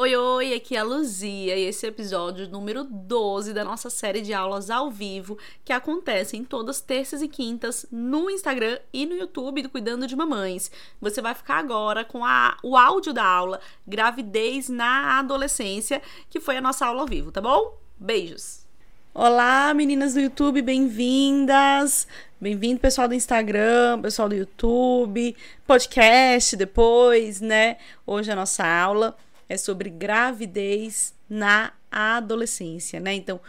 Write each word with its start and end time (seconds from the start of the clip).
Oi, 0.00 0.14
oi, 0.14 0.54
aqui 0.54 0.76
é 0.76 0.78
a 0.78 0.84
Luzia 0.84 1.56
e 1.56 1.64
esse 1.64 1.84
é 1.84 1.88
o 1.88 1.90
episódio 1.90 2.48
número 2.48 2.84
12 2.84 3.52
da 3.52 3.64
nossa 3.64 3.90
série 3.90 4.20
de 4.20 4.32
aulas 4.32 4.70
ao 4.70 4.92
vivo 4.92 5.36
que 5.64 5.72
acontecem 5.72 6.44
todas 6.44 6.80
terças 6.80 7.20
e 7.20 7.26
quintas 7.26 7.84
no 7.90 8.30
Instagram 8.30 8.78
e 8.92 9.04
no 9.04 9.16
YouTube 9.16 9.60
do 9.60 9.68
Cuidando 9.68 10.06
de 10.06 10.14
Mamães. 10.14 10.70
Você 11.00 11.20
vai 11.20 11.34
ficar 11.34 11.56
agora 11.56 12.04
com 12.04 12.24
a, 12.24 12.56
o 12.62 12.76
áudio 12.76 13.12
da 13.12 13.24
aula 13.24 13.60
Gravidez 13.84 14.68
na 14.68 15.18
Adolescência, 15.18 16.00
que 16.30 16.38
foi 16.38 16.58
a 16.58 16.60
nossa 16.60 16.86
aula 16.86 17.00
ao 17.00 17.08
vivo, 17.08 17.32
tá 17.32 17.40
bom? 17.40 17.76
Beijos! 17.98 18.64
Olá, 19.12 19.74
meninas 19.74 20.14
do 20.14 20.20
YouTube, 20.20 20.62
bem-vindas! 20.62 22.06
Bem-vindo, 22.40 22.78
pessoal 22.78 23.08
do 23.08 23.16
Instagram, 23.16 24.00
pessoal 24.00 24.28
do 24.28 24.36
YouTube, 24.36 25.36
podcast 25.66 26.56
depois, 26.56 27.40
né? 27.40 27.78
Hoje 28.06 28.30
é 28.30 28.32
a 28.32 28.36
nossa 28.36 28.64
aula 28.64 29.16
é 29.48 29.56
sobre 29.56 29.90
gravidez 29.90 31.14
na 31.28 31.72
adolescência, 31.90 33.00
né? 33.00 33.14
Então, 33.14 33.40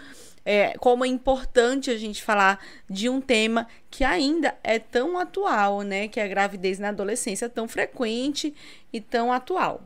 é, 0.46 0.78
como 0.78 1.06
é 1.06 1.08
importante 1.08 1.92
a 1.92 1.98
gente 1.98 2.24
falar 2.24 2.60
de 2.90 3.10
um 3.10 3.22
tema 3.22 3.68
que 3.92 4.04
ainda 4.04 4.58
é 4.64 4.80
tão 4.80 5.18
atual, 5.18 5.82
né? 5.82 6.08
Que 6.08 6.20
é 6.20 6.24
a 6.24 6.28
gravidez 6.28 6.80
na 6.80 6.90
adolescência, 6.90 7.50
tão 7.50 7.68
frequente 7.68 8.54
e 8.92 9.00
tão 9.02 9.32
atual. 9.32 9.84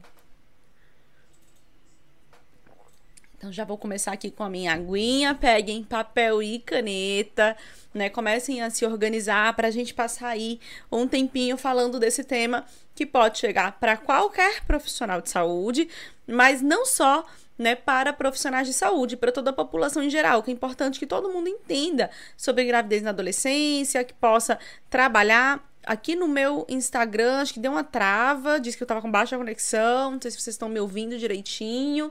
Então 3.43 3.51
já 3.51 3.65
vou 3.65 3.77
começar 3.77 4.13
aqui 4.13 4.31
com 4.31 4.41
a 4.41 4.49
minha 4.49 4.71
aguinha. 4.71 5.35
Peguem 5.35 5.83
papel 5.83 6.41
e 6.41 6.59
caneta, 6.59 7.57
né? 7.93 8.09
Comecem 8.09 8.61
a 8.61 8.69
se 8.69 8.85
organizar 8.85 9.53
para 9.53 9.67
a 9.67 9.71
gente 9.71 9.93
passar 9.93 10.29
aí 10.29 10.61
um 10.89 11.05
tempinho 11.05 11.57
falando 11.57 11.99
desse 11.99 12.23
tema 12.23 12.63
que 12.95 13.05
pode 13.05 13.39
chegar 13.39 13.73
para 13.81 13.97
qualquer 13.97 14.63
profissional 14.63 15.19
de 15.19 15.29
saúde, 15.29 15.89
mas 16.25 16.61
não 16.61 16.85
só 16.85 17.25
né, 17.57 17.75
para 17.75 18.13
profissionais 18.13 18.65
de 18.65 18.73
saúde, 18.73 19.17
para 19.17 19.29
toda 19.29 19.49
a 19.49 19.53
população 19.53 20.01
em 20.01 20.09
geral, 20.09 20.41
que 20.41 20.49
é 20.49 20.53
importante 20.53 20.97
que 20.97 21.05
todo 21.05 21.27
mundo 21.27 21.49
entenda 21.49 22.09
sobre 22.37 22.63
gravidez 22.63 23.01
na 23.01 23.09
adolescência, 23.09 24.05
que 24.05 24.13
possa 24.13 24.57
trabalhar. 24.89 25.61
Aqui 25.85 26.15
no 26.15 26.29
meu 26.29 26.65
Instagram, 26.69 27.41
acho 27.41 27.55
que 27.55 27.59
deu 27.59 27.73
uma 27.73 27.83
trava, 27.83 28.57
disse 28.57 28.77
que 28.77 28.83
eu 28.83 28.85
estava 28.85 29.01
com 29.01 29.11
baixa 29.11 29.37
conexão, 29.37 30.11
não 30.11 30.21
sei 30.21 30.31
se 30.31 30.39
vocês 30.39 30.53
estão 30.53 30.69
me 30.69 30.79
ouvindo 30.79 31.17
direitinho 31.17 32.09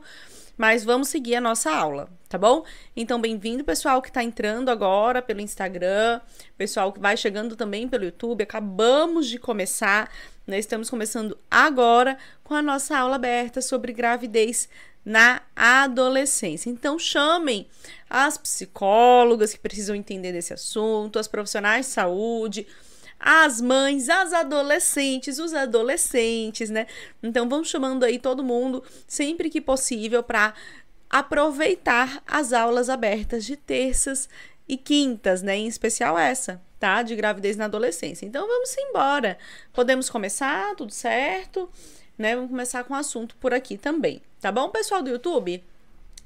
mas 0.62 0.84
vamos 0.84 1.08
seguir 1.08 1.34
a 1.34 1.40
nossa 1.40 1.72
aula, 1.72 2.08
tá 2.28 2.38
bom? 2.38 2.64
Então, 2.94 3.20
bem-vindo, 3.20 3.64
pessoal 3.64 4.00
que 4.00 4.06
está 4.06 4.22
entrando 4.22 4.68
agora 4.68 5.20
pelo 5.20 5.40
Instagram, 5.40 6.20
pessoal 6.56 6.92
que 6.92 7.00
vai 7.00 7.16
chegando 7.16 7.56
também 7.56 7.88
pelo 7.88 8.04
YouTube. 8.04 8.44
Acabamos 8.44 9.26
de 9.26 9.40
começar, 9.40 10.08
né? 10.46 10.60
Estamos 10.60 10.88
começando 10.88 11.36
agora 11.50 12.16
com 12.44 12.54
a 12.54 12.62
nossa 12.62 12.96
aula 12.96 13.16
aberta 13.16 13.60
sobre 13.60 13.92
gravidez 13.92 14.68
na 15.04 15.42
adolescência. 15.56 16.70
Então, 16.70 16.96
chamem 16.96 17.66
as 18.08 18.38
psicólogas 18.38 19.52
que 19.52 19.58
precisam 19.58 19.96
entender 19.96 20.30
desse 20.30 20.54
assunto, 20.54 21.18
as 21.18 21.26
profissionais 21.26 21.86
de 21.86 21.92
saúde 21.92 22.68
as 23.22 23.60
mães, 23.60 24.08
as 24.08 24.32
adolescentes, 24.32 25.38
os 25.38 25.54
adolescentes, 25.54 26.68
né? 26.68 26.88
Então 27.22 27.48
vamos 27.48 27.68
chamando 27.68 28.02
aí 28.02 28.18
todo 28.18 28.42
mundo 28.42 28.82
sempre 29.06 29.48
que 29.48 29.60
possível 29.60 30.24
para 30.24 30.52
aproveitar 31.08 32.20
as 32.26 32.52
aulas 32.52 32.90
abertas 32.90 33.44
de 33.44 33.56
terças 33.56 34.28
e 34.68 34.76
quintas, 34.76 35.40
né? 35.40 35.56
Em 35.56 35.68
especial 35.68 36.18
essa, 36.18 36.60
tá? 36.80 37.02
De 37.02 37.14
gravidez 37.14 37.56
na 37.56 37.66
adolescência. 37.66 38.26
Então 38.26 38.46
vamos 38.46 38.76
embora. 38.76 39.38
Podemos 39.72 40.10
começar, 40.10 40.74
tudo 40.74 40.92
certo? 40.92 41.70
Né? 42.18 42.34
Vamos 42.34 42.50
começar 42.50 42.82
com 42.82 42.92
o 42.92 42.96
assunto 42.96 43.36
por 43.36 43.54
aqui 43.54 43.78
também, 43.78 44.20
tá 44.40 44.50
bom, 44.50 44.68
pessoal 44.68 45.00
do 45.00 45.10
YouTube? 45.10 45.62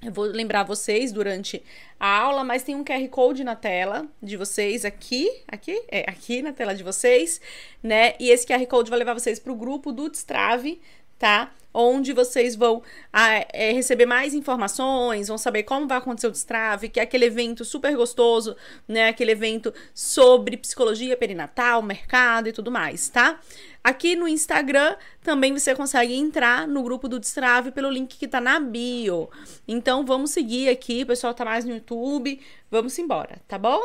Eu 0.07 0.13
vou 0.13 0.25
lembrar 0.25 0.63
vocês 0.63 1.11
durante 1.11 1.61
a 1.99 2.07
aula, 2.07 2.45
mas 2.45 2.63
tem 2.63 2.77
um 2.77 2.85
QR 2.85 3.09
Code 3.09 3.43
na 3.43 3.57
tela 3.57 4.07
de 4.23 4.37
vocês 4.37 4.85
aqui, 4.85 5.29
aqui, 5.49 5.83
é 5.89 6.09
aqui 6.09 6.43
na 6.43 6.53
tela 6.53 6.73
de 6.77 6.85
vocês, 6.85 7.41
né? 7.83 8.15
E 8.21 8.31
esse 8.31 8.47
QR 8.47 8.65
Code 8.67 8.89
vai 8.89 9.01
levar 9.01 9.15
vocês 9.15 9.41
para 9.41 9.53
o 9.53 9.57
grupo 9.57 9.91
do 9.91 10.09
Destrave, 10.09 10.81
tá? 11.19 11.53
Onde 11.79 12.15
vocês 12.15 12.57
vão 12.57 12.83
ah, 13.13 13.45
é, 13.53 13.71
receber 13.71 14.07
mais 14.07 14.33
informações, 14.33 15.29
vão 15.29 15.37
saber 15.37 15.65
como 15.65 15.87
vai 15.87 15.99
acontecer 15.99 16.27
o 16.27 16.31
Destrave, 16.31 16.89
que 16.89 16.99
é 16.99 17.03
aquele 17.03 17.27
evento 17.27 17.67
super 17.67 17.95
gostoso, 17.95 18.57
né? 18.89 19.09
Aquele 19.09 19.33
evento 19.33 19.75
sobre 19.95 20.57
psicologia 20.57 21.15
perinatal, 21.19 21.83
mercado 21.83 22.49
e 22.49 22.53
tudo 22.53 22.71
mais, 22.71 23.11
tá? 23.11 23.39
Aqui 23.85 24.17
no 24.17 24.27
Instagram 24.27 24.97
também 25.23 25.53
você 25.53 25.75
consegue 25.75 26.15
entrar 26.15 26.67
no 26.67 26.83
grupo 26.83 27.09
do 27.09 27.21
Destrave 27.21 27.71
pelo 27.71 27.91
link 27.91 28.17
que 28.17 28.27
tá 28.27 28.41
na 28.41 28.59
bio. 28.59 29.29
Então 29.69 30.03
vamos 30.03 30.31
seguir 30.31 30.71
aqui, 30.71 31.03
o 31.03 31.07
pessoal 31.07 31.35
tá 31.35 31.45
mais 31.45 31.67
no 31.67 31.75
YouTube, 31.75 32.41
vamos 32.71 32.99
embora, 32.99 33.39
tá 33.47 33.59
bom? 33.59 33.81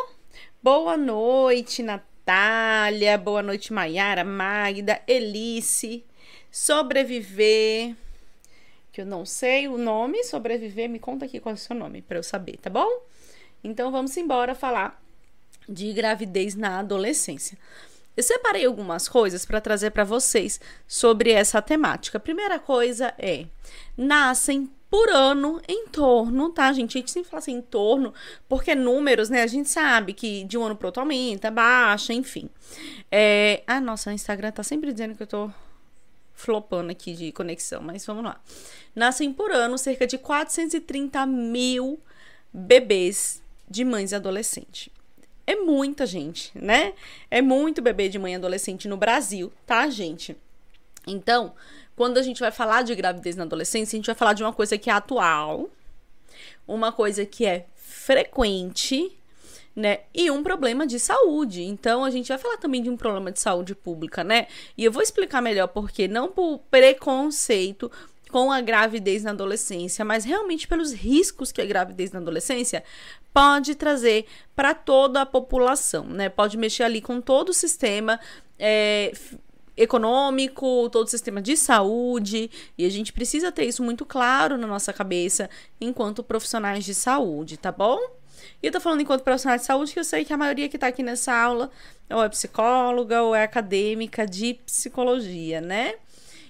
Boa 0.64 0.96
noite, 0.96 1.84
Natália, 1.84 3.18
boa 3.18 3.44
noite, 3.44 3.74
Maiara, 3.74 4.24
Magda, 4.24 5.02
Elice, 5.06 6.06
sobreviver, 6.52 7.96
que 8.92 9.02
eu 9.02 9.06
não 9.06 9.26
sei 9.26 9.68
o 9.68 9.78
nome, 9.78 10.24
sobreviver, 10.24 10.90
me 10.90 11.00
conta 11.00 11.26
aqui 11.26 11.40
qual 11.40 11.54
é 11.54 11.56
o 11.56 11.58
seu 11.58 11.76
nome 11.76 12.02
para 12.02 12.18
eu 12.18 12.24
saber, 12.24 12.58
tá 12.58 12.70
bom? 12.70 12.90
Então 13.64 13.92
vamos 13.92 14.16
embora 14.18 14.54
falar 14.54 15.02
de 15.68 15.94
gravidez 15.94 16.56
na 16.56 16.80
adolescência. 16.80 17.58
Eu 18.16 18.24
separei 18.24 18.66
algumas 18.66 19.08
coisas 19.08 19.46
para 19.46 19.62
trazer 19.62 19.92
para 19.92 20.04
vocês 20.04 20.60
sobre 20.86 21.32
essa 21.32 21.62
temática. 21.62 22.20
Primeira 22.20 22.60
coisa 22.60 23.14
é: 23.18 23.46
nascem 23.96 24.70
por 24.90 25.10
ano 25.10 25.62
em 25.66 25.88
torno, 25.88 26.50
tá, 26.50 26.74
gente? 26.74 26.98
A 26.98 27.00
gente 27.00 27.12
sempre 27.12 27.30
fala 27.30 27.40
assim 27.40 27.54
em 27.54 27.62
torno, 27.62 28.14
porque 28.50 28.76
números, 28.76 29.30
né? 29.30 29.42
A 29.42 29.48
gente 29.48 29.70
sabe 29.70 30.12
que 30.14 30.44
de 30.44 30.58
um 30.58 30.66
ano 30.66 30.76
pro 30.76 30.90
outro 30.90 31.02
aumenta, 31.02 31.50
baixa, 31.50 32.14
enfim. 32.14 32.50
É... 33.10 33.64
Ah, 33.66 33.80
nossa, 33.80 34.10
o 34.10 34.14
Instagram 34.14 34.52
tá 34.52 34.64
sempre 34.64 34.92
dizendo 34.92 35.16
que 35.16 35.24
eu 35.24 35.28
tô 35.28 35.50
flopando 36.42 36.92
aqui 36.92 37.14
de 37.14 37.32
conexão, 37.32 37.82
mas 37.82 38.06
vamos 38.06 38.24
lá. 38.24 38.42
Nascem 38.96 39.32
por 39.32 39.52
ano 39.52 39.78
cerca 39.78 40.08
de 40.08 40.18
430 40.18 41.26
mil 41.28 42.00
bebês 42.52 43.42
de 43.70 43.86
mães 43.86 44.12
adolescentes. 44.12 44.90
É 45.46 45.56
muita 45.56 46.06
gente, 46.06 46.52
né? 46.56 46.94
É 47.30 47.42
muito 47.42 47.82
bebê 47.82 48.10
de 48.10 48.18
mãe 48.18 48.36
adolescente 48.36 48.88
no 48.88 48.98
Brasil, 48.98 49.52
tá, 49.66 49.88
gente? 49.90 50.36
Então, 51.06 51.54
quando 51.96 52.18
a 52.18 52.24
gente 52.24 52.40
vai 52.40 52.52
falar 52.52 52.82
de 52.82 52.96
gravidez 52.96 53.36
na 53.36 53.44
adolescência, 53.44 53.96
a 53.96 53.98
gente 53.98 54.08
vai 54.08 54.16
falar 54.16 54.34
de 54.34 54.44
uma 54.44 54.54
coisa 54.54 54.78
que 54.78 54.90
é 54.90 54.94
atual, 54.94 55.70
uma 56.68 56.92
coisa 56.92 57.26
que 57.26 57.46
é 57.46 57.66
frequente 57.76 59.16
né? 59.76 60.00
E 60.14 60.30
um 60.30 60.44
problema 60.44 60.86
de 60.86 61.00
saúde. 61.00 61.64
Então, 61.64 62.04
a 62.04 62.10
gente 62.10 62.28
vai 62.28 62.38
falar 62.38 62.58
também 62.58 62.82
de 62.82 62.90
um 62.90 62.98
problema 62.98 63.32
de 63.32 63.40
saúde 63.40 63.74
pública, 63.74 64.24
né? 64.24 64.48
E 64.78 64.84
eu 64.84 64.92
vou 64.92 65.02
explicar 65.02 65.42
melhor 65.42 65.68
porque 65.68 66.08
não 66.08 66.30
por 66.30 66.60
preconceito 66.70 67.92
com 68.32 68.52
a 68.52 68.62
gravidez 68.62 69.24
na 69.24 69.32
adolescência, 69.32 70.06
mas 70.06 70.24
realmente 70.24 70.68
pelos 70.68 70.94
riscos 70.94 71.52
que 71.52 71.62
a 71.62 71.66
gravidez 71.66 72.12
na 72.12 72.20
adolescência 72.20 72.84
pode 73.34 73.76
trazer 73.76 74.26
para 74.56 74.74
toda 74.74 75.22
a 75.22 75.26
população, 75.26 76.06
né? 76.06 76.30
Pode 76.30 76.58
mexer 76.58 76.84
ali 76.84 77.02
com 77.02 77.20
todo 77.20 77.50
o 77.50 77.54
sistema 77.54 78.20
é, 78.58 79.12
econômico, 79.76 80.90
todo 80.90 81.08
o 81.08 81.10
sistema 81.10 81.42
de 81.42 81.58
saúde, 81.58 82.50
e 82.78 82.86
a 82.86 82.90
gente 82.90 83.12
precisa 83.12 83.52
ter 83.52 83.66
isso 83.66 83.84
muito 83.84 84.06
claro 84.06 84.58
na 84.58 84.68
nossa 84.68 84.94
cabeça 84.94 85.50
enquanto 85.80 86.24
profissionais 86.24 86.86
de 86.86 86.94
saúde, 86.94 87.58
tá 87.58 87.72
bom? 87.72 88.21
E 88.62 88.68
eu 88.68 88.72
tô 88.72 88.80
falando 88.80 89.02
enquanto 89.02 89.24
profissional 89.24 89.58
de 89.58 89.66
saúde, 89.66 89.94
que 89.94 90.00
eu 90.00 90.04
sei 90.04 90.26
que 90.26 90.34
a 90.34 90.38
maioria 90.38 90.70
que 90.70 90.78
tá 90.78 90.88
aqui 90.88 91.04
nessa 91.04 91.34
aula 91.34 91.70
ou 92.10 92.24
é 92.24 92.30
psicóloga 92.30 93.24
ou 93.24 93.36
é 93.36 93.44
acadêmica 93.44 94.26
de 94.26 94.56
psicologia, 94.66 95.62
né? 95.62 95.96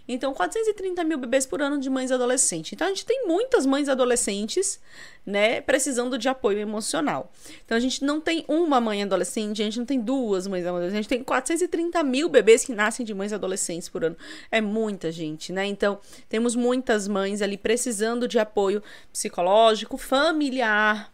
Então, 0.07 0.33
430 0.33 1.03
mil 1.03 1.17
bebês 1.17 1.45
por 1.45 1.61
ano 1.61 1.79
de 1.79 1.89
mães 1.89 2.11
adolescentes. 2.11 2.73
Então, 2.73 2.87
a 2.87 2.89
gente 2.89 3.05
tem 3.05 3.25
muitas 3.25 3.65
mães 3.65 3.87
adolescentes, 3.87 4.79
né, 5.25 5.61
precisando 5.61 6.17
de 6.17 6.27
apoio 6.27 6.59
emocional. 6.59 7.31
Então, 7.63 7.77
a 7.77 7.79
gente 7.79 8.03
não 8.03 8.19
tem 8.19 8.43
uma 8.47 8.81
mãe 8.81 9.03
adolescente, 9.03 9.61
a 9.61 9.65
gente 9.65 9.79
não 9.79 9.85
tem 9.85 10.01
duas 10.01 10.47
mães 10.47 10.65
adolescentes, 10.65 10.93
a 10.93 11.01
gente 11.01 11.09
tem 11.09 11.23
430 11.23 12.03
mil 12.03 12.27
bebês 12.27 12.65
que 12.65 12.73
nascem 12.73 13.05
de 13.05 13.13
mães 13.13 13.31
adolescentes 13.31 13.87
por 13.87 14.03
ano. 14.03 14.17
É 14.51 14.59
muita 14.59 15.11
gente, 15.11 15.53
né? 15.53 15.65
Então, 15.65 15.99
temos 16.27 16.55
muitas 16.55 17.07
mães 17.07 17.41
ali 17.41 17.57
precisando 17.57 18.27
de 18.27 18.37
apoio 18.39 18.83
psicológico, 19.13 19.97
familiar, 19.97 21.11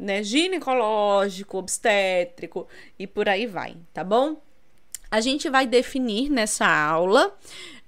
né, 0.00 0.22
ginecológico, 0.22 1.58
obstétrico 1.58 2.66
e 2.98 3.06
por 3.06 3.28
aí 3.28 3.46
vai, 3.46 3.76
tá 3.92 4.02
bom? 4.02 4.40
A 5.10 5.20
gente 5.20 5.50
vai 5.50 5.66
definir 5.66 6.30
nessa 6.30 6.66
aula 6.66 7.36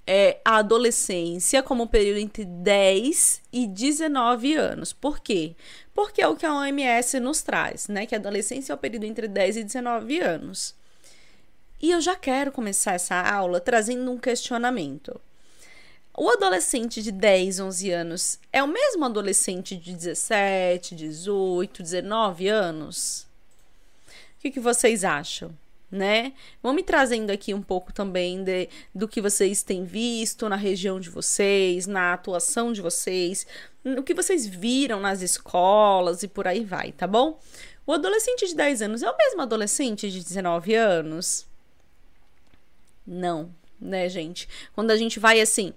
é, 0.05 0.39
a 0.45 0.57
adolescência 0.57 1.63
como 1.63 1.83
um 1.83 1.87
período 1.87 2.19
entre 2.19 2.45
10 2.45 3.41
e 3.51 3.65
19 3.65 4.53
anos. 4.53 4.93
Por 4.93 5.19
quê? 5.19 5.55
Porque 5.93 6.21
é 6.21 6.27
o 6.27 6.35
que 6.35 6.45
a 6.45 6.53
OMS 6.53 7.19
nos 7.19 7.41
traz, 7.41 7.87
né? 7.87 8.05
Que 8.05 8.13
a 8.13 8.17
adolescência 8.19 8.73
é 8.73 8.75
o 8.75 8.77
período 8.77 9.05
entre 9.05 9.27
10 9.27 9.57
e 9.57 9.63
19 9.63 10.19
anos. 10.19 10.75
E 11.81 11.91
eu 11.91 11.99
já 11.99 12.15
quero 12.15 12.51
começar 12.51 12.93
essa 12.93 13.15
aula 13.15 13.59
trazendo 13.59 14.11
um 14.11 14.17
questionamento. 14.17 15.19
O 16.15 16.29
adolescente 16.29 17.01
de 17.01 17.11
10, 17.11 17.59
11 17.59 17.91
anos 17.91 18.39
é 18.51 18.61
o 18.61 18.67
mesmo 18.67 19.03
adolescente 19.03 19.75
de 19.75 19.93
17, 19.93 20.95
18, 20.95 21.81
19 21.81 22.47
anos? 22.47 23.25
O 24.37 24.41
que, 24.41 24.51
que 24.51 24.59
vocês 24.59 25.03
acham? 25.03 25.51
Né? 25.89 26.33
Vão 26.61 26.73
me 26.73 26.83
trazendo 26.83 27.31
aqui 27.31 27.53
um 27.53 27.61
pouco 27.61 27.91
também 27.91 28.43
de, 28.43 28.69
do 28.93 29.07
que 29.07 29.21
vocês 29.21 29.63
têm 29.63 29.85
visto 29.85 30.47
na 30.47 30.55
região 30.55 30.99
de 30.99 31.09
vocês, 31.09 31.87
na 31.87 32.13
atuação 32.13 32.71
de 32.71 32.81
vocês, 32.81 33.45
o 33.83 34.03
que 34.03 34.13
vocês 34.13 34.45
viram 34.45 34.99
nas 34.99 35.21
escolas 35.21 36.21
e 36.21 36.27
por 36.27 36.47
aí 36.47 36.63
vai, 36.63 36.91
tá 36.91 37.07
bom? 37.07 37.39
O 37.85 37.93
adolescente 37.93 38.47
de 38.47 38.55
10 38.55 38.83
anos 38.83 39.03
é 39.03 39.09
o 39.09 39.17
mesmo 39.17 39.41
adolescente 39.41 40.09
de 40.11 40.23
19 40.23 40.75
anos? 40.75 41.45
Não, 43.05 43.53
né, 43.79 44.07
gente? 44.09 44.47
Quando 44.73 44.91
a 44.91 44.97
gente 44.97 45.19
vai 45.19 45.41
assim 45.41 45.73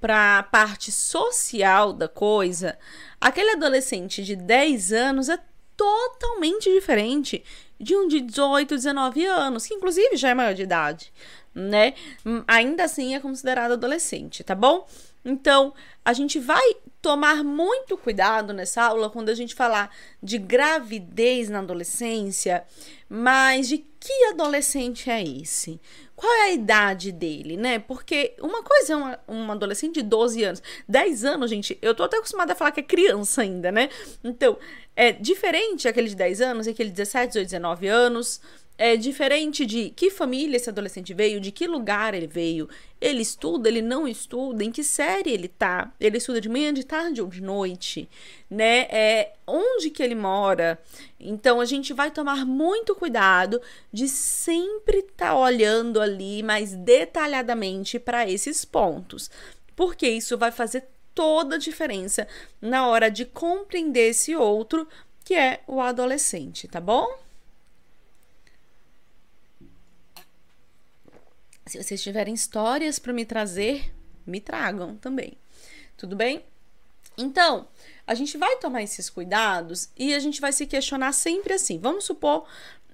para 0.00 0.38
a 0.38 0.42
parte 0.42 0.90
social 0.92 1.92
da 1.92 2.08
coisa, 2.08 2.78
aquele 3.20 3.50
adolescente 3.50 4.22
de 4.22 4.36
10 4.36 4.92
anos 4.92 5.28
é 5.28 5.38
totalmente 5.76 6.72
diferente 6.72 7.44
de 7.80 7.94
um 7.94 8.08
de 8.08 8.20
18, 8.20 8.74
19 8.74 9.24
anos, 9.26 9.66
que 9.66 9.74
inclusive 9.74 10.16
já 10.16 10.30
é 10.30 10.34
maior 10.34 10.54
de 10.54 10.62
idade, 10.62 11.12
né? 11.54 11.94
Ainda 12.46 12.84
assim 12.84 13.14
é 13.14 13.20
considerado 13.20 13.72
adolescente, 13.72 14.42
tá 14.42 14.54
bom? 14.54 14.86
Então, 15.24 15.74
a 16.04 16.12
gente 16.12 16.38
vai 16.38 16.76
tomar 17.02 17.44
muito 17.44 17.96
cuidado 17.96 18.52
nessa 18.52 18.82
aula 18.82 19.10
quando 19.10 19.28
a 19.28 19.34
gente 19.34 19.54
falar 19.54 19.94
de 20.22 20.38
gravidez 20.38 21.48
na 21.48 21.60
adolescência, 21.60 22.64
mas 23.08 23.68
de 23.68 23.78
que 24.00 24.12
adolescente 24.26 25.10
é 25.10 25.22
esse? 25.22 25.80
Qual 26.14 26.32
é 26.32 26.42
a 26.42 26.52
idade 26.52 27.12
dele, 27.12 27.56
né? 27.56 27.78
Porque 27.78 28.34
uma 28.40 28.62
coisa 28.62 28.92
é 28.92 29.18
uma 29.32 29.52
adolescente 29.52 29.94
de 29.94 30.02
12 30.02 30.42
anos. 30.44 30.62
10 30.88 31.24
anos, 31.24 31.50
gente, 31.50 31.78
eu 31.80 31.94
tô 31.94 32.02
até 32.02 32.16
acostumada 32.16 32.52
a 32.52 32.56
falar 32.56 32.72
que 32.72 32.80
é 32.80 32.82
criança 32.82 33.42
ainda, 33.42 33.70
né? 33.70 33.88
Então, 34.22 34.58
é 34.96 35.12
diferente 35.12 35.86
aquele 35.86 36.08
de 36.08 36.16
10 36.16 36.40
anos 36.40 36.66
aquele 36.66 36.90
de 36.90 36.96
17, 36.96 37.28
18, 37.28 37.46
19 37.46 37.86
anos 37.86 38.40
é 38.78 38.96
diferente 38.96 39.66
de 39.66 39.90
que 39.90 40.08
família 40.08 40.56
esse 40.56 40.70
adolescente 40.70 41.12
veio, 41.12 41.40
de 41.40 41.50
que 41.50 41.66
lugar 41.66 42.14
ele 42.14 42.28
veio. 42.28 42.68
Ele 43.00 43.20
estuda, 43.20 43.68
ele 43.68 43.82
não 43.82 44.06
estuda, 44.06 44.62
em 44.62 44.70
que 44.70 44.84
série 44.84 45.30
ele 45.30 45.48
tá? 45.48 45.92
Ele 45.98 46.16
estuda 46.16 46.40
de 46.40 46.48
manhã, 46.48 46.72
de 46.72 46.84
tarde 46.84 47.20
ou 47.20 47.26
de 47.26 47.42
noite, 47.42 48.08
né? 48.48 48.82
É 48.82 49.32
onde 49.44 49.90
que 49.90 50.00
ele 50.00 50.14
mora. 50.14 50.80
Então 51.18 51.60
a 51.60 51.64
gente 51.64 51.92
vai 51.92 52.12
tomar 52.12 52.46
muito 52.46 52.94
cuidado 52.94 53.60
de 53.92 54.08
sempre 54.08 54.98
estar 54.98 55.30
tá 55.30 55.36
olhando 55.36 56.00
ali 56.00 56.40
mais 56.44 56.72
detalhadamente 56.76 57.98
para 57.98 58.30
esses 58.30 58.64
pontos, 58.64 59.28
porque 59.74 60.08
isso 60.08 60.38
vai 60.38 60.52
fazer 60.52 60.86
toda 61.12 61.56
a 61.56 61.58
diferença 61.58 62.28
na 62.62 62.86
hora 62.86 63.10
de 63.10 63.24
compreender 63.24 64.10
esse 64.10 64.36
outro 64.36 64.86
que 65.24 65.34
é 65.34 65.60
o 65.66 65.80
adolescente, 65.80 66.68
tá 66.68 66.80
bom? 66.80 67.27
Se 71.68 71.82
vocês 71.82 72.02
tiverem 72.02 72.34
histórias 72.34 72.98
para 72.98 73.12
me 73.12 73.24
trazer, 73.24 73.92
me 74.26 74.40
tragam 74.40 74.96
também. 74.96 75.36
Tudo 75.96 76.16
bem? 76.16 76.44
Então, 77.16 77.68
a 78.06 78.14
gente 78.14 78.38
vai 78.38 78.56
tomar 78.56 78.82
esses 78.82 79.10
cuidados 79.10 79.90
e 79.96 80.14
a 80.14 80.18
gente 80.18 80.40
vai 80.40 80.52
se 80.52 80.66
questionar 80.66 81.12
sempre 81.12 81.52
assim. 81.52 81.78
Vamos 81.78 82.04
supor 82.04 82.46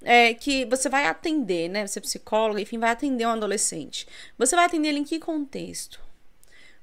é, 0.03 0.35
que 0.35 0.65
você 0.65 0.89
vai 0.89 1.07
atender, 1.07 1.69
né? 1.69 1.87
Você 1.87 1.99
é 1.99 2.03
psicóloga, 2.03 2.61
enfim, 2.61 2.79
vai 2.79 2.91
atender 2.91 3.27
um 3.27 3.31
adolescente. 3.31 4.09
Você 4.39 4.57
vai 4.57 4.65
atender 4.65 4.89
ele 4.89 5.01
em 5.01 5.05
que 5.05 5.19
contexto? 5.19 6.01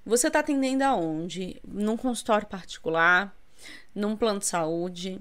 Você 0.05 0.27
está 0.27 0.39
atendendo 0.39 0.83
aonde? 0.83 1.61
Num 1.67 1.97
consultório 1.97 2.47
particular? 2.47 3.35
Num 3.93 4.15
plano 4.15 4.39
de 4.39 4.45
saúde? 4.45 5.19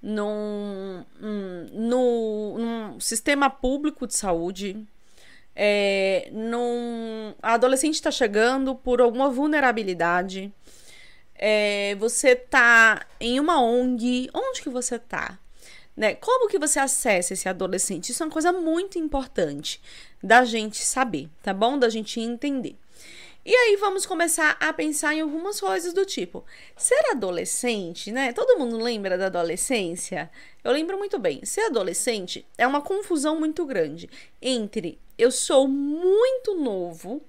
Num, 0.00 1.04
um, 1.20 1.68
no, 1.72 2.58
num 2.58 3.00
sistema 3.00 3.48
público 3.48 4.06
de 4.06 4.14
saúde? 4.14 4.86
É, 5.54 6.28
num, 6.32 7.34
a 7.42 7.54
adolescente 7.54 7.94
está 7.94 8.10
chegando 8.10 8.74
por 8.74 9.00
alguma 9.00 9.28
vulnerabilidade, 9.28 10.52
é, 11.34 11.94
você 11.96 12.34
tá 12.36 13.06
em 13.20 13.38
uma 13.40 13.60
ONG, 13.60 14.30
onde 14.32 14.62
que 14.62 14.70
você 14.70 14.98
tá? 14.98 15.38
Né? 15.96 16.14
Como 16.14 16.48
que 16.48 16.58
você 16.58 16.78
acessa 16.78 17.34
esse 17.34 17.48
adolescente? 17.48 18.10
Isso 18.10 18.22
é 18.22 18.26
uma 18.26 18.32
coisa 18.32 18.52
muito 18.52 18.98
importante 18.98 19.80
da 20.22 20.44
gente 20.44 20.78
saber, 20.82 21.28
tá 21.42 21.52
bom? 21.52 21.78
Da 21.78 21.88
gente 21.88 22.18
entender. 22.20 22.76
E 23.44 23.52
aí 23.52 23.76
vamos 23.76 24.06
começar 24.06 24.56
a 24.60 24.72
pensar 24.72 25.14
em 25.14 25.20
algumas 25.20 25.60
coisas 25.60 25.92
do 25.92 26.06
tipo: 26.06 26.44
ser 26.76 27.10
adolescente, 27.10 28.12
né? 28.12 28.32
Todo 28.32 28.56
mundo 28.56 28.78
lembra 28.78 29.18
da 29.18 29.26
adolescência? 29.26 30.30
Eu 30.62 30.70
lembro 30.70 30.96
muito 30.96 31.18
bem. 31.18 31.44
Ser 31.44 31.62
adolescente 31.62 32.46
é 32.56 32.64
uma 32.66 32.80
confusão 32.80 33.38
muito 33.40 33.66
grande 33.66 34.08
entre 34.40 35.00
eu 35.18 35.32
sou 35.32 35.66
muito 35.66 36.54
novo 36.54 37.20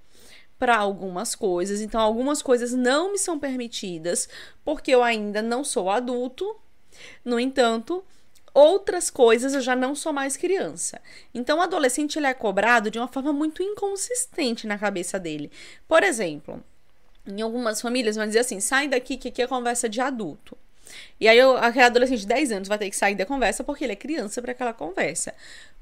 para 0.60 0.78
algumas 0.78 1.34
coisas, 1.34 1.82
então 1.82 2.00
algumas 2.00 2.44
coisas 2.44 2.74
não 2.74 3.12
me 3.12 3.18
são 3.18 3.40
permitidas 3.40 4.30
porque 4.64 4.92
eu 4.92 5.04
ainda 5.04 5.42
não 5.42 5.64
sou 5.64 5.90
adulto. 5.90 6.56
No 7.26 7.40
entanto, 7.40 8.04
outras 8.54 9.10
coisas 9.10 9.54
eu 9.54 9.62
já 9.62 9.76
não 9.76 9.96
sou 9.96 10.14
mais 10.14 10.38
criança. 10.38 11.02
Então, 11.34 11.58
o 11.58 11.62
adolescente 11.62 12.18
ele 12.18 12.28
é 12.28 12.34
cobrado 12.34 12.92
de 12.92 13.00
uma 13.00 13.08
forma 13.08 13.34
muito 13.34 13.64
inconsistente 13.64 14.68
na 14.68 14.78
cabeça 14.78 15.20
dele. 15.20 15.52
Por 15.88 16.04
exemplo, 16.04 16.64
em 17.26 17.42
algumas 17.42 17.82
famílias 17.82 18.16
vão 18.16 18.28
dizer 18.28 18.40
assim: 18.40 18.60
sai 18.60 18.88
daqui 18.88 19.18
que 19.18 19.30
aqui 19.30 19.42
é 19.42 19.48
conversa 19.48 19.90
de 19.90 20.00
adulto. 20.00 20.58
E 21.20 21.28
aí, 21.28 21.38
eu, 21.38 21.58
aquele 21.58 21.86
adolescente 21.86 22.22
de 22.22 22.28
10 22.28 22.52
anos 22.52 22.68
vai 22.68 22.78
ter 22.78 22.90
que 22.90 22.96
sair 22.96 23.16
da 23.16 23.26
conversa 23.26 23.64
porque 23.64 23.84
ele 23.84 23.94
é 23.94 23.96
criança 23.96 24.42
para 24.42 24.52
aquela 24.52 24.74
conversa. 24.74 25.34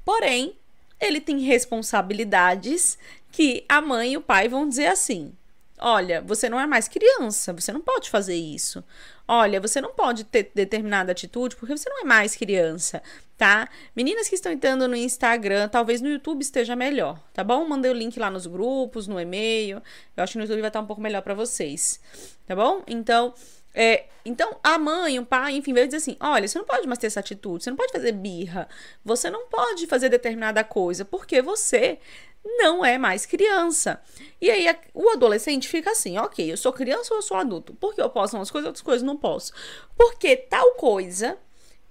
Porém, 0.04 0.56
ele 1.00 1.20
tem 1.20 1.40
responsabilidades 1.40 2.96
que 3.30 3.64
a 3.68 3.80
mãe 3.80 4.12
e 4.12 4.16
o 4.16 4.22
pai 4.22 4.48
vão 4.48 4.68
dizer 4.68 4.86
assim: 4.86 5.34
olha, 5.78 6.20
você 6.20 6.48
não 6.48 6.60
é 6.60 6.66
mais 6.66 6.86
criança, 6.86 7.52
você 7.52 7.72
não 7.72 7.80
pode 7.80 8.08
fazer 8.08 8.36
isso. 8.36 8.82
Olha, 9.26 9.60
você 9.60 9.80
não 9.80 9.92
pode 9.92 10.24
ter 10.24 10.50
determinada 10.54 11.12
atitude 11.12 11.56
porque 11.56 11.76
você 11.76 11.88
não 11.88 12.00
é 12.00 12.04
mais 12.04 12.34
criança, 12.34 13.02
tá? 13.38 13.68
Meninas 13.94 14.28
que 14.28 14.34
estão 14.34 14.52
entrando 14.52 14.86
no 14.88 14.96
Instagram, 14.96 15.68
talvez 15.68 16.00
no 16.00 16.08
YouTube 16.08 16.42
esteja 16.42 16.74
melhor, 16.76 17.18
tá 17.32 17.42
bom? 17.42 17.66
Mandei 17.66 17.90
o 17.90 17.94
link 17.94 18.18
lá 18.18 18.30
nos 18.30 18.46
grupos, 18.46 19.06
no 19.06 19.20
e-mail. 19.20 19.82
Eu 20.16 20.24
acho 20.24 20.32
que 20.32 20.38
no 20.38 20.44
YouTube 20.44 20.60
vai 20.60 20.68
estar 20.68 20.80
um 20.80 20.86
pouco 20.86 21.00
melhor 21.00 21.22
para 21.22 21.34
vocês, 21.34 22.00
tá 22.46 22.54
bom? 22.56 22.82
Então, 22.86 23.32
é, 23.74 24.04
então, 24.24 24.56
a 24.62 24.78
mãe, 24.78 25.18
o 25.18 25.26
pai, 25.26 25.56
enfim, 25.56 25.72
veio 25.72 25.86
dizer 25.86 25.98
assim: 25.98 26.16
olha, 26.20 26.46
você 26.46 26.58
não 26.58 26.64
pode 26.64 26.86
mais 26.86 26.98
ter 26.98 27.06
essa 27.06 27.20
atitude, 27.20 27.64
você 27.64 27.70
não 27.70 27.76
pode 27.76 27.92
fazer 27.92 28.12
birra, 28.12 28.68
você 29.04 29.30
não 29.30 29.46
pode 29.46 29.86
fazer 29.86 30.08
determinada 30.08 30.62
coisa, 30.62 31.04
porque 31.04 31.40
você 31.42 31.98
não 32.44 32.84
é 32.84 32.98
mais 32.98 33.24
criança. 33.24 34.00
E 34.40 34.50
aí 34.50 34.68
a, 34.68 34.76
o 34.94 35.08
adolescente 35.10 35.68
fica 35.68 35.90
assim: 35.90 36.18
ok, 36.18 36.52
eu 36.52 36.56
sou 36.56 36.72
criança 36.72 37.14
ou 37.14 37.18
eu 37.18 37.22
sou 37.22 37.36
adulto? 37.36 37.74
Porque 37.74 38.00
eu 38.00 38.10
posso 38.10 38.36
umas 38.36 38.50
coisas, 38.50 38.66
outras 38.66 38.82
coisas 38.82 39.02
não 39.02 39.16
posso. 39.16 39.52
Porque 39.96 40.36
tal 40.36 40.74
coisa 40.74 41.38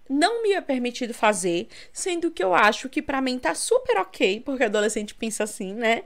não 0.10 0.44
me 0.44 0.52
é 0.52 0.62
permitido 0.62 1.14
fazer, 1.14 1.68
sendo 1.94 2.32
que 2.32 2.44
eu 2.44 2.54
acho 2.54 2.90
que 2.90 3.02
para 3.02 3.22
mim 3.22 3.40
tá 3.40 3.56
super 3.56 3.98
ok, 3.98 4.42
porque 4.42 4.66
adolescente 4.66 5.16
pensa 5.16 5.46
assim, 5.46 5.74
né? 5.74 6.04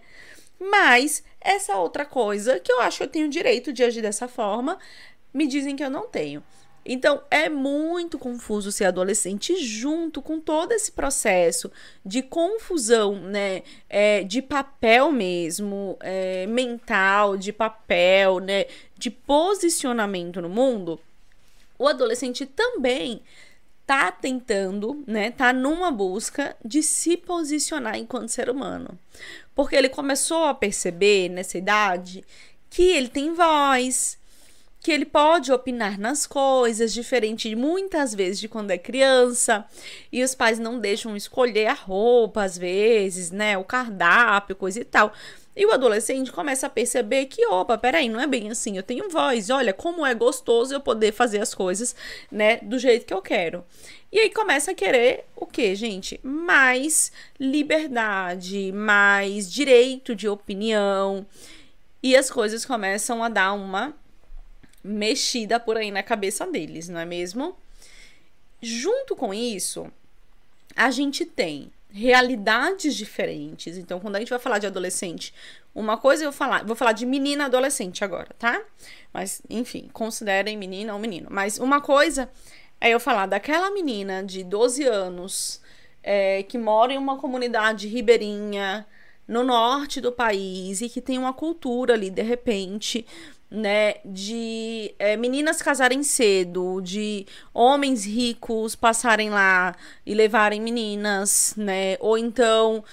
Mas 0.59 1.23
essa 1.41 1.75
outra 1.77 2.05
coisa 2.05 2.59
que 2.59 2.71
eu 2.71 2.79
acho 2.81 2.97
que 2.97 3.03
eu 3.03 3.07
tenho 3.07 3.29
direito 3.29 3.73
de 3.73 3.83
agir 3.83 4.01
dessa 4.01 4.27
forma, 4.27 4.77
me 5.35 5.45
dizem 5.45 5.75
que 5.75 5.83
eu 5.83 5.89
não 5.89 6.07
tenho. 6.07 6.41
Então 6.85 7.23
é 7.29 7.49
muito 7.49 8.17
confuso 8.17 8.71
ser 8.71 8.85
adolescente 8.85 9.57
junto 9.57 10.21
com 10.21 10.39
todo 10.39 10.71
esse 10.71 10.91
processo 10.91 11.71
de 12.05 12.21
confusão, 12.21 13.19
né? 13.19 13.63
É, 13.89 14.23
de 14.23 14.41
papel 14.41 15.11
mesmo, 15.11 15.97
é, 15.99 16.45
mental, 16.45 17.35
de 17.35 17.51
papel, 17.51 18.39
né? 18.39 18.65
De 18.95 19.09
posicionamento 19.09 20.39
no 20.41 20.49
mundo. 20.49 20.99
O 21.77 21.87
adolescente 21.87 22.45
também 22.45 23.21
tá 23.85 24.11
tentando, 24.11 25.03
né? 25.07 25.31
Tá 25.31 25.51
numa 25.51 25.91
busca 25.91 26.55
de 26.63 26.81
se 26.83 27.17
posicionar 27.17 27.97
enquanto 27.97 28.29
ser 28.29 28.49
humano. 28.49 28.97
Porque 29.55 29.75
ele 29.75 29.89
começou 29.89 30.45
a 30.45 30.53
perceber 30.53 31.29
nessa 31.29 31.57
idade 31.57 32.23
que 32.69 32.83
ele 32.83 33.07
tem 33.07 33.33
voz, 33.33 34.17
que 34.85 34.91
ele 34.91 35.03
pode 35.03 35.51
opinar 35.51 35.97
nas 35.97 36.27
coisas, 36.27 36.93
diferente 36.93 37.55
muitas 37.55 38.13
vezes 38.13 38.39
de 38.39 38.47
quando 38.47 38.69
é 38.69 38.77
criança, 38.77 39.65
e 40.11 40.23
os 40.23 40.35
pais 40.35 40.59
não 40.59 40.77
deixam 40.77 41.17
escolher 41.17 41.65
a 41.65 41.73
roupa 41.73 42.43
às 42.43 42.55
vezes, 42.55 43.31
né, 43.31 43.57
o 43.57 43.63
cardápio, 43.63 44.55
coisa 44.55 44.79
e 44.79 44.83
tal. 44.83 45.11
E 45.55 45.65
o 45.65 45.71
adolescente 45.71 46.31
começa 46.31 46.67
a 46.67 46.69
perceber 46.69 47.25
que, 47.25 47.47
opa, 47.47 47.79
peraí, 47.79 48.07
não 48.07 48.19
é 48.19 48.27
bem 48.27 48.51
assim, 48.51 48.77
eu 48.77 48.83
tenho 48.83 49.09
voz, 49.09 49.49
olha 49.49 49.73
como 49.73 50.05
é 50.05 50.13
gostoso 50.13 50.75
eu 50.75 50.79
poder 50.79 51.11
fazer 51.11 51.41
as 51.41 51.55
coisas, 51.55 51.95
né, 52.31 52.57
do 52.57 52.77
jeito 52.77 53.07
que 53.07 53.13
eu 53.13 53.23
quero. 53.23 53.65
E 54.11 54.19
aí 54.19 54.29
começa 54.29 54.69
a 54.69 54.75
querer 54.75 55.25
o 55.35 55.47
que, 55.47 55.73
gente? 55.73 56.19
Mais 56.21 57.11
liberdade, 57.39 58.71
mais 58.71 59.51
direito 59.51 60.13
de 60.13 60.27
opinião. 60.29 61.25
e 62.03 62.15
as 62.15 62.29
coisas 62.29 62.63
começam 62.63 63.23
a 63.23 63.29
dar 63.29 63.53
uma 63.53 63.95
mexida 64.85 65.59
por 65.59 65.77
aí 65.77 65.91
na 65.91 66.03
cabeça 66.03 66.45
deles, 66.45 66.87
não 66.87 66.99
é 66.99 67.05
mesmo? 67.05 67.55
Junto 68.61 69.15
com 69.15 69.33
isso, 69.33 69.91
a 70.75 70.91
gente 70.91 71.25
tem 71.25 71.71
realidades 71.91 72.95
diferentes. 72.95 73.77
Então, 73.77 73.99
quando 73.99 74.17
a 74.17 74.19
gente 74.19 74.29
vai 74.29 74.39
falar 74.39 74.59
de 74.59 74.67
adolescente, 74.67 75.33
uma 75.73 75.97
coisa 75.97 76.23
eu 76.23 76.31
vou 76.31 76.37
falar, 76.37 76.65
vou 76.65 76.75
falar 76.75 76.91
de 76.91 77.05
menina 77.05 77.45
adolescente 77.45 78.03
agora, 78.03 78.29
tá? 78.37 78.61
Mas, 79.13 79.41
enfim, 79.49 79.89
considerem 79.93 80.57
menina 80.57 80.93
ou 80.93 80.99
menino. 80.99 81.27
Mas 81.31 81.57
uma 81.57 81.81
coisa 81.81 82.29
é 82.79 82.89
eu 82.89 82.99
falar 82.99 83.25
daquela 83.25 83.71
menina 83.71 84.23
de 84.23 84.43
12 84.43 84.83
anos 84.83 85.61
é, 86.03 86.43
que 86.43 86.57
mora 86.57 86.93
em 86.93 86.97
uma 86.97 87.17
comunidade 87.17 87.87
ribeirinha 87.87 88.85
no 89.27 89.43
norte 89.43 89.99
do 89.99 90.11
país 90.11 90.81
e 90.81 90.89
que 90.89 91.01
tem 91.01 91.17
uma 91.17 91.33
cultura 91.33 91.93
ali, 91.93 92.09
de 92.09 92.21
repente, 92.21 93.05
né, 93.49 93.95
de 94.03 94.93
é, 94.97 95.15
meninas 95.15 95.61
casarem 95.61 96.03
cedo, 96.03 96.81
de 96.81 97.25
homens 97.53 98.05
ricos 98.05 98.75
passarem 98.75 99.29
lá 99.29 99.75
e 100.05 100.13
levarem 100.13 100.61
meninas, 100.61 101.53
né, 101.55 101.97
ou 101.99 102.17
então 102.17 102.83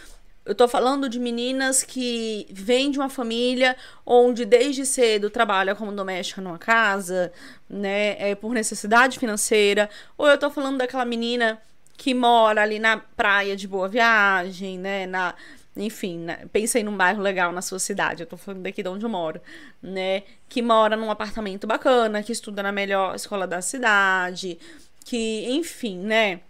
eu 0.44 0.54
tô 0.54 0.66
falando 0.66 1.08
de 1.08 1.20
meninas 1.20 1.84
que 1.84 2.46
vêm 2.50 2.90
de 2.90 2.98
uma 2.98 3.08
família 3.08 3.76
onde 4.04 4.44
desde 4.44 4.84
cedo 4.84 5.30
trabalha 5.30 5.74
como 5.74 5.92
doméstica 5.92 6.40
numa 6.40 6.58
casa, 6.58 7.32
né, 7.68 8.16
é, 8.18 8.34
por 8.34 8.52
necessidade 8.52 9.18
financeira, 9.18 9.88
ou 10.18 10.28
eu 10.28 10.38
tô 10.38 10.50
falando 10.50 10.78
daquela 10.78 11.04
menina 11.04 11.60
que 11.96 12.12
mora 12.14 12.62
ali 12.62 12.78
na 12.80 12.96
praia 12.98 13.54
de 13.54 13.68
Boa 13.68 13.88
Viagem, 13.88 14.78
né, 14.78 15.06
na 15.06 15.34
enfim, 15.76 16.18
né? 16.18 16.46
pensei 16.52 16.82
num 16.82 16.96
bairro 16.96 17.22
legal 17.22 17.52
na 17.52 17.62
sua 17.62 17.78
cidade, 17.78 18.22
eu 18.22 18.26
tô 18.26 18.36
falando 18.36 18.62
daqui 18.62 18.82
de 18.82 18.88
onde 18.88 19.04
eu 19.04 19.08
moro, 19.08 19.40
né? 19.82 20.22
Que 20.48 20.60
mora 20.60 20.96
num 20.96 21.10
apartamento 21.10 21.66
bacana, 21.66 22.22
que 22.22 22.32
estuda 22.32 22.62
na 22.62 22.72
melhor 22.72 23.14
escola 23.14 23.46
da 23.46 23.62
cidade, 23.62 24.58
que, 25.04 25.46
enfim, 25.50 25.98
né? 25.98 26.40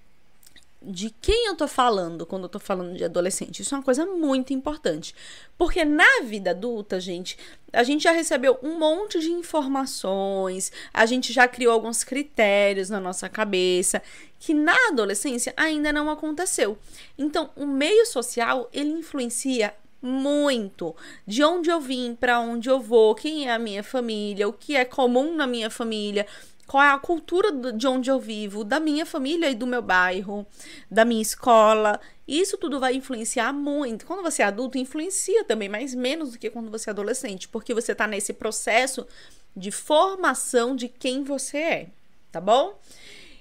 De 0.85 1.11
quem 1.11 1.47
eu 1.47 1.55
tô 1.55 1.69
falando 1.69 2.27
quando 2.27 2.45
eu 2.45 2.49
tô 2.49 2.59
falando 2.59 2.97
de 2.97 3.05
adolescente. 3.05 3.63
Isso 3.63 3.75
é 3.75 3.79
uma 3.79 3.85
coisa 3.85 4.05
muito 4.07 4.53
importante. 4.53 5.15
Porque 5.57 5.85
na 5.85 6.23
vida 6.25 6.51
adulta, 6.51 7.01
gente, 7.01 7.37
a 7.73 7.83
gente 7.83 8.05
já 8.05 8.13
recebeu 8.13 8.59
um 8.63 8.79
monte 8.79 9.19
de 9.21 9.31
informações, 9.31 10.73
a 10.93 11.07
gente 11.07 11.33
já 11.33 11.47
criou 11.47 11.73
alguns 11.73 12.05
critérios 12.05 12.91
na 12.91 13.01
nossa 13.01 13.29
cabeça 13.29 14.03
que 14.39 14.53
na 14.53 14.77
adolescência 14.89 15.55
ainda 15.57 15.93
não 15.93 16.11
aconteceu. 16.11 16.77
Então, 17.17 17.51
o 17.55 17.67
meio 17.67 18.05
social, 18.07 18.69
ele 18.73 18.91
influencia 18.91 19.73
muito 20.03 20.97
de 21.25 21.45
onde 21.45 21.71
eu 21.71 21.81
vim, 21.81 22.17
para 22.19 22.41
onde 22.41 22.69
eu 22.69 22.81
vou, 22.81 23.15
quem 23.15 23.49
é 23.49 23.53
a 23.53 23.59
minha 23.59 23.85
família, 23.85 24.49
o 24.49 24.53
que 24.53 24.75
é 24.75 24.85
comum 24.85 25.37
na 25.37 25.47
minha 25.47 25.71
família, 25.71 26.27
qual 26.73 26.83
é 26.83 26.89
a 26.89 26.99
cultura 26.99 27.53
de 27.53 27.87
onde 27.87 28.11
eu 28.11 28.19
vivo, 28.19 28.65
da 28.65 28.81
minha 28.81 29.05
família 29.05 29.51
e 29.51 29.55
do 29.55 29.67
meu 29.67 29.83
bairro, 29.83 30.47
da 30.91 31.05
minha 31.05 31.21
escola. 31.21 32.01
Isso 32.27 32.57
tudo 32.57 32.81
vai 32.81 32.95
influenciar 32.95 33.53
muito. 33.53 34.07
Quando 34.07 34.23
você 34.23 34.41
é 34.41 34.47
adulto, 34.47 34.79
influencia 34.79 35.45
também, 35.45 35.69
mas 35.69 35.95
menos 35.95 36.33
do 36.33 36.39
que 36.39 36.49
quando 36.49 36.71
você 36.71 36.89
é 36.89 36.93
adolescente, 36.93 37.47
porque 37.47 37.75
você 37.75 37.93
está 37.93 38.07
nesse 38.07 38.33
processo 38.33 39.07
de 39.55 39.71
formação 39.71 40.75
de 40.75 40.89
quem 40.89 41.23
você 41.23 41.59
é, 41.59 41.87
tá 42.33 42.41
bom? 42.41 42.81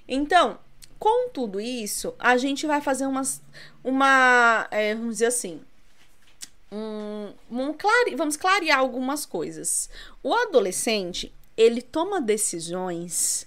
Então, 0.06 0.58
com 0.98 1.30
tudo 1.30 1.58
isso, 1.58 2.14
a 2.18 2.36
gente 2.36 2.66
vai 2.66 2.82
fazer 2.82 3.06
umas, 3.06 3.40
uma, 3.82 4.68
é, 4.70 4.94
vamos 4.94 5.14
dizer 5.14 5.26
assim, 5.28 5.58
um, 6.70 7.32
um 7.50 7.72
clare, 7.72 8.14
vamos 8.14 8.36
clarear 8.36 8.78
algumas 8.78 9.24
coisas. 9.24 9.88
O 10.22 10.34
adolescente, 10.34 11.32
ele 11.62 11.82
toma 11.82 12.20
decisões 12.20 13.46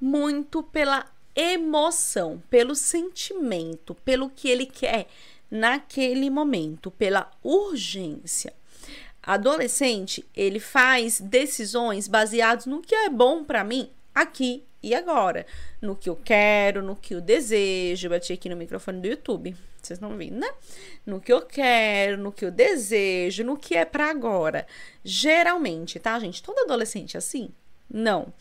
muito 0.00 0.62
pela 0.62 1.06
emoção, 1.34 2.42
pelo 2.48 2.74
sentimento, 2.74 3.94
pelo 3.94 4.30
que 4.30 4.48
ele 4.48 4.66
quer 4.66 5.06
naquele 5.50 6.30
momento, 6.30 6.90
pela 6.90 7.30
urgência. 7.42 8.52
Adolescente, 9.22 10.24
ele 10.34 10.60
faz 10.60 11.20
decisões 11.20 12.06
baseadas 12.06 12.66
no 12.66 12.80
que 12.80 12.94
é 12.94 13.08
bom 13.08 13.42
para 13.42 13.64
mim 13.64 13.90
aqui 14.16 14.64
e 14.82 14.94
agora, 14.94 15.44
no 15.80 15.94
que 15.94 16.08
eu 16.08 16.16
quero, 16.16 16.82
no 16.82 16.96
que 16.96 17.14
eu 17.14 17.20
desejo. 17.20 18.06
Eu 18.06 18.10
bati 18.10 18.32
aqui 18.32 18.48
no 18.48 18.56
microfone 18.56 19.00
do 19.00 19.06
YouTube, 19.06 19.54
vocês 19.82 20.00
não 20.00 20.16
viram, 20.16 20.38
né? 20.38 20.48
No 21.04 21.20
que 21.20 21.32
eu 21.32 21.42
quero, 21.42 22.16
no 22.16 22.32
que 22.32 22.44
eu 22.44 22.50
desejo, 22.50 23.44
no 23.44 23.56
que 23.56 23.76
é 23.76 23.84
para 23.84 24.08
agora. 24.08 24.66
Geralmente, 25.04 25.98
tá, 25.98 26.18
gente? 26.18 26.42
Todo 26.42 26.60
adolescente 26.60 27.16
é 27.16 27.18
assim? 27.18 27.50
Não. 27.92 28.32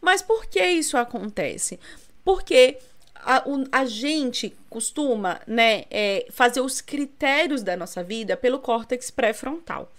Mas 0.00 0.22
por 0.22 0.46
que 0.46 0.64
isso 0.64 0.96
acontece? 0.96 1.80
Porque 2.24 2.78
a, 3.14 3.42
a 3.72 3.84
gente 3.86 4.54
costuma 4.68 5.40
né, 5.46 5.84
é, 5.90 6.26
fazer 6.30 6.60
os 6.60 6.80
critérios 6.80 7.62
da 7.62 7.76
nossa 7.76 8.02
vida 8.02 8.36
pelo 8.36 8.58
córtex 8.58 9.10
pré-frontal. 9.10 9.90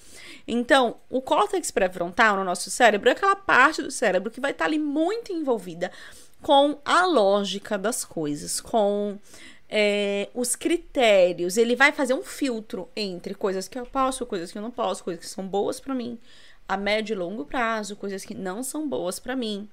Então, 0.48 0.98
o 1.10 1.22
córtex 1.22 1.72
pré-frontal 1.72 2.36
no 2.36 2.44
nosso 2.44 2.70
cérebro 2.70 3.10
é 3.10 3.14
aquela 3.14 3.36
parte 3.36 3.82
do 3.82 3.90
cérebro 3.90 4.30
que 4.30 4.40
vai 4.40 4.52
estar 4.52 4.66
ali 4.66 4.78
muito 4.78 5.34
envolvida 5.34 5.92
com 6.42 6.78
a 6.86 7.06
lógica 7.06 7.78
das 7.78 8.06
coisas, 8.06 8.62
com 8.62 9.18
é, 9.68 10.30
os 10.34 10.56
critérios. 10.56 11.58
Ele 11.58 11.76
vai 11.76 11.92
fazer 11.92 12.14
um 12.14 12.24
filtro 12.24 12.88
entre 12.96 13.34
coisas 13.34 13.68
que 13.68 13.80
eu 13.80 13.86
posso, 13.86 14.26
coisas 14.26 14.52
que 14.52 14.58
eu 14.58 14.62
não 14.62 14.72
posso, 14.72 15.04
coisas 15.04 15.24
que 15.24 15.30
são 15.30 15.48
boas 15.48 15.80
para 15.80 15.96
mim, 15.96 16.20
a 16.68 16.78
médio 16.78 17.14
e 17.14 17.18
longo 17.18 17.46
prazo, 17.46 17.96
coisas 17.96 18.24
que 18.24 18.36
não 18.36 18.62
são 18.62 18.88
boas 18.88 19.20
para 19.20 19.36
mim. 19.36 19.68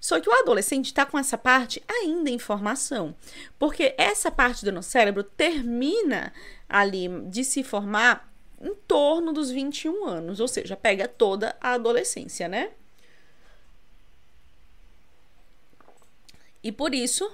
Só 0.00 0.18
que 0.18 0.28
o 0.28 0.32
adolescente 0.32 0.86
está 0.86 1.06
com 1.06 1.16
essa 1.16 1.38
parte 1.38 1.80
ainda 1.88 2.28
em 2.28 2.38
formação, 2.38 3.14
porque 3.56 3.94
essa 3.96 4.32
parte 4.32 4.64
do 4.64 4.72
nosso 4.72 4.90
cérebro 4.90 5.22
termina 5.22 6.32
ali 6.68 7.08
de 7.28 7.44
se 7.44 7.62
formar 7.62 8.31
em 8.62 8.74
torno 8.86 9.32
dos 9.32 9.50
21 9.50 10.06
anos, 10.06 10.38
ou 10.40 10.46
seja, 10.46 10.76
pega 10.76 11.08
toda 11.08 11.56
a 11.60 11.72
adolescência, 11.72 12.48
né? 12.48 12.70
E 16.62 16.70
por 16.70 16.94
isso, 16.94 17.28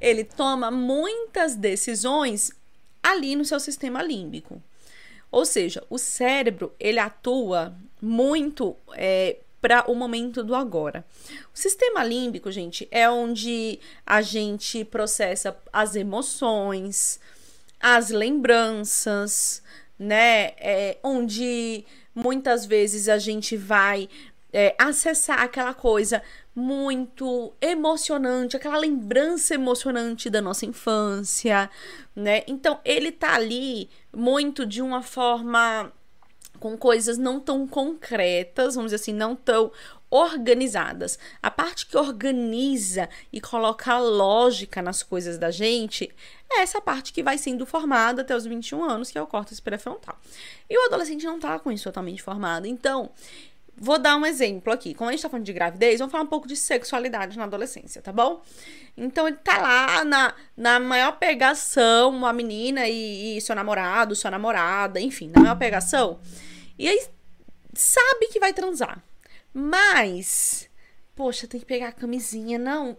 ele 0.00 0.24
toma 0.24 0.70
muitas 0.70 1.54
decisões 1.54 2.50
ali 3.02 3.36
no 3.36 3.44
seu 3.44 3.60
sistema 3.60 4.02
límbico. 4.02 4.62
Ou 5.30 5.44
seja, 5.44 5.84
o 5.90 5.98
cérebro 5.98 6.74
ele 6.80 6.98
atua 6.98 7.76
muito 8.00 8.74
é, 8.94 9.36
para 9.60 9.90
o 9.90 9.94
momento 9.94 10.42
do 10.42 10.54
agora. 10.54 11.04
O 11.54 11.58
sistema 11.58 12.02
límbico, 12.02 12.50
gente, 12.50 12.88
é 12.90 13.10
onde 13.10 13.78
a 14.06 14.22
gente 14.22 14.84
processa 14.84 15.56
as 15.72 15.94
emoções, 15.94 17.20
as 17.78 18.08
lembranças, 18.08 19.62
né? 19.98 20.52
É, 20.58 20.98
onde 21.02 21.84
muitas 22.14 22.64
vezes 22.66 23.08
a 23.08 23.18
gente 23.18 23.56
vai 23.56 24.08
é, 24.52 24.74
acessar 24.78 25.40
aquela 25.40 25.74
coisa 25.74 26.22
muito 26.54 27.52
emocionante, 27.60 28.56
aquela 28.56 28.78
lembrança 28.78 29.54
emocionante 29.54 30.30
da 30.30 30.40
nossa 30.40 30.64
infância, 30.64 31.70
né? 32.14 32.42
Então 32.46 32.80
ele 32.84 33.12
tá 33.12 33.34
ali 33.34 33.90
muito 34.14 34.64
de 34.64 34.80
uma 34.80 35.02
forma 35.02 35.92
com 36.58 36.76
coisas 36.76 37.18
não 37.18 37.38
tão 37.38 37.66
concretas, 37.66 38.74
vamos 38.74 38.92
dizer 38.92 39.02
assim, 39.02 39.12
não 39.12 39.36
tão 39.36 39.70
organizadas. 40.16 41.18
A 41.42 41.50
parte 41.50 41.86
que 41.86 41.96
organiza 41.96 43.08
e 43.32 43.40
coloca 43.40 43.98
lógica 43.98 44.80
nas 44.80 45.02
coisas 45.02 45.38
da 45.38 45.50
gente 45.50 46.12
é 46.50 46.62
essa 46.62 46.80
parte 46.80 47.12
que 47.12 47.22
vai 47.22 47.36
sendo 47.36 47.66
formada 47.66 48.22
até 48.22 48.34
os 48.34 48.46
21 48.46 48.82
anos, 48.82 49.10
que 49.10 49.18
é 49.18 49.22
o 49.22 49.26
córtex 49.26 49.60
pré-frontal. 49.60 50.18
E 50.68 50.78
o 50.78 50.86
adolescente 50.86 51.26
não 51.26 51.38
tá 51.38 51.58
com 51.58 51.70
isso 51.70 51.84
totalmente 51.84 52.22
formado. 52.22 52.66
Então, 52.66 53.10
vou 53.76 53.98
dar 53.98 54.16
um 54.16 54.24
exemplo 54.24 54.72
aqui. 54.72 54.94
Como 54.94 55.10
a 55.10 55.12
gente 55.12 55.22
tá 55.22 55.28
falando 55.28 55.44
de 55.44 55.52
gravidez, 55.52 55.98
vamos 55.98 56.12
falar 56.12 56.24
um 56.24 56.28
pouco 56.28 56.48
de 56.48 56.56
sexualidade 56.56 57.36
na 57.36 57.44
adolescência, 57.44 58.00
tá 58.00 58.12
bom? 58.12 58.42
Então, 58.96 59.28
ele 59.28 59.36
tá 59.36 59.58
lá 59.58 60.04
na, 60.04 60.34
na 60.56 60.80
maior 60.80 61.12
pegação, 61.18 62.10
uma 62.10 62.32
menina 62.32 62.88
e, 62.88 63.36
e 63.36 63.40
seu 63.40 63.54
namorado, 63.54 64.16
sua 64.16 64.30
namorada, 64.30 64.98
enfim, 65.00 65.30
na 65.34 65.42
maior 65.42 65.56
pegação. 65.56 66.18
E 66.78 66.88
aí, 66.88 67.06
sabe 67.74 68.28
que 68.28 68.40
vai 68.40 68.52
transar. 68.52 69.02
Mas, 69.58 70.68
poxa, 71.14 71.48
tem 71.48 71.58
que 71.58 71.64
pegar 71.64 71.88
a 71.88 71.92
camisinha. 71.92 72.58
Não, 72.58 72.94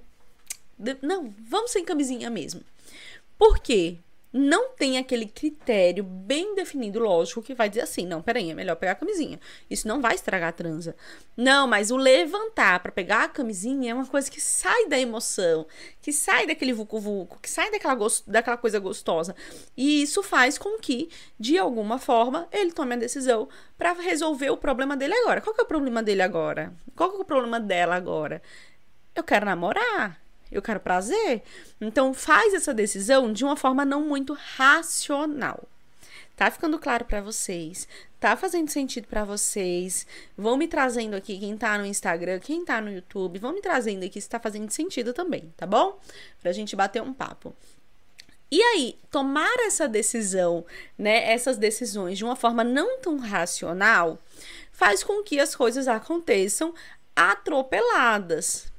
não, 1.04 1.32
vamos 1.48 1.70
sem 1.70 1.86
camisinha 1.86 2.32
mesmo. 2.32 2.64
Por 3.38 3.60
quê? 3.60 4.00
Não 4.32 4.70
tem 4.70 4.98
aquele 4.98 5.26
critério 5.26 6.04
bem 6.04 6.54
definido, 6.54 7.00
lógico, 7.00 7.42
que 7.42 7.54
vai 7.54 7.70
dizer 7.70 7.82
assim: 7.82 8.06
não, 8.06 8.22
peraí, 8.22 8.52
é 8.52 8.54
melhor 8.54 8.76
pegar 8.76 8.92
a 8.94 8.96
camisinha. 8.96 9.40
Isso 9.70 9.88
não 9.88 10.02
vai 10.02 10.16
estragar 10.16 10.50
a 10.50 10.52
transa. 10.52 10.96
Não, 11.36 11.68
mas 11.68 11.92
o 11.92 11.98
levantar 11.98 12.80
para 12.82 12.92
pegar 12.92 13.24
a 13.24 13.30
camisinha 13.30 13.92
é 13.92 13.94
uma 13.94 14.06
coisa 14.06 14.30
que 14.30 14.42
sai 14.42 14.88
da 14.88 15.00
emoção, 15.00 15.66
que 16.02 16.12
sai 16.12 16.46
daquele 16.46 16.74
vucu-vucu, 16.74 17.40
que 17.42 17.50
sai 17.50 17.72
daquela, 17.72 17.98
daquela 18.28 18.58
coisa 18.58 18.80
gostosa. 18.80 19.36
E 19.76 20.02
isso 20.02 20.22
faz 20.22 20.58
com 20.58 20.78
que, 20.78 21.10
de 21.40 21.58
alguma 21.58 21.98
forma, 21.98 22.48
ele 22.52 22.72
tome 22.72 22.96
a 22.96 22.98
decisão 22.98 23.48
para 23.78 23.94
resolver 23.94 24.50
o 24.50 24.58
problema 24.58 24.98
dele 24.98 25.14
agora. 25.14 25.42
Qual 25.42 25.54
que 25.56 25.62
é 25.62 25.64
o 25.64 25.68
problema 25.68 26.04
dele 26.04 26.22
agora? 26.22 26.74
Qual 26.96 27.12
que 27.12 27.18
é 27.18 27.22
o 27.22 27.26
problema 27.26 27.60
dela 27.60 27.96
agora? 27.96 28.42
Eu 29.16 29.24
quero 29.24 29.46
namorar 29.46 30.27
eu 30.52 30.62
quero 30.62 30.80
prazer. 30.80 31.42
Então 31.80 32.14
faz 32.14 32.54
essa 32.54 32.74
decisão 32.74 33.32
de 33.32 33.44
uma 33.44 33.56
forma 33.56 33.86
não 33.86 34.02
muito 34.02 34.34
racional. 34.56 35.64
Tá 36.36 36.52
ficando 36.52 36.78
claro 36.78 37.04
para 37.06 37.20
vocês? 37.20 37.88
Tá 38.20 38.36
fazendo 38.36 38.70
sentido 38.70 39.08
para 39.08 39.26
vocês? 39.26 40.06
Vão 40.38 40.56
me 40.56 40.68
trazendo 40.68 41.16
aqui 41.16 41.40
quem 41.40 41.58
tá 41.58 41.78
no 41.78 41.86
Instagram, 41.86 42.40
quem 42.40 42.64
tá 42.64 42.80
no 42.80 42.92
YouTube, 42.92 43.40
vão 43.40 43.54
me 43.54 43.62
trazendo 43.62 44.06
aqui 44.06 44.22
se 44.22 44.30
tá 44.30 44.40
fazendo 44.40 44.70
sentido 44.70 45.14
também, 45.14 45.52
tá 45.58 45.66
bom? 45.66 46.00
Pra 46.42 46.52
gente 46.52 46.76
bater 46.76 47.02
um 47.02 47.14
papo. 47.14 47.56
E 48.50 48.62
aí, 48.62 48.98
tomar 49.12 49.54
essa 49.62 49.88
decisão, 49.88 50.66
né, 50.98 51.32
essas 51.32 51.58
decisões 51.58 52.18
de 52.18 52.24
uma 52.24 52.36
forma 52.36 52.64
não 52.64 53.00
tão 53.00 53.18
racional, 53.18 54.18
faz 54.72 55.04
com 55.04 55.22
que 55.24 55.40
as 55.40 55.56
coisas 55.56 55.88
aconteçam 55.88 56.74
atropeladas, 57.16 58.72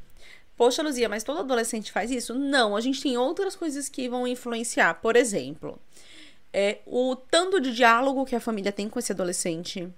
Poxa, 0.59 0.83
Luzia, 0.83 1.09
mas 1.09 1.23
todo 1.23 1.39
adolescente 1.39 1.93
faz 1.93 2.11
isso? 2.11 2.35
Não, 2.35 2.75
a 2.75 2.81
gente 2.81 3.01
tem 3.01 3.17
outras 3.17 3.55
coisas 3.55 3.89
que 3.89 4.09
vão 4.09 4.27
influenciar. 4.27 4.95
Por 4.95 5.15
exemplo, 5.15 5.79
é, 6.53 6.79
o 6.85 7.15
tanto 7.15 7.61
de 7.61 7.73
diálogo 7.73 8.27
que 8.27 8.35
a 8.35 8.41
família 8.41 8.73
tem 8.73 8.89
com 8.89 8.99
esse 8.99 9.13
adolescente, 9.13 9.89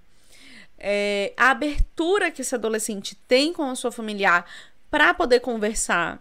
é, 0.77 1.33
a 1.35 1.49
abertura 1.49 2.29
que 2.29 2.43
esse 2.43 2.53
adolescente 2.53 3.15
tem 3.27 3.51
com 3.51 3.63
a 3.63 3.75
sua 3.75 3.91
familiar 3.91 4.45
para 4.91 5.15
poder 5.15 5.39
conversar, 5.39 6.19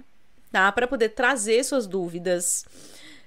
tá? 0.51 0.73
Para 0.73 0.89
poder 0.89 1.11
trazer 1.11 1.63
suas 1.63 1.87
dúvidas. 1.87 2.65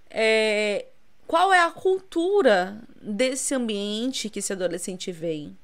É, 0.09 0.87
qual 1.27 1.53
é 1.53 1.59
a 1.59 1.69
cultura 1.69 2.81
desse 2.99 3.53
ambiente 3.53 4.31
que 4.31 4.39
esse 4.39 4.51
adolescente 4.51 5.11
vem, 5.11 5.55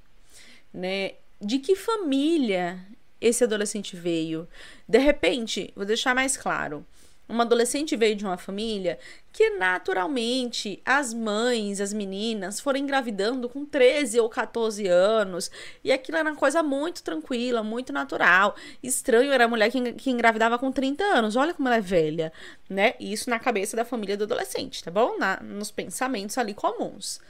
né? 0.71 1.13
De 1.41 1.57
que 1.57 1.75
família 1.75 2.79
esse 3.21 3.43
adolescente 3.43 3.95
veio. 3.95 4.47
De 4.87 4.97
repente, 4.97 5.71
vou 5.75 5.85
deixar 5.85 6.15
mais 6.15 6.37
claro. 6.37 6.85
Uma 7.29 7.43
adolescente 7.43 7.95
veio 7.95 8.15
de 8.15 8.25
uma 8.25 8.37
família 8.37 8.97
que 9.31 9.51
naturalmente 9.51 10.81
as 10.83 11.13
mães, 11.13 11.79
as 11.79 11.93
meninas, 11.93 12.59
foram 12.59 12.79
engravidando 12.79 13.47
com 13.47 13.63
13 13.63 14.19
ou 14.19 14.27
14 14.27 14.87
anos. 14.87 15.51
E 15.83 15.91
aquilo 15.91 16.17
era 16.17 16.31
uma 16.31 16.35
coisa 16.35 16.63
muito 16.63 17.03
tranquila, 17.03 17.61
muito 17.61 17.93
natural. 17.93 18.55
Estranho 18.81 19.31
era 19.31 19.45
a 19.45 19.47
mulher 19.47 19.69
que, 19.69 20.09
engravidava 20.09 20.57
com 20.57 20.71
30 20.71 21.03
anos. 21.03 21.35
Olha 21.35 21.53
como 21.53 21.67
ela 21.67 21.77
é 21.77 21.81
velha, 21.81 22.33
né? 22.67 22.95
Isso 22.99 23.29
na 23.29 23.37
cabeça 23.37 23.77
da 23.77 23.85
família 23.85 24.17
do 24.17 24.23
adolescente, 24.23 24.83
tá 24.83 24.89
bom? 24.89 25.15
Na, 25.19 25.39
nos 25.39 25.69
pensamentos 25.69 26.35
ali 26.35 26.55
comuns. 26.55 27.21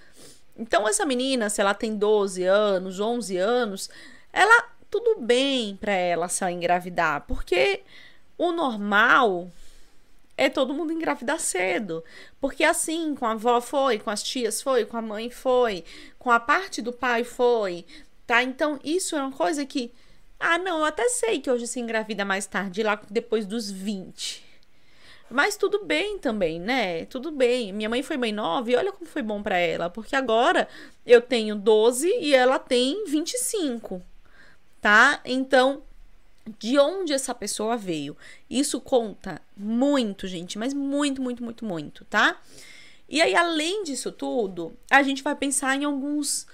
Então, 0.57 0.87
essa 0.87 1.05
menina, 1.05 1.49
se 1.49 1.59
ela 1.59 1.73
tem 1.73 1.97
12 1.97 2.45
anos, 2.45 3.01
11 3.01 3.35
anos, 3.35 3.89
ela 4.31 4.78
tudo 4.89 5.19
bem 5.21 5.75
para 5.75 5.93
ela 5.93 6.27
se 6.27 6.43
ela 6.43 6.51
engravidar, 6.51 7.25
porque 7.27 7.81
o 8.37 8.51
normal 8.51 9.49
é 10.39 10.49
todo 10.49 10.73
mundo 10.73 10.93
engravidar 10.93 11.39
cedo. 11.39 12.03
Porque 12.39 12.63
assim, 12.63 13.13
com 13.13 13.25
a 13.25 13.31
avó 13.31 13.59
foi, 13.59 13.99
com 13.99 14.09
as 14.09 14.23
tias 14.23 14.61
foi, 14.61 14.85
com 14.85 14.97
a 14.97 15.01
mãe 15.01 15.29
foi, 15.29 15.83
com 16.17 16.31
a 16.31 16.39
parte 16.39 16.81
do 16.81 16.93
pai 16.93 17.23
foi, 17.23 17.85
tá? 18.25 18.41
Então, 18.41 18.79
isso 18.83 19.15
é 19.15 19.21
uma 19.21 19.31
coisa 19.31 19.65
que. 19.65 19.91
Ah, 20.39 20.57
não, 20.57 20.79
eu 20.79 20.85
até 20.85 21.09
sei 21.09 21.41
que 21.41 21.51
hoje 21.51 21.67
se 21.67 21.81
engravida 21.81 22.23
mais 22.23 22.45
tarde, 22.45 22.81
lá 22.81 22.99
depois 23.09 23.45
dos 23.45 23.69
20. 23.69 24.47
Mas 25.29 25.57
tudo 25.57 25.83
bem 25.85 26.17
também, 26.17 26.59
né? 26.59 27.05
Tudo 27.05 27.29
bem. 27.31 27.73
Minha 27.73 27.89
mãe 27.89 28.01
foi 28.01 28.17
mãe 28.17 28.31
nova 28.31 28.71
e 28.71 28.75
olha 28.75 28.91
como 28.91 29.05
foi 29.05 29.21
bom 29.21 29.43
para 29.43 29.57
ela. 29.57 29.89
Porque 29.89 30.15
agora 30.15 30.67
eu 31.05 31.21
tenho 31.21 31.55
12 31.55 32.07
e 32.19 32.33
ela 32.33 32.57
tem 32.57 33.05
25 33.05 34.01
tá? 34.81 35.21
Então, 35.25 35.83
de 36.57 36.79
onde 36.79 37.13
essa 37.13 37.33
pessoa 37.35 37.77
veio? 37.77 38.15
Isso 38.49 38.79
conta 38.81 39.41
muito, 39.55 40.27
gente, 40.27 40.57
mas 40.57 40.73
muito, 40.73 41.21
muito, 41.21 41.43
muito, 41.43 41.65
muito, 41.65 42.05
tá? 42.05 42.39
E 43.07 43.21
aí, 43.21 43.35
além 43.35 43.83
disso 43.83 44.11
tudo, 44.11 44.73
a 44.89 45.01
gente 45.03 45.23
vai 45.23 45.35
pensar 45.35 45.75
em 45.75 45.83
alguns 45.83 46.47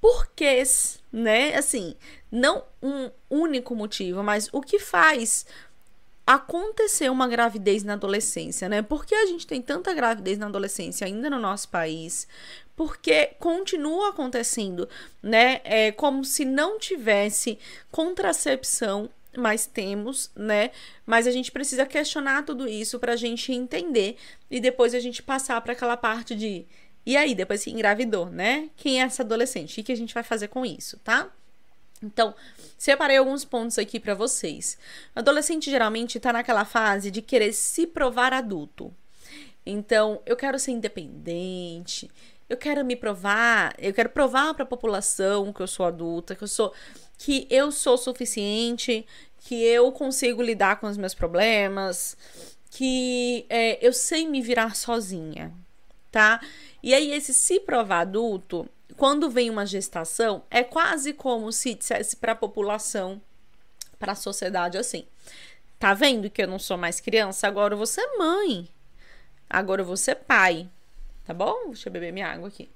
porquês, 0.00 1.00
né? 1.10 1.54
Assim, 1.54 1.96
não 2.30 2.62
um 2.82 3.10
único 3.30 3.74
motivo, 3.74 4.22
mas 4.22 4.48
o 4.52 4.60
que 4.60 4.78
faz 4.78 5.46
acontecer 6.26 7.08
uma 7.10 7.28
gravidez 7.28 7.84
na 7.84 7.92
adolescência, 7.92 8.68
né? 8.68 8.82
Por 8.82 9.06
que 9.06 9.14
a 9.14 9.26
gente 9.26 9.46
tem 9.46 9.62
tanta 9.62 9.94
gravidez 9.94 10.36
na 10.38 10.46
adolescência 10.46 11.06
ainda 11.06 11.30
no 11.30 11.38
nosso 11.38 11.68
país? 11.68 12.26
porque 12.76 13.30
continua 13.38 14.10
acontecendo, 14.10 14.86
né? 15.22 15.60
É 15.64 15.90
como 15.92 16.22
se 16.24 16.44
não 16.44 16.78
tivesse 16.78 17.58
contracepção, 17.90 19.08
mas 19.36 19.66
temos, 19.66 20.30
né? 20.36 20.70
Mas 21.06 21.26
a 21.26 21.30
gente 21.30 21.50
precisa 21.50 21.86
questionar 21.86 22.44
tudo 22.44 22.68
isso 22.68 22.98
para 22.98 23.14
a 23.14 23.16
gente 23.16 23.50
entender 23.50 24.16
e 24.50 24.60
depois 24.60 24.94
a 24.94 25.00
gente 25.00 25.22
passar 25.22 25.58
para 25.62 25.72
aquela 25.72 25.96
parte 25.96 26.34
de 26.34 26.66
e 27.06 27.16
aí, 27.16 27.36
depois 27.36 27.62
que 27.62 27.70
engravidou, 27.70 28.26
né? 28.26 28.68
Quem 28.76 29.00
é 29.00 29.04
essa 29.04 29.22
adolescente? 29.22 29.80
O 29.80 29.84
que 29.84 29.92
a 29.92 29.96
gente 29.96 30.12
vai 30.12 30.24
fazer 30.24 30.48
com 30.48 30.66
isso, 30.66 30.98
tá? 31.04 31.30
Então, 32.02 32.34
separei 32.76 33.16
alguns 33.16 33.44
pontos 33.44 33.78
aqui 33.78 33.98
para 33.98 34.14
vocês. 34.14 34.78
O 35.14 35.18
adolescente 35.18 35.70
geralmente 35.70 36.18
está 36.18 36.32
naquela 36.32 36.64
fase 36.64 37.10
de 37.10 37.22
querer 37.22 37.52
se 37.52 37.86
provar 37.86 38.32
adulto. 38.32 38.94
Então, 39.64 40.20
eu 40.24 40.36
quero 40.36 40.58
ser 40.58 40.72
independente, 40.72 42.08
eu 42.48 42.56
quero 42.56 42.84
me 42.84 42.94
provar, 42.94 43.74
eu 43.78 43.92
quero 43.92 44.08
provar 44.08 44.54
para 44.54 44.62
a 44.62 44.66
população 44.66 45.52
que 45.52 45.60
eu 45.60 45.66
sou 45.66 45.84
adulta, 45.86 46.34
que 46.34 46.44
eu 46.44 46.48
sou 46.48 46.72
que 47.18 47.46
eu 47.50 47.72
sou 47.72 47.96
suficiente, 47.96 49.06
que 49.40 49.54
eu 49.64 49.90
consigo 49.90 50.42
lidar 50.42 50.78
com 50.78 50.86
os 50.86 50.98
meus 50.98 51.14
problemas, 51.14 52.16
que 52.70 53.46
é, 53.48 53.84
eu 53.84 53.92
sei 53.92 54.28
me 54.28 54.42
virar 54.42 54.76
sozinha, 54.76 55.52
tá? 56.12 56.40
E 56.82 56.94
aí 56.94 57.10
esse 57.10 57.32
se 57.32 57.58
provar 57.58 58.00
adulto, 58.00 58.68
quando 58.96 59.30
vem 59.30 59.50
uma 59.50 59.66
gestação, 59.66 60.44
é 60.50 60.64
quase 60.64 61.12
como 61.12 61.52
se 61.52 61.74
dissesse 61.74 62.16
para 62.16 62.32
a 62.32 62.36
população, 62.36 63.20
para 63.98 64.12
a 64.12 64.16
sociedade 64.16 64.78
assim: 64.78 65.06
tá 65.78 65.94
vendo 65.94 66.30
que 66.30 66.42
eu 66.42 66.48
não 66.48 66.58
sou 66.58 66.76
mais 66.76 67.00
criança? 67.00 67.46
Agora 67.46 67.74
eu 67.74 67.78
vou 67.78 67.86
ser 67.86 68.06
mãe. 68.16 68.68
Agora 69.48 69.82
eu 69.82 69.86
vou 69.86 69.96
ser 69.96 70.16
pai. 70.16 70.68
Tá 71.24 71.34
bom? 71.34 71.66
Deixa 71.66 71.88
eu 71.88 71.92
beber 71.92 72.12
minha 72.12 72.28
água 72.28 72.48
aqui. 72.48 72.70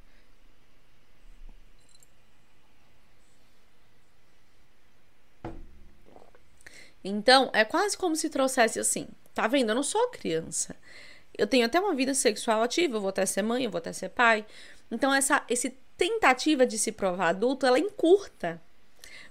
Então, 7.03 7.51
é 7.55 7.65
quase 7.65 7.97
como 7.97 8.15
se 8.17 8.29
trouxesse 8.29 8.79
assim: 8.79 9.09
tá 9.35 9.47
vendo? 9.47 9.71
Eu 9.71 9.75
não 9.75 9.83
sou 9.83 10.09
criança. 10.09 10.77
Eu 11.37 11.47
tenho 11.47 11.65
até 11.67 11.81
uma 11.81 11.95
vida 11.95 12.13
sexual 12.13 12.63
ativa, 12.63 12.97
eu 12.97 13.01
vou 13.01 13.11
até 13.11 13.25
ser 13.25 13.43
mãe, 13.43 13.65
eu 13.65 13.71
vou 13.71 13.79
até 13.79 13.93
ser 13.93 14.11
pai. 14.11 14.45
Então, 14.91 15.15
essa 15.15 15.43
esse 15.49 15.71
tentativa 16.01 16.65
de 16.65 16.79
se 16.79 16.91
provar 16.91 17.29
adulto, 17.29 17.67
ela 17.67 17.79
encurta 17.79 18.59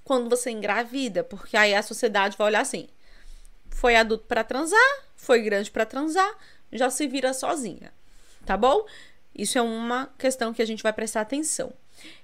quando 0.03 0.29
você 0.29 0.51
engravida, 0.51 1.23
porque 1.23 1.57
aí 1.57 1.73
a 1.73 1.81
sociedade 1.81 2.37
vai 2.37 2.45
olhar 2.45 2.61
assim: 2.61 2.87
foi 3.71 3.95
adulto 3.95 4.25
para 4.27 4.43
transar, 4.43 5.03
foi 5.15 5.41
grande 5.41 5.71
para 5.71 5.83
transar, 5.83 6.31
já 6.71 6.91
se 6.91 7.07
vira 7.07 7.33
sozinha. 7.33 7.91
Tá 8.45 8.55
bom? 8.55 8.85
Isso 9.33 9.57
é 9.57 9.61
uma 9.63 10.11
questão 10.15 10.53
que 10.53 10.61
a 10.61 10.65
gente 10.65 10.83
vai 10.83 10.93
prestar 10.93 11.21
atenção. 11.21 11.73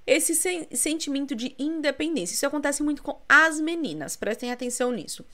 Esse 0.06 0.36
sen 0.36 0.68
sentimento 0.72 1.36
de 1.36 1.56
independência, 1.58 2.36
isso 2.36 2.46
acontece 2.46 2.84
muito 2.84 3.02
com 3.02 3.20
as 3.28 3.60
meninas, 3.60 4.16
prestem 4.16 4.52
atenção 4.52 4.92
nisso. 4.92 5.26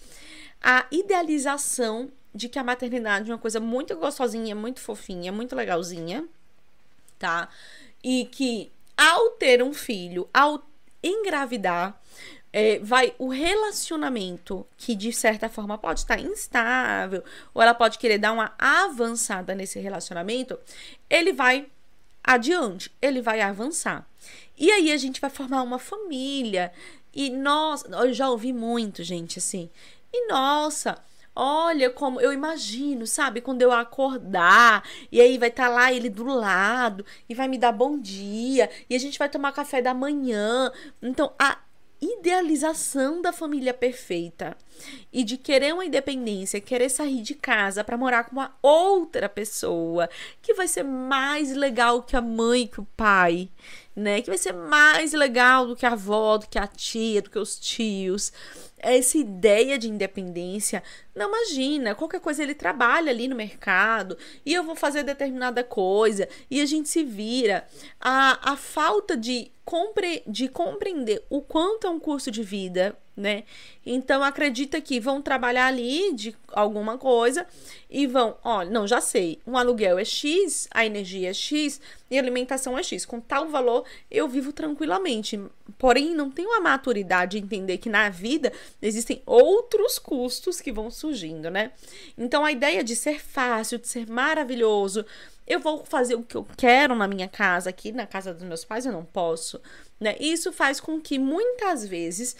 A 0.61 0.85
idealização 0.89 2.09
de 2.33 2.47
que 2.47 2.57
a 2.57 2.63
maternidade 2.63 3.29
é 3.29 3.33
uma 3.33 3.39
coisa 3.39 3.59
muito 3.59 3.93
gostosinha, 3.97 4.55
muito 4.55 4.79
fofinha, 4.79 5.33
muito 5.33 5.53
legalzinha, 5.53 6.25
tá? 7.19 7.49
E 8.01 8.25
que 8.25 8.71
ao 8.97 9.31
ter 9.31 9.63
um 9.63 9.73
filho, 9.73 10.29
ao 10.33 10.63
engravidar, 11.03 11.99
é, 12.53 12.79
vai 12.79 13.13
o 13.17 13.29
relacionamento 13.29 14.67
que 14.77 14.93
de 14.93 15.13
certa 15.13 15.47
forma 15.47 15.77
pode 15.77 16.01
estar 16.01 16.19
instável 16.19 17.23
ou 17.53 17.61
ela 17.61 17.73
pode 17.73 17.97
querer 17.97 18.17
dar 18.17 18.33
uma 18.33 18.53
avançada 18.57 19.55
nesse 19.55 19.79
relacionamento, 19.79 20.59
ele 21.09 21.31
vai 21.31 21.67
adiante, 22.23 22.91
ele 23.01 23.21
vai 23.21 23.41
avançar. 23.41 24.05
E 24.57 24.69
aí 24.71 24.91
a 24.91 24.97
gente 24.97 25.19
vai 25.19 25.29
formar 25.29 25.63
uma 25.63 25.79
família. 25.79 26.71
E 27.13 27.29
nós, 27.29 27.83
eu 27.83 28.13
já 28.13 28.29
ouvi 28.29 28.53
muito, 28.53 29.03
gente, 29.03 29.39
assim. 29.39 29.69
E 30.13 30.27
nossa, 30.27 31.01
Olha 31.35 31.89
como 31.89 32.19
eu 32.19 32.33
imagino, 32.33 33.07
sabe? 33.07 33.39
Quando 33.39 33.61
eu 33.61 33.71
acordar, 33.71 34.83
e 35.11 35.21
aí 35.21 35.37
vai 35.37 35.49
estar 35.49 35.67
tá 35.67 35.69
lá 35.69 35.93
ele 35.93 36.09
do 36.09 36.25
lado, 36.25 37.05
e 37.29 37.33
vai 37.33 37.47
me 37.47 37.57
dar 37.57 37.71
bom 37.71 37.97
dia, 37.97 38.69
e 38.89 38.95
a 38.95 38.99
gente 38.99 39.17
vai 39.17 39.29
tomar 39.29 39.53
café 39.53 39.81
da 39.81 39.93
manhã. 39.93 40.71
Então, 41.01 41.31
a 41.39 41.57
idealização 42.01 43.21
da 43.21 43.31
família 43.31 43.73
perfeita 43.75 44.57
e 45.13 45.23
de 45.23 45.37
querer 45.37 45.71
uma 45.71 45.85
independência, 45.85 46.59
querer 46.59 46.89
sair 46.89 47.21
de 47.21 47.35
casa 47.35 47.83
para 47.83 47.95
morar 47.95 48.23
com 48.23 48.31
uma 48.31 48.55
outra 48.61 49.29
pessoa 49.29 50.09
que 50.41 50.55
vai 50.55 50.67
ser 50.67 50.83
mais 50.83 51.55
legal 51.55 52.01
que 52.01 52.15
a 52.15 52.21
mãe, 52.21 52.65
que 52.65 52.81
o 52.81 52.87
pai, 52.97 53.49
né? 53.95 54.21
Que 54.21 54.31
vai 54.31 54.37
ser 54.39 54.53
mais 54.53 55.13
legal 55.13 55.67
do 55.67 55.75
que 55.75 55.85
a 55.85 55.91
avó, 55.91 56.39
do 56.39 56.47
que 56.47 56.57
a 56.57 56.65
tia, 56.65 57.21
do 57.21 57.29
que 57.29 57.37
os 57.37 57.59
tios 57.59 58.33
essa 58.81 59.17
ideia 59.17 59.77
de 59.77 59.87
independência. 59.87 60.83
Não 61.13 61.27
imagina, 61.27 61.93
qualquer 61.93 62.21
coisa 62.21 62.41
ele 62.41 62.55
trabalha 62.55 63.11
ali 63.11 63.27
no 63.27 63.35
mercado 63.35 64.17
e 64.45 64.53
eu 64.53 64.63
vou 64.63 64.75
fazer 64.75 65.03
determinada 65.03 65.63
coisa 65.63 66.27
e 66.49 66.61
a 66.61 66.65
gente 66.65 66.87
se 66.87 67.03
vira. 67.03 67.67
A, 67.99 68.53
a 68.53 68.55
falta 68.55 69.17
de, 69.17 69.51
compre, 69.65 70.23
de 70.25 70.47
compreender 70.47 71.23
o 71.29 71.41
quanto 71.41 71.85
é 71.85 71.89
um 71.89 71.99
curso 71.99 72.31
de 72.31 72.43
vida 72.43 72.97
né? 73.15 73.43
Então 73.85 74.23
acredita 74.23 74.79
que 74.79 74.99
vão 74.99 75.21
trabalhar 75.21 75.67
ali 75.67 76.13
de 76.13 76.35
alguma 76.47 76.97
coisa 76.97 77.45
e 77.89 78.07
vão, 78.07 78.37
ó, 78.43 78.63
não, 78.63 78.87
já 78.87 79.01
sei, 79.01 79.39
um 79.45 79.57
aluguel 79.57 79.99
é 79.99 80.05
X, 80.05 80.67
a 80.71 80.85
energia 80.85 81.29
é 81.29 81.33
X 81.33 81.81
e 82.09 82.17
a 82.17 82.21
alimentação 82.21 82.77
é 82.77 82.83
X. 82.83 83.05
Com 83.05 83.19
tal 83.19 83.47
valor 83.47 83.83
eu 84.09 84.27
vivo 84.27 84.53
tranquilamente. 84.53 85.39
Porém, 85.77 86.13
não 86.13 86.29
tenho 86.29 86.53
a 86.53 86.59
maturidade 86.59 87.39
de 87.39 87.45
entender 87.45 87.77
que 87.77 87.89
na 87.89 88.09
vida 88.09 88.51
existem 88.81 89.21
outros 89.25 89.99
custos 89.99 90.61
que 90.61 90.71
vão 90.71 90.89
surgindo, 91.01 91.49
né? 91.49 91.71
Então 92.17 92.45
a 92.45 92.51
ideia 92.51 92.83
de 92.83 92.95
ser 92.95 93.19
fácil, 93.19 93.79
de 93.79 93.87
ser 93.87 94.07
maravilhoso, 94.07 95.05
eu 95.47 95.59
vou 95.59 95.83
fazer 95.83 96.15
o 96.15 96.23
que 96.23 96.37
eu 96.37 96.47
quero 96.55 96.95
na 96.95 97.07
minha 97.07 97.27
casa, 97.27 97.69
aqui 97.69 97.91
na 97.91 98.07
casa 98.07 98.33
dos 98.33 98.43
meus 98.43 98.63
pais 98.63 98.85
eu 98.85 98.91
não 98.91 99.03
posso, 99.03 99.59
né? 99.99 100.15
Isso 100.19 100.53
faz 100.53 100.79
com 100.79 101.01
que 101.01 101.19
muitas 101.19 101.85
vezes 101.85 102.35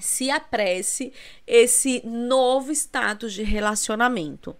se 0.00 0.30
apresse 0.30 1.12
esse 1.46 2.00
novo 2.06 2.72
status 2.72 3.32
de 3.34 3.42
relacionamento. 3.42 4.56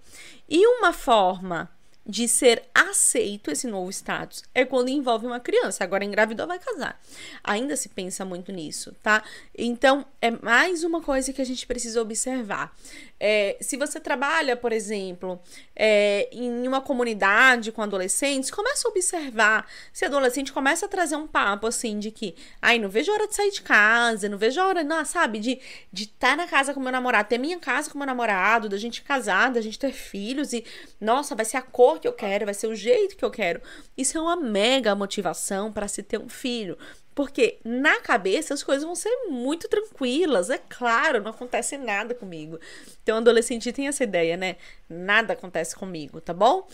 E 0.48 0.66
uma 0.66 0.92
forma 0.92 1.70
de 2.06 2.26
ser 2.26 2.62
aceito 2.74 3.50
esse 3.50 3.66
novo 3.66 3.90
status 3.90 4.42
é 4.54 4.64
quando 4.64 4.88
envolve 4.88 5.26
uma 5.26 5.38
criança. 5.38 5.84
Agora 5.84 6.04
engravidou, 6.04 6.46
vai 6.46 6.58
casar. 6.58 7.00
Ainda 7.44 7.76
se 7.76 7.88
pensa 7.88 8.24
muito 8.24 8.50
nisso, 8.52 8.94
tá? 9.02 9.22
Então, 9.56 10.04
é 10.20 10.30
mais 10.30 10.82
uma 10.82 11.00
coisa 11.02 11.32
que 11.32 11.40
a 11.40 11.46
gente 11.46 11.66
precisa 11.66 12.00
observar. 12.00 12.74
É, 13.18 13.58
se 13.60 13.76
você 13.76 14.00
trabalha, 14.00 14.56
por 14.56 14.72
exemplo, 14.72 15.38
é, 15.76 16.28
em 16.32 16.66
uma 16.66 16.80
comunidade 16.80 17.70
com 17.70 17.82
adolescentes, 17.82 18.50
começa 18.50 18.88
a 18.88 18.90
observar 18.90 19.66
se 19.92 20.06
adolescente 20.06 20.52
começa 20.52 20.86
a 20.86 20.88
trazer 20.88 21.16
um 21.16 21.26
papo 21.26 21.66
assim 21.66 21.98
de 21.98 22.10
que, 22.10 22.34
ai, 22.62 22.78
não 22.78 22.88
vejo 22.88 23.10
a 23.10 23.14
hora 23.14 23.28
de 23.28 23.34
sair 23.34 23.50
de 23.50 23.60
casa, 23.60 24.28
não 24.28 24.38
vejo 24.38 24.58
a 24.58 24.66
hora, 24.66 24.82
não, 24.82 25.04
sabe, 25.04 25.38
de 25.38 25.60
estar 25.92 26.30
tá 26.30 26.36
na 26.36 26.46
casa 26.46 26.72
com 26.72 26.80
meu 26.80 26.90
namorado, 26.90 27.28
ter 27.28 27.38
minha 27.38 27.58
casa 27.58 27.90
com 27.90 27.98
meu 27.98 28.06
namorado, 28.06 28.68
da 28.68 28.78
gente 28.78 29.02
casar, 29.02 29.50
da 29.50 29.60
gente 29.60 29.78
ter 29.78 29.92
filhos 29.92 30.54
e, 30.54 30.64
nossa, 30.98 31.34
vai 31.34 31.44
ser 31.44 31.58
a 31.58 31.62
cor 31.62 31.89
que 31.98 32.06
eu 32.06 32.12
quero, 32.12 32.44
vai 32.44 32.54
ser 32.54 32.66
o 32.66 32.74
jeito 32.74 33.16
que 33.16 33.24
eu 33.24 33.30
quero. 33.30 33.60
Isso 33.96 34.16
é 34.16 34.20
uma 34.20 34.36
mega 34.36 34.94
motivação 34.94 35.72
para 35.72 35.88
se 35.88 36.02
ter 36.02 36.18
um 36.20 36.28
filho. 36.28 36.76
Porque 37.14 37.58
na 37.64 38.00
cabeça 38.00 38.54
as 38.54 38.62
coisas 38.62 38.84
vão 38.84 38.94
ser 38.94 39.14
muito 39.28 39.68
tranquilas, 39.68 40.48
é 40.48 40.58
claro, 40.58 41.22
não 41.22 41.30
acontece 41.30 41.76
nada 41.76 42.14
comigo. 42.14 42.58
Então, 43.02 43.18
adolescente 43.18 43.72
tem 43.72 43.88
essa 43.88 44.04
ideia, 44.04 44.36
né? 44.36 44.56
Nada 44.88 45.32
acontece 45.32 45.74
comigo, 45.74 46.20
tá 46.20 46.32
bom? 46.32 46.68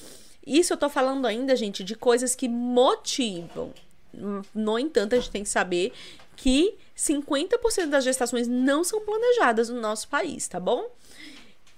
Isso 0.47 0.73
eu 0.73 0.77
tô 0.77 0.89
falando 0.89 1.27
ainda, 1.27 1.57
gente, 1.57 1.83
de 1.83 1.97
coisas 1.97 2.35
que 2.35 2.49
motivam. 2.49 3.73
No 4.55 4.79
entanto, 4.79 5.15
a 5.15 5.19
gente 5.19 5.31
tem 5.31 5.43
que 5.43 5.49
saber 5.49 5.93
que 6.37 6.77
50% 6.97 7.87
das 7.87 8.05
gestações 8.05 8.47
não 8.47 8.85
são 8.85 9.01
planejadas 9.01 9.69
no 9.69 9.81
nosso 9.81 10.07
país, 10.09 10.47
tá 10.47 10.61
bom? 10.61 10.89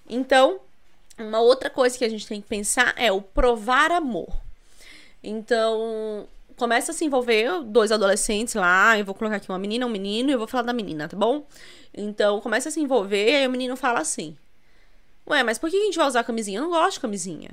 Então, 0.09 0.61
uma 1.18 1.40
outra 1.40 1.68
coisa 1.70 1.96
que 1.96 2.04
a 2.04 2.09
gente 2.09 2.26
tem 2.26 2.40
que 2.40 2.48
pensar 2.48 2.94
é 2.96 3.11
o 3.11 3.20
provar 3.20 3.90
amor. 3.90 4.28
Então, 5.22 6.26
começa 6.57 6.92
a 6.92 6.94
se 6.94 7.04
envolver 7.04 7.62
dois 7.62 7.92
adolescentes 7.92 8.54
lá, 8.54 8.98
eu 8.98 9.04
vou 9.04 9.14
colocar 9.14 9.37
aqui 9.37 9.48
uma 9.48 9.59
menina, 9.59 9.87
um 9.87 9.90
menino, 9.90 10.31
e 10.31 10.33
eu 10.33 10.38
vou 10.38 10.46
falar 10.46 10.64
da 10.64 10.72
menina, 10.72 11.09
tá 11.09 11.16
bom? 11.16 11.46
Então, 11.94 12.40
começa 12.40 12.68
a 12.68 12.72
se 12.72 12.81
envolver, 12.81 13.37
aí 13.37 13.46
o 13.46 13.50
menino 13.50 13.76
fala 13.76 14.00
assim: 14.00 14.37
Ué, 15.26 15.42
mas 15.42 15.59
por 15.59 15.70
que 15.70 15.76
a 15.76 15.85
gente 15.85 15.98
vai 15.98 16.07
usar 16.07 16.24
camisinha? 16.24 16.59
Eu 16.59 16.62
não 16.62 16.70
gosto 16.70 16.94
de 16.94 17.00
camisinha. 17.00 17.50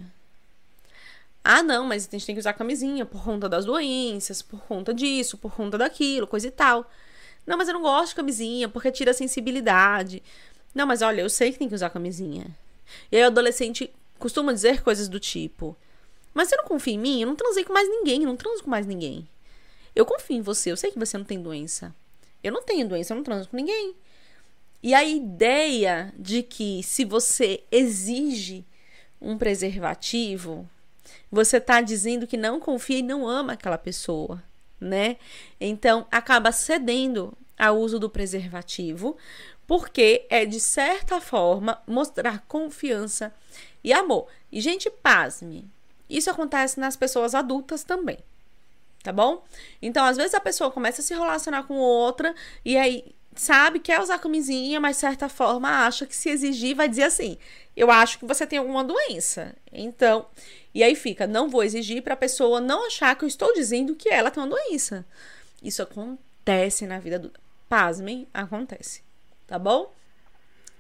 Ah, 1.43 1.61
não, 1.61 1.85
mas 1.85 2.07
a 2.07 2.11
gente 2.11 2.25
tem 2.25 2.33
que 2.33 2.39
usar 2.39 2.53
camisinha 2.53 3.05
por 3.05 3.23
conta 3.23 3.47
das 3.47 3.65
doenças, 3.65 4.41
por 4.41 4.59
conta 4.61 4.93
disso, 4.93 5.37
por 5.37 5.53
conta 5.53 5.77
daquilo, 5.77 6.25
coisa 6.25 6.47
e 6.47 6.51
tal. 6.51 6.89
Não, 7.45 7.57
mas 7.57 7.67
eu 7.67 7.75
não 7.75 7.81
gosto 7.81 8.09
de 8.09 8.15
camisinha 8.15 8.67
porque 8.67 8.91
tira 8.91 9.11
a 9.11 9.13
sensibilidade. 9.13 10.23
Não, 10.73 10.87
mas 10.87 11.01
olha, 11.01 11.21
eu 11.21 11.29
sei 11.29 11.51
que 11.51 11.59
tem 11.59 11.69
que 11.69 11.75
usar 11.75 11.91
camisinha. 11.91 12.47
E 13.11 13.17
aí 13.17 13.23
o 13.23 13.27
adolescente 13.27 13.93
costuma 14.19 14.53
dizer 14.53 14.81
coisas 14.81 15.07
do 15.07 15.19
tipo: 15.19 15.75
mas 16.35 16.49
você 16.49 16.57
não 16.57 16.65
confia 16.65 16.93
em 16.93 16.99
mim? 16.99 17.21
Eu 17.21 17.27
não 17.27 17.35
transei 17.35 17.63
com 17.63 17.73
mais 17.73 17.87
ninguém, 17.87 18.21
eu 18.21 18.27
não 18.27 18.35
transo 18.35 18.61
com 18.61 18.69
mais 18.69 18.85
ninguém. 18.85 19.27
Eu 19.95 20.05
confio 20.05 20.35
em 20.35 20.41
você, 20.41 20.69
eu 20.69 20.77
sei 20.77 20.91
que 20.91 20.99
você 20.99 21.17
não 21.17 21.23
tem 21.23 21.41
doença. 21.41 21.95
Eu 22.43 22.51
não 22.51 22.61
tenho 22.61 22.87
doença, 22.87 23.13
eu 23.13 23.15
não 23.15 23.23
transo 23.23 23.47
com 23.47 23.55
ninguém. 23.55 23.95
E 24.83 24.93
a 24.93 25.03
ideia 25.03 26.13
de 26.19 26.43
que 26.43 26.83
se 26.83 27.05
você 27.05 27.63
exige 27.71 28.65
um 29.21 29.37
preservativo, 29.37 30.69
você 31.31 31.57
está 31.57 31.79
dizendo 31.79 32.27
que 32.27 32.35
não 32.35 32.59
confia 32.59 32.99
e 32.99 33.01
não 33.01 33.27
ama 33.27 33.53
aquela 33.53 33.77
pessoa, 33.77 34.43
né? 34.79 35.15
Então 35.59 36.05
acaba 36.11 36.51
cedendo 36.51 37.33
ao 37.57 37.79
uso 37.79 37.97
do 37.97 38.09
preservativo, 38.09 39.15
porque 39.67 40.25
é 40.29 40.45
de 40.45 40.59
certa 40.59 41.19
forma 41.19 41.81
mostrar 41.87 42.43
confiança 42.47 43.33
e 43.83 43.93
amor. 43.93 44.27
E 44.51 44.61
gente, 44.61 44.89
pasme, 44.89 45.67
isso 46.09 46.29
acontece 46.29 46.79
nas 46.79 46.95
pessoas 46.95 47.35
adultas 47.35 47.83
também. 47.83 48.17
Tá 49.03 49.11
bom? 49.11 49.43
Então, 49.81 50.03
às 50.03 50.17
vezes 50.17 50.33
a 50.33 50.39
pessoa 50.39 50.71
começa 50.71 51.01
a 51.01 51.03
se 51.03 51.13
relacionar 51.13 51.63
com 51.63 51.75
outra 51.75 52.33
e 52.63 52.75
aí 52.75 53.05
sabe 53.35 53.79
quer 53.79 54.01
usar 54.01 54.17
camisinha, 54.17 54.79
mas 54.79 54.95
de 54.95 55.01
certa 55.01 55.29
forma 55.29 55.85
acha 55.85 56.07
que 56.07 56.15
se 56.15 56.29
exigir 56.29 56.75
vai 56.75 56.89
dizer 56.89 57.03
assim: 57.03 57.37
"Eu 57.77 57.91
acho 57.91 58.17
que 58.17 58.25
você 58.25 58.47
tem 58.47 58.57
alguma 58.57 58.83
doença". 58.83 59.55
Então, 59.71 60.25
e 60.73 60.83
aí 60.83 60.95
fica, 60.95 61.27
não 61.27 61.49
vou 61.49 61.63
exigir 61.63 62.01
para 62.01 62.15
a 62.15 62.17
pessoa 62.17 62.59
não 62.59 62.87
achar 62.87 63.15
que 63.15 63.23
eu 63.23 63.27
estou 63.27 63.53
dizendo 63.53 63.95
que 63.95 64.09
ela 64.09 64.31
tem 64.31 64.41
uma 64.41 64.49
doença. 64.49 65.05
Isso 65.61 65.83
acontece 65.83 66.87
na 66.87 66.97
vida 66.97 67.17
adulta. 67.17 67.39
Pasmem, 67.69 68.27
acontece. 68.33 69.04
Tá 69.47 69.59
bom? 69.59 69.93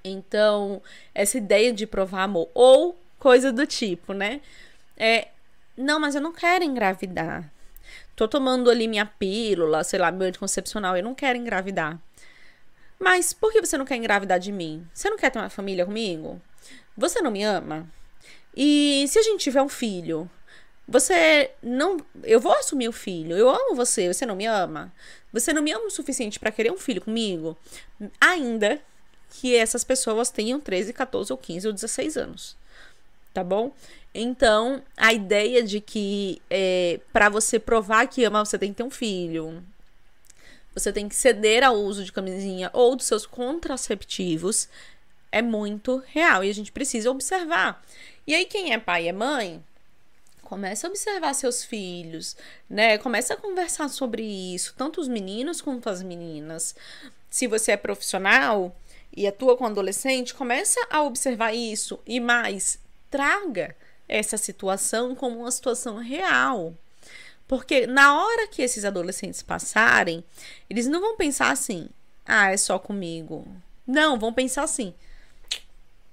Então, 0.03 0.81
essa 1.13 1.37
ideia 1.37 1.73
de 1.73 1.87
provar 1.87 2.23
amor 2.23 2.49
ou 2.53 2.99
coisa 3.17 3.51
do 3.51 3.65
tipo, 3.65 4.13
né? 4.13 4.41
É, 4.97 5.29
não, 5.75 5.99
mas 5.99 6.15
eu 6.15 6.21
não 6.21 6.31
quero 6.31 6.63
engravidar. 6.63 7.51
Tô 8.15 8.27
tomando 8.27 8.69
ali 8.69 8.87
minha 8.87 9.05
pílula, 9.05 9.83
sei 9.83 9.99
lá, 9.99 10.11
meu 10.11 10.27
anticoncepcional, 10.27 10.95
eu 10.95 11.03
não 11.03 11.13
quero 11.15 11.37
engravidar. 11.37 11.99
Mas 12.99 13.33
por 13.33 13.51
que 13.51 13.61
você 13.61 13.77
não 13.77 13.85
quer 13.85 13.97
engravidar 13.97 14.39
de 14.39 14.51
mim? 14.51 14.87
Você 14.93 15.09
não 15.09 15.17
quer 15.17 15.29
ter 15.29 15.39
uma 15.39 15.49
família 15.49 15.85
comigo? 15.85 16.41
Você 16.95 17.21
não 17.21 17.29
me 17.29 17.43
ama? 17.43 17.87
E 18.55 19.05
se 19.09 19.19
a 19.19 19.23
gente 19.23 19.41
tiver 19.41 19.61
um 19.61 19.67
filho, 19.69 20.29
você 20.87 21.51
não. 21.63 21.97
Eu 22.23 22.39
vou 22.39 22.53
assumir 22.53 22.87
o 22.87 22.93
filho. 22.93 23.35
Eu 23.35 23.49
amo 23.49 23.75
você. 23.75 24.11
Você 24.13 24.25
não 24.25 24.35
me 24.35 24.45
ama? 24.45 24.93
Você 25.33 25.51
não 25.51 25.61
me 25.61 25.71
ama 25.71 25.85
o 25.85 25.91
suficiente 25.91 26.39
para 26.39 26.51
querer 26.51 26.71
um 26.71 26.77
filho 26.77 27.01
comigo? 27.01 27.57
Ainda 28.21 28.79
que 29.31 29.55
essas 29.55 29.83
pessoas 29.83 30.29
tenham 30.29 30.59
13, 30.59 30.93
14 30.93 31.33
ou 31.33 31.37
15 31.37 31.67
ou 31.67 31.73
16 31.73 32.17
anos. 32.17 32.55
Tá 33.33 33.43
bom? 33.43 33.73
Então, 34.13 34.81
a 34.95 35.11
ideia 35.11 35.61
de 35.61 35.81
que 35.81 36.41
é, 36.49 37.01
para 37.11 37.27
você 37.27 37.59
provar 37.59 38.07
que 38.07 38.23
ama, 38.23 38.45
você 38.45 38.57
tem 38.57 38.71
que 38.71 38.77
ter 38.77 38.83
um 38.83 38.89
filho. 38.89 39.61
Você 40.73 40.93
tem 40.93 41.09
que 41.09 41.15
ceder 41.15 41.63
ao 41.63 41.75
uso 41.75 42.03
de 42.03 42.11
camisinha 42.11 42.69
ou 42.71 42.95
dos 42.95 43.05
seus 43.05 43.25
contraceptivos 43.25 44.69
é 45.31 45.41
muito 45.41 46.01
real 46.07 46.43
e 46.43 46.49
a 46.49 46.53
gente 46.53 46.71
precisa 46.71 47.11
observar. 47.11 47.83
E 48.25 48.33
aí, 48.33 48.45
quem 48.45 48.71
é 48.71 48.77
pai 48.77 49.05
e 49.05 49.07
é 49.09 49.13
mãe, 49.13 49.61
começa 50.45 50.87
a 50.87 50.89
observar 50.89 51.33
seus 51.33 51.65
filhos, 51.65 52.37
né? 52.69 52.97
Começa 52.99 53.33
a 53.33 53.37
conversar 53.37 53.89
sobre 53.89 54.23
isso, 54.23 54.73
tanto 54.77 55.01
os 55.01 55.07
meninos 55.07 55.59
quanto 55.59 55.89
as 55.89 56.01
meninas. 56.01 56.75
Se 57.29 57.47
você 57.47 57.71
é 57.71 57.77
profissional 57.77 58.73
e 59.11 59.27
atua 59.27 59.57
com 59.57 59.65
adolescente, 59.65 60.33
começa 60.33 60.79
a 60.89 61.01
observar 61.01 61.53
isso 61.53 61.99
e 62.05 62.19
mais 62.19 62.79
traga 63.09 63.75
essa 64.07 64.37
situação 64.37 65.15
como 65.15 65.39
uma 65.39 65.51
situação 65.51 65.97
real. 65.97 66.73
Porque 67.47 67.87
na 67.87 68.23
hora 68.23 68.47
que 68.47 68.61
esses 68.61 68.85
adolescentes 68.85 69.41
passarem, 69.41 70.23
eles 70.69 70.87
não 70.87 71.01
vão 71.01 71.17
pensar 71.17 71.51
assim: 71.51 71.89
ah, 72.25 72.51
é 72.51 72.57
só 72.57 72.77
comigo. 72.77 73.47
Não, 73.85 74.19
vão 74.19 74.31
pensar 74.31 74.63
assim: 74.63 74.93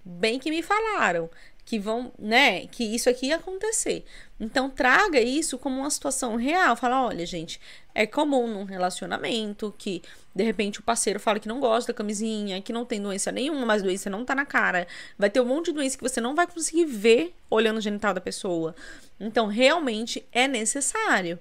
bem 0.05 0.39
que 0.39 0.51
me 0.51 0.63
falaram 0.63 1.31
que 1.65 1.79
vão, 1.79 2.13
né, 2.19 2.67
que 2.67 2.85
isso 2.85 3.09
aqui 3.09 3.27
ia 3.27 3.37
acontecer. 3.37 4.05
Então 4.39 4.69
traga 4.69 5.21
isso 5.21 5.59
como 5.59 5.81
uma 5.81 5.91
situação 5.91 6.37
real. 6.37 6.75
Fala, 6.77 7.07
olha, 7.07 7.25
gente, 7.25 7.61
é 7.95 8.07
comum 8.07 8.47
num 8.47 8.65
relacionamento 8.65 9.73
que 9.79 10.03
de 10.35 10.43
repente 10.43 10.81
o 10.81 10.83
parceiro 10.83 11.21
fala 11.21 11.39
que 11.39 11.49
não 11.49 11.61
gosta 11.61 11.93
da 11.93 11.97
camisinha, 11.97 12.61
que 12.61 12.73
não 12.73 12.85
tem 12.85 13.01
doença 13.01 13.31
nenhuma, 13.31 13.65
mas 13.65 13.83
doença 13.83 14.11
não 14.11 14.25
tá 14.25 14.35
na 14.35 14.45
cara. 14.45 14.87
Vai 15.17 15.31
ter 15.31 15.41
um 15.41 15.47
monte 15.47 15.67
de 15.67 15.73
doença 15.73 15.97
que 15.97 16.03
você 16.03 16.21
não 16.21 16.35
vai 16.35 16.47
conseguir 16.47 16.87
ver 16.87 17.35
olhando 17.49 17.79
o 17.79 17.83
genital 17.83 18.13
da 18.13 18.21
pessoa. 18.21 18.75
Então, 19.21 19.47
realmente 19.47 20.27
é 20.33 20.49
necessário, 20.49 21.39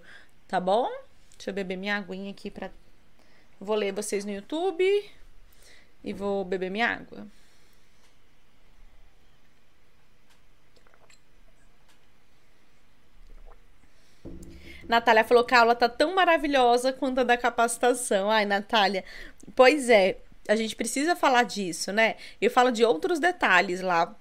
tá 0.48 0.60
bom? 0.60 0.90
Deixa 1.38 1.50
eu 1.50 1.54
beber 1.54 1.78
minha 1.78 1.98
aguinha 1.98 2.30
aqui 2.30 2.52
para 2.52 2.70
Vou 3.64 3.76
ler 3.76 3.94
vocês 3.94 4.26
no 4.26 4.32
YouTube 4.32 4.84
e 6.04 6.14
vou 6.14 6.44
beber 6.44 6.72
minha 6.72 6.88
água. 6.88 7.28
Natália 14.92 15.24
falou 15.24 15.46
que 15.46 15.56
a 15.56 15.62
aula 15.62 15.74
tá 15.74 15.88
tão 15.88 16.14
maravilhosa 16.14 16.92
quanto 16.92 17.22
a 17.22 17.24
da 17.24 17.38
capacitação. 17.38 18.30
Ai, 18.30 18.46
Natália, 18.46 19.06
pois 19.56 19.90
é, 19.90 20.18
a 20.50 20.56
gente 20.56 20.76
precisa 20.76 21.16
falar 21.16 21.44
disso, 21.44 21.94
né? 21.94 22.18
Eu 22.42 22.52
falo 22.52 22.72
de 22.72 22.84
outros 22.84 23.18
detalhes 23.18 23.80
lá, 23.80 24.14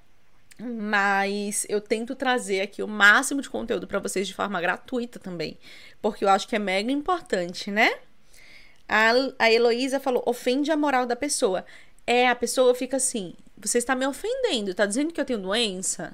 mas 0.60 1.66
eu 1.68 1.80
tento 1.80 2.14
trazer 2.14 2.60
aqui 2.60 2.84
o 2.84 2.86
máximo 2.86 3.42
de 3.42 3.50
conteúdo 3.50 3.88
para 3.88 3.98
vocês 3.98 4.28
de 4.28 4.34
forma 4.34 4.60
gratuita 4.60 5.18
também, 5.18 5.58
porque 6.00 6.24
eu 6.24 6.28
acho 6.28 6.46
que 6.46 6.54
é 6.54 6.60
mega 6.60 6.92
importante, 6.92 7.68
né? 7.68 7.92
A, 8.88 9.10
a 9.40 9.50
Heloísa 9.50 9.98
falou: 9.98 10.22
ofende 10.24 10.70
a 10.70 10.76
moral 10.76 11.04
da 11.04 11.16
pessoa. 11.16 11.66
É, 12.06 12.28
a 12.28 12.36
pessoa 12.36 12.76
fica 12.76 12.96
assim: 12.96 13.34
você 13.56 13.78
está 13.78 13.96
me 13.96 14.06
ofendendo, 14.06 14.72
tá 14.72 14.86
dizendo 14.86 15.12
que 15.12 15.20
eu 15.20 15.24
tenho 15.24 15.40
doença? 15.40 16.12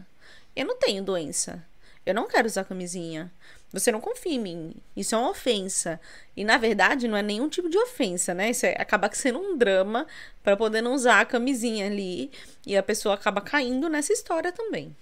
Eu 0.55 0.67
não 0.67 0.79
tenho 0.79 1.05
doença. 1.05 1.63
Eu 2.07 2.15
não 2.15 2.29
quero 2.29 2.47
usar 2.47 2.65
camisinha. 2.65 3.31
Você 3.73 3.91
não 3.93 4.01
confia 4.01 4.35
em 4.35 4.39
mim. 4.39 4.75
Isso 4.97 5.15
é 5.15 5.19
uma 5.19 5.31
ofensa. 5.31 6.01
E 6.37 6.45
na 6.45 6.57
verdade 6.57 7.09
não 7.09 7.17
é 7.17 7.23
nenhum 7.23 7.49
tipo 7.49 7.69
de 7.69 7.79
ofensa, 7.79 8.33
né? 8.33 8.51
Isso 8.51 8.65
é, 8.65 8.75
acaba 8.79 9.11
sendo 9.13 9.39
um 9.39 9.57
drama 9.57 10.07
para 10.43 10.57
poder 10.57 10.81
não 10.81 10.95
usar 10.95 11.21
a 11.21 11.25
camisinha 11.25 11.87
ali. 11.87 12.31
E 12.67 12.77
a 12.77 12.83
pessoa 12.83 13.15
acaba 13.15 13.41
caindo 13.41 13.89
nessa 13.89 14.13
história 14.13 14.53
também. 14.53 14.95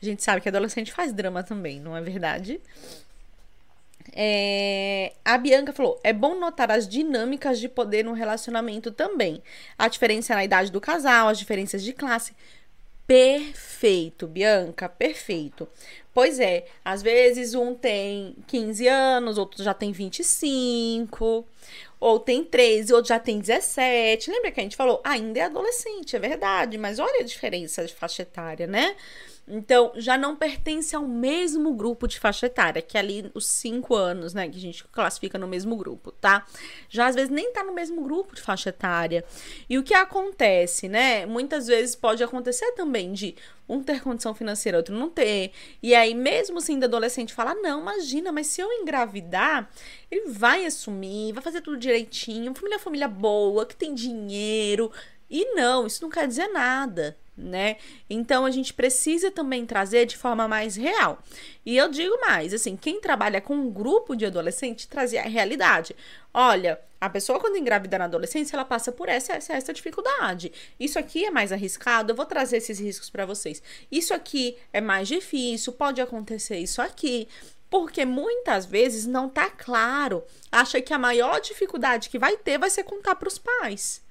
A 0.00 0.04
gente 0.04 0.22
sabe 0.22 0.40
que 0.40 0.48
adolescente 0.48 0.92
faz 0.92 1.12
drama 1.12 1.42
também, 1.42 1.78
não 1.78 1.96
é 1.96 2.00
verdade? 2.00 2.60
É... 4.12 5.12
A 5.24 5.36
Bianca 5.36 5.72
falou: 5.72 6.00
é 6.02 6.12
bom 6.12 6.38
notar 6.38 6.70
as 6.70 6.88
dinâmicas 6.88 7.58
de 7.58 7.68
poder 7.68 8.04
no 8.04 8.12
relacionamento 8.12 8.90
também. 8.90 9.42
A 9.78 9.88
diferença 9.88 10.34
na 10.34 10.44
idade 10.44 10.72
do 10.72 10.80
casal, 10.80 11.28
as 11.28 11.38
diferenças 11.38 11.82
de 11.82 11.92
classe. 11.92 12.32
Perfeito, 13.06 14.26
Bianca, 14.26 14.88
perfeito. 14.88 15.68
Pois 16.12 16.40
é, 16.40 16.66
às 16.84 17.02
vezes 17.02 17.54
um 17.54 17.74
tem 17.74 18.34
15 18.48 18.86
anos, 18.88 19.38
outro 19.38 19.62
já 19.62 19.72
tem 19.72 19.92
25, 19.92 21.46
ou 22.00 22.18
tem 22.18 22.44
13, 22.44 22.92
outro 22.92 23.08
já 23.10 23.18
tem 23.18 23.38
17. 23.38 24.30
Lembra 24.30 24.50
que 24.50 24.58
a 24.58 24.62
gente 24.62 24.76
falou? 24.76 25.00
Ainda 25.04 25.38
é 25.38 25.42
adolescente, 25.42 26.16
é 26.16 26.18
verdade, 26.18 26.76
mas 26.78 26.98
olha 26.98 27.20
a 27.20 27.24
diferença 27.24 27.84
de 27.84 27.94
faixa 27.94 28.22
etária, 28.22 28.66
né? 28.66 28.96
Então, 29.46 29.92
já 29.96 30.16
não 30.16 30.36
pertence 30.36 30.94
ao 30.94 31.06
mesmo 31.06 31.74
grupo 31.74 32.06
de 32.06 32.20
faixa 32.20 32.46
etária, 32.46 32.80
que 32.80 32.96
é 32.96 33.00
ali 33.00 33.30
os 33.34 33.46
5 33.46 33.94
anos, 33.94 34.32
né, 34.32 34.48
que 34.48 34.56
a 34.56 34.60
gente 34.60 34.84
classifica 34.84 35.38
no 35.38 35.48
mesmo 35.48 35.74
grupo, 35.76 36.12
tá? 36.12 36.46
Já 36.88 37.06
às 37.06 37.14
vezes 37.14 37.30
nem 37.30 37.52
tá 37.52 37.64
no 37.64 37.72
mesmo 37.72 38.00
grupo 38.02 38.34
de 38.34 38.42
faixa 38.42 38.68
etária. 38.68 39.24
E 39.68 39.76
o 39.76 39.82
que 39.82 39.94
acontece, 39.94 40.88
né? 40.88 41.26
Muitas 41.26 41.66
vezes 41.66 41.96
pode 41.96 42.22
acontecer 42.22 42.72
também 42.72 43.12
de 43.12 43.34
um 43.68 43.82
ter 43.82 44.02
condição 44.02 44.34
financeira, 44.34 44.78
outro 44.78 44.94
não 44.94 45.08
ter. 45.08 45.52
E 45.82 45.94
aí, 45.94 46.14
mesmo 46.14 46.60
sendo 46.60 46.84
adolescente, 46.84 47.32
falar: 47.32 47.54
não, 47.54 47.80
imagina, 47.80 48.32
mas 48.32 48.48
se 48.48 48.60
eu 48.60 48.70
engravidar, 48.72 49.70
ele 50.10 50.30
vai 50.30 50.66
assumir, 50.66 51.32
vai 51.32 51.42
fazer 51.42 51.60
tudo 51.60 51.76
direitinho, 51.76 52.54
família 52.54 52.78
família 52.78 53.08
boa, 53.08 53.64
que 53.64 53.76
tem 53.76 53.94
dinheiro. 53.94 54.90
E 55.30 55.54
não, 55.54 55.86
isso 55.86 56.02
não 56.02 56.10
quer 56.10 56.26
dizer 56.26 56.48
nada, 56.48 57.16
né? 57.40 57.76
Então 58.08 58.44
a 58.44 58.50
gente 58.50 58.72
precisa 58.74 59.30
também 59.30 59.66
trazer 59.66 60.06
de 60.06 60.16
forma 60.16 60.46
mais 60.46 60.76
real. 60.76 61.22
E 61.64 61.76
eu 61.76 61.88
digo 61.88 62.18
mais, 62.20 62.52
assim, 62.54 62.76
quem 62.76 63.00
trabalha 63.00 63.40
com 63.40 63.54
um 63.54 63.70
grupo 63.70 64.14
de 64.14 64.26
adolescentes 64.26 64.86
trazer 64.86 65.18
a 65.18 65.22
realidade. 65.22 65.94
Olha, 66.32 66.78
a 67.00 67.08
pessoa 67.08 67.40
quando 67.40 67.56
engravida 67.56 67.98
na 67.98 68.04
adolescência, 68.04 68.54
ela 68.54 68.64
passa 68.64 68.92
por 68.92 69.08
essa, 69.08 69.32
essa, 69.32 69.54
essa 69.54 69.72
dificuldade. 69.72 70.52
Isso 70.78 70.98
aqui 70.98 71.24
é 71.24 71.30
mais 71.30 71.50
arriscado, 71.50 72.12
eu 72.12 72.16
vou 72.16 72.26
trazer 72.26 72.58
esses 72.58 72.78
riscos 72.78 73.08
para 73.08 73.24
vocês. 73.24 73.62
Isso 73.90 74.12
aqui 74.12 74.56
é 74.72 74.80
mais 74.80 75.08
difícil, 75.08 75.72
pode 75.72 76.00
acontecer 76.00 76.58
isso 76.58 76.82
aqui. 76.82 77.26
Porque 77.70 78.04
muitas 78.04 78.66
vezes 78.66 79.06
não 79.06 79.28
tá 79.28 79.48
claro. 79.48 80.24
Acha 80.50 80.80
que 80.80 80.92
a 80.92 80.98
maior 80.98 81.40
dificuldade 81.40 82.10
que 82.10 82.18
vai 82.18 82.36
ter 82.36 82.58
vai 82.58 82.68
ser 82.68 82.82
contar 82.82 83.14
para 83.14 83.28
os 83.28 83.38
pais 83.38 84.02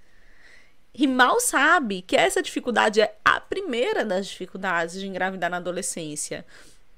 e 1.00 1.08
mal 1.08 1.40
sabe 1.40 2.02
que 2.02 2.18
essa 2.18 2.42
dificuldade 2.42 3.00
é 3.00 3.16
a 3.24 3.40
primeira 3.40 4.04
das 4.04 4.28
dificuldades 4.28 5.00
de 5.00 5.08
engravidar 5.08 5.50
na 5.50 5.56
adolescência, 5.56 6.46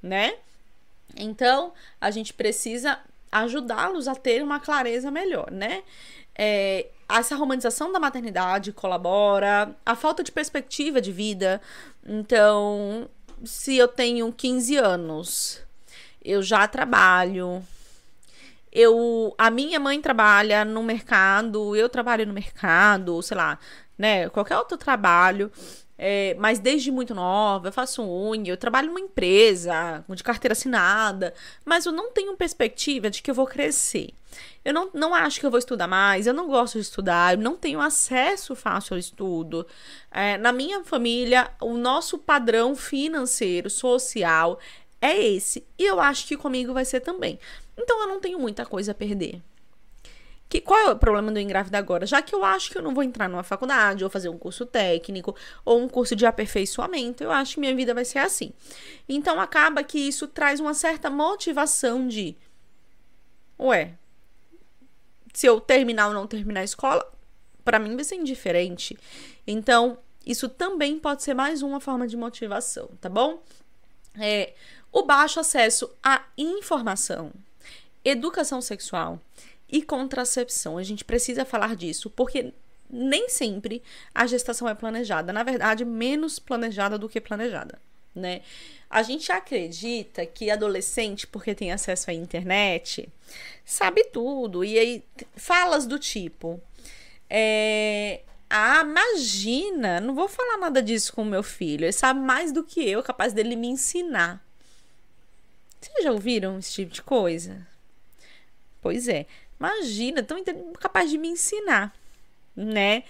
né? 0.01 0.33
Então, 1.15 1.71
a 1.99 2.09
gente 2.09 2.33
precisa 2.33 2.97
ajudá-los 3.31 4.07
a 4.07 4.15
ter 4.15 4.41
uma 4.41 4.59
clareza 4.59 5.11
melhor, 5.11 5.51
né? 5.51 5.83
É, 6.33 6.87
essa 7.07 7.35
romantização 7.35 7.91
da 7.91 7.99
maternidade 7.99 8.71
colabora, 8.71 9.75
a 9.85 9.95
falta 9.95 10.23
de 10.23 10.31
perspectiva 10.31 10.99
de 10.99 11.11
vida. 11.11 11.61
Então, 12.03 13.07
se 13.45 13.77
eu 13.77 13.87
tenho 13.87 14.33
15 14.33 14.77
anos, 14.77 15.61
eu 16.25 16.41
já 16.41 16.67
trabalho, 16.67 17.63
eu 18.71 19.35
a 19.37 19.51
minha 19.51 19.79
mãe 19.79 20.01
trabalha 20.01 20.63
no 20.63 20.81
mercado, 20.81 21.75
eu 21.75 21.89
trabalho 21.89 22.25
no 22.25 22.33
mercado, 22.33 23.21
sei 23.21 23.35
lá, 23.35 23.59
né, 24.01 24.27
qualquer 24.29 24.57
outro 24.57 24.77
trabalho, 24.77 25.51
é, 25.95 26.35
mas 26.39 26.57
desde 26.57 26.89
muito 26.91 27.13
nova, 27.13 27.67
eu 27.67 27.71
faço 27.71 28.01
unha, 28.01 28.51
eu 28.51 28.57
trabalho 28.57 28.87
numa 28.87 28.99
empresa 28.99 30.03
de 30.09 30.23
carteira 30.23 30.53
assinada, 30.53 31.31
mas 31.63 31.85
eu 31.85 31.91
não 31.91 32.11
tenho 32.11 32.35
perspectiva 32.35 33.11
de 33.11 33.21
que 33.21 33.29
eu 33.29 33.35
vou 33.35 33.45
crescer. 33.45 34.09
Eu 34.65 34.73
não, 34.73 34.89
não 34.91 35.13
acho 35.13 35.39
que 35.39 35.45
eu 35.45 35.51
vou 35.51 35.59
estudar 35.59 35.87
mais, 35.87 36.25
eu 36.25 36.33
não 36.33 36.47
gosto 36.47 36.73
de 36.73 36.79
estudar, 36.79 37.35
eu 37.35 37.39
não 37.39 37.55
tenho 37.55 37.79
acesso 37.79 38.55
fácil 38.55 38.95
ao 38.95 38.99
estudo. 38.99 39.67
É, 40.09 40.39
na 40.39 40.51
minha 40.51 40.83
família, 40.83 41.51
o 41.61 41.77
nosso 41.77 42.17
padrão 42.17 42.75
financeiro, 42.75 43.69
social, 43.69 44.59
é 44.99 45.15
esse. 45.15 45.63
E 45.77 45.85
eu 45.85 45.99
acho 45.99 46.25
que 46.25 46.35
comigo 46.35 46.73
vai 46.73 46.85
ser 46.85 47.01
também. 47.01 47.39
Então 47.77 48.01
eu 48.01 48.07
não 48.07 48.19
tenho 48.19 48.39
muita 48.39 48.65
coisa 48.65 48.91
a 48.91 48.95
perder. 48.95 49.39
Que, 50.51 50.59
qual 50.59 50.77
é 50.81 50.91
o 50.91 50.97
problema 50.97 51.31
do 51.31 51.39
engravidar 51.39 51.79
agora? 51.79 52.05
Já 52.05 52.21
que 52.21 52.35
eu 52.35 52.43
acho 52.43 52.69
que 52.69 52.77
eu 52.77 52.81
não 52.81 52.93
vou 52.93 53.05
entrar 53.05 53.29
numa 53.29 53.41
faculdade, 53.41 54.03
ou 54.03 54.09
fazer 54.09 54.27
um 54.27 54.37
curso 54.37 54.65
técnico, 54.65 55.33
ou 55.63 55.79
um 55.79 55.87
curso 55.87 56.13
de 56.13 56.25
aperfeiçoamento, 56.25 57.23
eu 57.23 57.31
acho 57.31 57.53
que 57.53 57.61
minha 57.61 57.73
vida 57.73 57.93
vai 57.93 58.03
ser 58.03 58.19
assim. 58.19 58.51
Então 59.07 59.39
acaba 59.39 59.81
que 59.81 59.97
isso 59.97 60.27
traz 60.27 60.59
uma 60.59 60.73
certa 60.73 61.09
motivação 61.09 62.05
de. 62.05 62.35
Ué, 63.57 63.93
se 65.33 65.47
eu 65.47 65.61
terminar 65.61 66.09
ou 66.09 66.13
não 66.13 66.27
terminar 66.27 66.59
a 66.59 66.65
escola, 66.65 67.09
para 67.63 67.79
mim 67.79 67.95
vai 67.95 68.03
ser 68.03 68.15
indiferente. 68.15 68.99
Então, 69.47 69.99
isso 70.25 70.49
também 70.49 70.99
pode 70.99 71.23
ser 71.23 71.33
mais 71.33 71.61
uma 71.61 71.79
forma 71.79 72.05
de 72.05 72.17
motivação, 72.17 72.89
tá 72.99 73.07
bom? 73.07 73.41
É, 74.19 74.53
o 74.91 75.03
baixo 75.03 75.39
acesso 75.39 75.89
à 76.03 76.25
informação 76.37 77.31
educação 78.03 78.61
sexual 78.61 79.19
e 79.71 79.81
contracepção. 79.81 80.77
A 80.77 80.83
gente 80.83 81.05
precisa 81.05 81.45
falar 81.45 81.75
disso, 81.75 82.09
porque 82.09 82.53
nem 82.89 83.29
sempre 83.29 83.81
a 84.13 84.27
gestação 84.27 84.67
é 84.67 84.75
planejada. 84.75 85.31
Na 85.31 85.43
verdade, 85.43 85.85
menos 85.85 86.39
planejada 86.39 86.97
do 86.97 87.07
que 87.07 87.21
planejada, 87.21 87.81
né? 88.13 88.41
A 88.89 89.03
gente 89.03 89.31
acredita 89.31 90.25
que 90.25 90.51
adolescente, 90.51 91.25
porque 91.25 91.55
tem 91.55 91.71
acesso 91.71 92.11
à 92.11 92.13
internet, 92.13 93.07
sabe 93.63 94.03
tudo. 94.05 94.65
E 94.65 94.77
aí, 94.77 95.03
falas 95.37 95.85
do 95.85 95.97
tipo. 95.97 96.59
É, 97.29 98.19
ah, 98.49 98.81
imagina, 98.81 100.01
não 100.01 100.13
vou 100.13 100.27
falar 100.27 100.57
nada 100.57 100.83
disso 100.83 101.13
com 101.13 101.23
meu 101.23 101.41
filho. 101.41 101.85
Ele 101.85 101.93
sabe 101.93 102.19
mais 102.19 102.51
do 102.51 102.65
que 102.65 102.83
eu, 102.85 103.01
capaz 103.01 103.31
dele 103.31 103.55
me 103.55 103.69
ensinar. 103.69 104.45
Vocês 105.79 106.03
já 106.03 106.11
ouviram 106.11 106.59
esse 106.59 106.73
tipo 106.73 106.91
de 106.91 107.01
coisa? 107.01 107.65
Pois 108.81 109.07
é. 109.07 109.25
Imagina, 109.61 110.23
tão 110.23 110.43
capaz 110.79 111.11
de 111.11 111.19
me 111.19 111.27
ensinar, 111.27 111.95
né? 112.55 113.03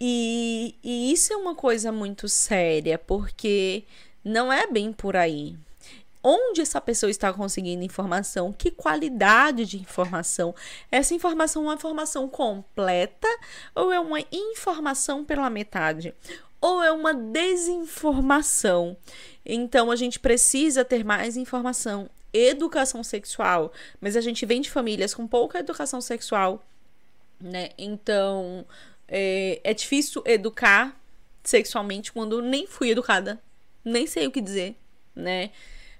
E, 0.00 0.74
e 0.82 1.12
isso 1.12 1.32
é 1.32 1.36
uma 1.36 1.54
coisa 1.54 1.92
muito 1.92 2.28
séria, 2.28 2.98
porque 2.98 3.84
não 4.24 4.52
é 4.52 4.66
bem 4.66 4.92
por 4.92 5.14
aí. 5.14 5.54
Onde 6.20 6.60
essa 6.60 6.80
pessoa 6.80 7.08
está 7.08 7.32
conseguindo 7.32 7.84
informação? 7.84 8.52
Que 8.52 8.68
qualidade 8.72 9.64
de 9.64 9.78
informação? 9.78 10.52
Essa 10.90 11.14
informação 11.14 11.62
é 11.62 11.66
uma 11.66 11.74
informação 11.74 12.28
completa 12.28 13.28
ou 13.72 13.92
é 13.92 14.00
uma 14.00 14.18
informação 14.32 15.24
pela 15.24 15.48
metade? 15.48 16.12
ou 16.62 16.80
é 16.80 16.92
uma 16.92 17.12
desinformação? 17.12 18.96
Então 19.44 19.90
a 19.90 19.96
gente 19.96 20.20
precisa 20.20 20.84
ter 20.84 21.04
mais 21.04 21.36
informação, 21.36 22.08
educação 22.32 23.02
sexual, 23.04 23.72
mas 24.00 24.16
a 24.16 24.20
gente 24.20 24.46
vem 24.46 24.60
de 24.60 24.70
famílias 24.70 25.14
com 25.14 25.26
pouca 25.26 25.58
educação 25.58 26.00
sexual, 26.00 26.64
né? 27.40 27.70
Então 27.76 28.64
é, 29.08 29.60
é 29.62 29.74
difícil 29.74 30.22
educar 30.24 30.98
sexualmente 31.44 32.12
quando 32.12 32.40
nem 32.40 32.66
fui 32.66 32.90
educada, 32.90 33.40
nem 33.84 34.06
sei 34.06 34.26
o 34.26 34.30
que 34.30 34.40
dizer, 34.40 34.76
né? 35.14 35.50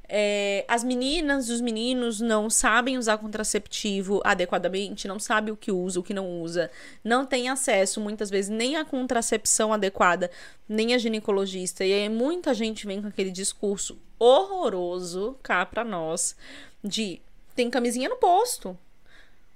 É, 0.08 0.64
as 0.68 0.84
meninas 0.84 1.48
e 1.48 1.52
os 1.52 1.60
meninos 1.60 2.20
não 2.20 2.50
sabem 2.50 2.98
usar 2.98 3.16
contraceptivo 3.18 4.20
adequadamente, 4.24 5.08
não 5.08 5.18
sabem 5.18 5.54
o 5.54 5.56
que 5.56 5.72
usa, 5.72 6.00
o 6.00 6.02
que 6.02 6.12
não 6.12 6.42
usa, 6.42 6.70
não 7.02 7.24
tem 7.24 7.48
acesso 7.48 8.00
muitas 8.00 8.28
vezes 8.28 8.50
nem 8.50 8.76
à 8.76 8.84
contracepção 8.84 9.72
adequada, 9.72 10.30
nem 10.68 10.94
a 10.94 10.98
ginecologista. 10.98 11.84
E 11.84 11.92
aí 11.92 12.08
muita 12.08 12.52
gente 12.52 12.86
vem 12.86 13.00
com 13.00 13.08
aquele 13.08 13.30
discurso 13.30 13.98
horroroso 14.18 15.36
cá 15.42 15.64
pra 15.64 15.82
nós 15.82 16.36
de 16.84 17.20
tem 17.54 17.70
camisinha 17.70 18.08
no 18.08 18.16
posto. 18.16 18.76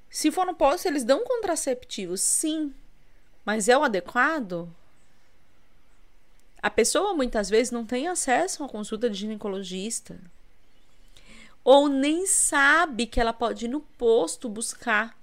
Se 0.09 0.31
for 0.31 0.47
no 0.47 0.55
posto, 0.55 0.87
eles 0.87 1.05
dão 1.05 1.25
contraceptivo, 1.25 2.17
sim. 2.17 2.73
Mas 3.45 3.69
é 3.69 3.77
o 3.77 3.83
adequado? 3.83 4.69
A 6.63 6.71
pessoa 6.71 7.15
muitas 7.15 7.49
vezes 7.49 7.71
não 7.71 7.85
tem 7.87 8.09
acesso 8.09 8.63
a 8.63 8.67
uma 8.67 8.73
consulta 8.73 9.09
de 9.09 9.17
ginecologista. 9.19 10.19
Ou 11.67 11.89
nem 11.89 12.29
sabe 12.29 13.07
que 13.07 13.19
ela 13.19 13.33
pode 13.33 13.65
ir 13.65 13.69
no 13.69 13.81
posto 13.81 14.49
buscar 14.49 15.19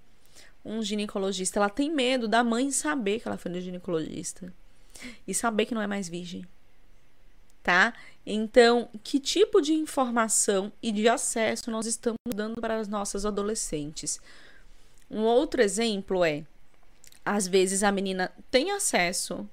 um 0.65 0.83
ginecologista. 0.83 1.57
Ela 1.57 1.69
tem 1.69 1.89
medo 1.89 2.27
da 2.27 2.43
mãe 2.43 2.69
saber 2.69 3.21
que 3.21 3.29
ela 3.29 3.37
foi 3.37 3.49
no 3.49 3.61
ginecologista 3.61 4.53
e 5.25 5.33
saber 5.33 5.65
que 5.65 5.73
não 5.73 5.81
é 5.81 5.87
mais 5.87 6.09
virgem. 6.09 6.45
Tá? 7.63 7.93
Então, 8.25 8.89
que 9.05 9.21
tipo 9.21 9.61
de 9.61 9.73
informação 9.73 10.69
e 10.81 10.91
de 10.91 11.07
acesso 11.07 11.71
nós 11.71 11.85
estamos 11.85 12.17
dando 12.35 12.59
para 12.59 12.77
as 12.77 12.89
nossas 12.89 13.25
adolescentes? 13.25 14.19
Um 15.09 15.21
outro 15.21 15.61
exemplo 15.61 16.25
é: 16.25 16.43
às 17.23 17.47
vezes 17.47 17.83
a 17.83 17.91
menina 17.91 18.29
tem 18.51 18.71
acesso 18.71 19.47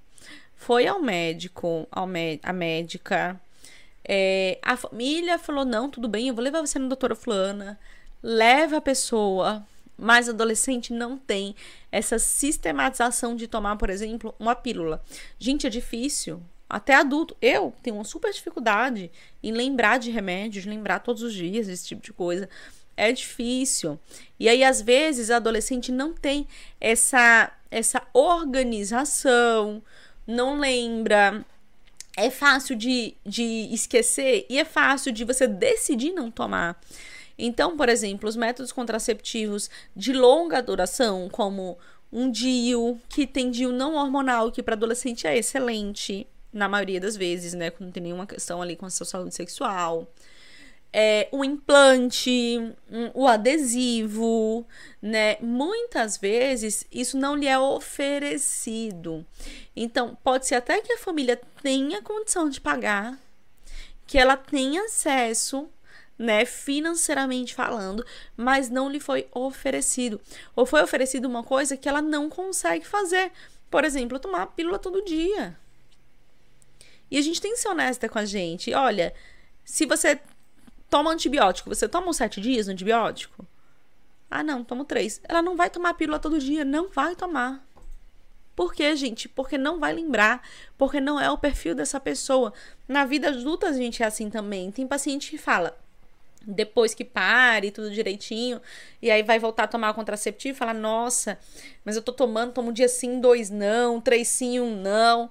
foi 0.56 0.88
ao 0.88 1.00
médico, 1.00 1.86
ao 1.88 2.08
a 2.42 2.52
médica. 2.52 3.40
É, 4.12 4.58
a 4.60 4.76
família 4.76 5.38
falou: 5.38 5.64
não, 5.64 5.88
tudo 5.88 6.08
bem, 6.08 6.26
eu 6.26 6.34
vou 6.34 6.42
levar 6.42 6.60
você 6.60 6.80
na 6.80 6.88
doutora 6.88 7.14
Fulana. 7.14 7.78
Leva 8.20 8.78
a 8.78 8.80
pessoa, 8.80 9.64
mas 9.96 10.28
adolescente 10.28 10.92
não 10.92 11.16
tem 11.16 11.54
essa 11.92 12.18
sistematização 12.18 13.36
de 13.36 13.46
tomar, 13.46 13.76
por 13.76 13.88
exemplo, 13.88 14.34
uma 14.36 14.56
pílula. 14.56 15.00
Gente, 15.38 15.64
é 15.64 15.70
difícil. 15.70 16.42
Até 16.68 16.96
adulto. 16.96 17.36
Eu 17.40 17.72
tenho 17.84 17.96
uma 17.96 18.04
super 18.04 18.32
dificuldade 18.32 19.12
em 19.40 19.52
lembrar 19.52 19.98
de 19.98 20.10
remédios, 20.10 20.66
lembrar 20.66 20.98
todos 20.98 21.22
os 21.22 21.32
dias 21.32 21.68
esse 21.68 21.86
tipo 21.86 22.02
de 22.02 22.12
coisa. 22.12 22.48
É 22.96 23.12
difícil. 23.12 23.96
E 24.40 24.48
aí, 24.48 24.64
às 24.64 24.82
vezes, 24.82 25.30
a 25.30 25.36
adolescente 25.36 25.92
não 25.92 26.12
tem 26.12 26.48
essa, 26.80 27.52
essa 27.70 28.02
organização, 28.12 29.80
não 30.26 30.58
lembra. 30.58 31.44
É 32.16 32.30
fácil 32.30 32.76
de, 32.76 33.14
de 33.24 33.68
esquecer 33.72 34.46
e 34.48 34.58
é 34.58 34.64
fácil 34.64 35.12
de 35.12 35.24
você 35.24 35.46
decidir 35.46 36.12
não 36.12 36.30
tomar. 36.30 36.80
Então, 37.38 37.76
por 37.76 37.88
exemplo, 37.88 38.28
os 38.28 38.36
métodos 38.36 38.72
contraceptivos 38.72 39.70
de 39.96 40.12
longa 40.12 40.60
duração, 40.60 41.28
como 41.30 41.78
um 42.12 42.30
DIU, 42.30 43.00
que 43.08 43.26
tem 43.26 43.50
DIU 43.50 43.72
não 43.72 43.94
hormonal, 43.94 44.52
que 44.52 44.62
para 44.62 44.74
adolescente 44.74 45.26
é 45.26 45.38
excelente, 45.38 46.26
na 46.52 46.68
maioria 46.68 47.00
das 47.00 47.16
vezes, 47.16 47.54
né? 47.54 47.70
Quando 47.70 47.86
não 47.86 47.92
tem 47.92 48.02
nenhuma 48.02 48.26
questão 48.26 48.60
ali 48.60 48.76
com 48.76 48.84
a 48.84 48.90
sua 48.90 49.06
saúde 49.06 49.34
sexual 49.34 50.06
é, 50.92 51.28
o 51.30 51.44
implante, 51.44 52.74
o 53.14 53.26
adesivo, 53.26 54.66
né? 55.00 55.36
Muitas 55.40 56.16
vezes 56.16 56.86
isso 56.90 57.16
não 57.16 57.36
lhe 57.36 57.46
é 57.46 57.58
oferecido. 57.58 59.24
Então, 59.74 60.16
pode 60.22 60.46
ser 60.46 60.56
até 60.56 60.80
que 60.80 60.92
a 60.92 60.98
família 60.98 61.40
tenha 61.62 62.02
condição 62.02 62.48
de 62.48 62.60
pagar, 62.60 63.18
que 64.06 64.18
ela 64.18 64.36
tenha 64.36 64.82
acesso, 64.82 65.68
né, 66.18 66.44
financeiramente 66.44 67.54
falando, 67.54 68.04
mas 68.36 68.68
não 68.68 68.90
lhe 68.90 69.00
foi 69.00 69.26
oferecido. 69.32 70.20
Ou 70.54 70.66
foi 70.66 70.82
oferecido 70.82 71.26
uma 71.26 71.42
coisa 71.42 71.76
que 71.76 71.88
ela 71.88 72.02
não 72.02 72.28
consegue 72.28 72.86
fazer. 72.86 73.32
Por 73.70 73.84
exemplo, 73.84 74.18
tomar 74.18 74.48
pílula 74.48 74.78
todo 74.78 75.04
dia. 75.04 75.56
E 77.10 77.16
a 77.16 77.22
gente 77.22 77.40
tem 77.40 77.52
que 77.52 77.58
ser 77.58 77.68
honesta 77.68 78.08
com 78.08 78.18
a 78.18 78.24
gente. 78.24 78.74
Olha, 78.74 79.14
se 79.64 79.86
você 79.86 80.20
toma 80.90 81.12
antibiótico. 81.12 81.72
Você 81.72 81.88
toma 81.88 82.08
uns 82.08 82.16
sete 82.16 82.40
dias 82.40 82.66
no 82.66 82.72
antibiótico? 82.72 83.46
Ah, 84.30 84.42
não, 84.42 84.62
tomo 84.62 84.84
três. 84.84 85.20
Ela 85.28 85.40
não 85.40 85.56
vai 85.56 85.70
tomar 85.70 85.94
pílula 85.94 86.18
todo 86.18 86.38
dia. 86.38 86.64
Não 86.64 86.88
vai 86.88 87.14
tomar. 87.16 87.64
Por 88.54 88.74
quê, 88.74 88.94
gente? 88.96 89.28
Porque 89.28 89.56
não 89.56 89.78
vai 89.78 89.92
lembrar. 89.92 90.42
Porque 90.76 91.00
não 91.00 91.18
é 91.18 91.30
o 91.30 91.38
perfil 91.38 91.74
dessa 91.74 91.98
pessoa. 91.98 92.52
Na 92.86 93.04
vida 93.04 93.28
adulta, 93.28 93.68
a 93.68 93.72
gente 93.72 94.02
é 94.02 94.06
assim 94.06 94.28
também. 94.28 94.70
Tem 94.70 94.86
paciente 94.86 95.30
que 95.30 95.38
fala. 95.38 95.76
Depois 96.46 96.94
que 96.94 97.04
pare, 97.04 97.70
tudo 97.70 97.90
direitinho, 97.90 98.62
e 99.02 99.10
aí 99.10 99.22
vai 99.22 99.38
voltar 99.38 99.64
a 99.64 99.68
tomar 99.68 99.90
o 99.90 99.94
contraceptivo 99.94 100.56
e 100.56 100.58
fala: 100.58 100.72
Nossa, 100.72 101.38
mas 101.84 101.96
eu 101.96 102.02
tô 102.02 102.14
tomando, 102.14 102.54
tomo 102.54 102.70
um 102.70 102.72
dia 102.72 102.88
sim, 102.88 103.20
dois 103.20 103.50
não, 103.50 104.00
três 104.00 104.26
sim, 104.28 104.58
um 104.58 104.74
não 104.74 105.30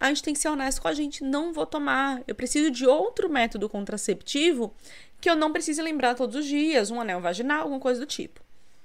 a 0.00 0.08
gente 0.08 0.22
tem 0.22 0.34
que 0.34 0.40
ser 0.40 0.48
honesto 0.48 0.80
com 0.80 0.88
a 0.88 0.94
gente. 0.94 1.24
Não 1.24 1.52
vou 1.52 1.66
tomar. 1.66 2.22
Eu 2.26 2.34
preciso 2.34 2.70
de 2.70 2.86
outro 2.86 3.28
método 3.28 3.68
contraceptivo 3.68 4.72
que 5.20 5.28
eu 5.28 5.34
não 5.34 5.52
precise 5.52 5.82
lembrar 5.82 6.14
todos 6.14 6.36
os 6.36 6.46
dias, 6.46 6.90
um 6.90 7.00
anel 7.00 7.20
vaginal, 7.20 7.62
alguma 7.62 7.80
coisa 7.80 8.00
do 8.00 8.06
tipo. 8.06 8.40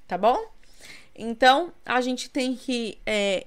Tá 0.08 0.18
bom? 0.18 0.52
Então, 1.16 1.72
a 1.86 2.02
gente 2.02 2.30
tem 2.30 2.56
que 2.56 2.98
é, 3.06 3.46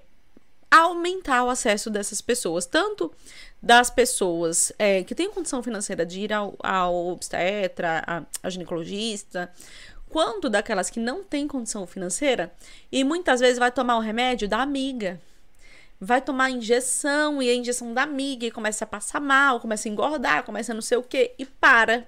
aumentar 0.70 1.44
o 1.44 1.50
acesso 1.50 1.90
dessas 1.90 2.20
pessoas, 2.20 2.64
tanto 2.64 3.12
das 3.60 3.90
pessoas 3.90 4.72
é, 4.78 5.02
que 5.02 5.14
têm 5.14 5.30
condição 5.30 5.62
financeira 5.62 6.06
de 6.06 6.20
ir 6.20 6.32
ao, 6.32 6.54
ao 6.60 7.08
obstetra, 7.08 8.04
a, 8.06 8.22
a 8.42 8.50
ginecologista, 8.50 9.52
quanto 10.08 10.48
daquelas 10.48 10.88
que 10.88 11.00
não 11.00 11.24
têm 11.24 11.48
condição 11.48 11.86
financeira 11.86 12.52
e 12.90 13.02
muitas 13.02 13.40
vezes 13.40 13.58
vai 13.58 13.72
tomar 13.72 13.96
o 13.96 14.00
remédio 14.00 14.48
da 14.48 14.62
amiga 14.62 15.20
vai 16.00 16.20
tomar 16.20 16.50
injeção 16.50 17.42
e 17.42 17.48
a 17.48 17.54
injeção 17.54 17.92
da 17.94 18.02
amiga 18.02 18.46
e 18.46 18.50
começa 18.50 18.84
a 18.84 18.88
passar 18.88 19.20
mal, 19.20 19.60
começa 19.60 19.88
a 19.88 19.92
engordar, 19.92 20.44
começa 20.44 20.72
a 20.72 20.74
não 20.74 20.82
sei 20.82 20.98
o 20.98 21.02
que 21.02 21.32
e 21.38 21.44
para. 21.44 22.06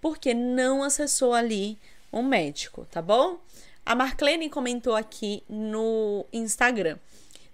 Porque 0.00 0.34
não 0.34 0.82
acessou 0.82 1.32
ali 1.32 1.78
um 2.12 2.22
médico, 2.22 2.86
tá 2.90 3.00
bom? 3.00 3.38
A 3.84 3.94
Marclene 3.94 4.48
comentou 4.48 4.94
aqui 4.94 5.42
no 5.48 6.26
Instagram. 6.32 6.98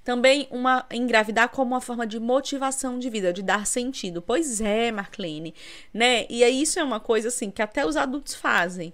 Também 0.04 0.48
uma 0.50 0.86
engravidar 0.90 1.50
como 1.50 1.72
uma 1.72 1.80
forma 1.80 2.06
de 2.06 2.18
motivação 2.18 2.98
de 2.98 3.10
vida, 3.10 3.32
de 3.32 3.42
dar 3.42 3.66
sentido. 3.66 4.22
Pois 4.22 4.60
é, 4.60 4.90
Marclene, 4.90 5.54
né? 5.92 6.26
E 6.28 6.42
aí 6.42 6.62
isso 6.62 6.78
é 6.78 6.84
uma 6.84 6.98
coisa 6.98 7.28
assim 7.28 7.50
que 7.50 7.62
até 7.62 7.84
os 7.84 7.96
adultos 7.96 8.34
fazem. 8.34 8.92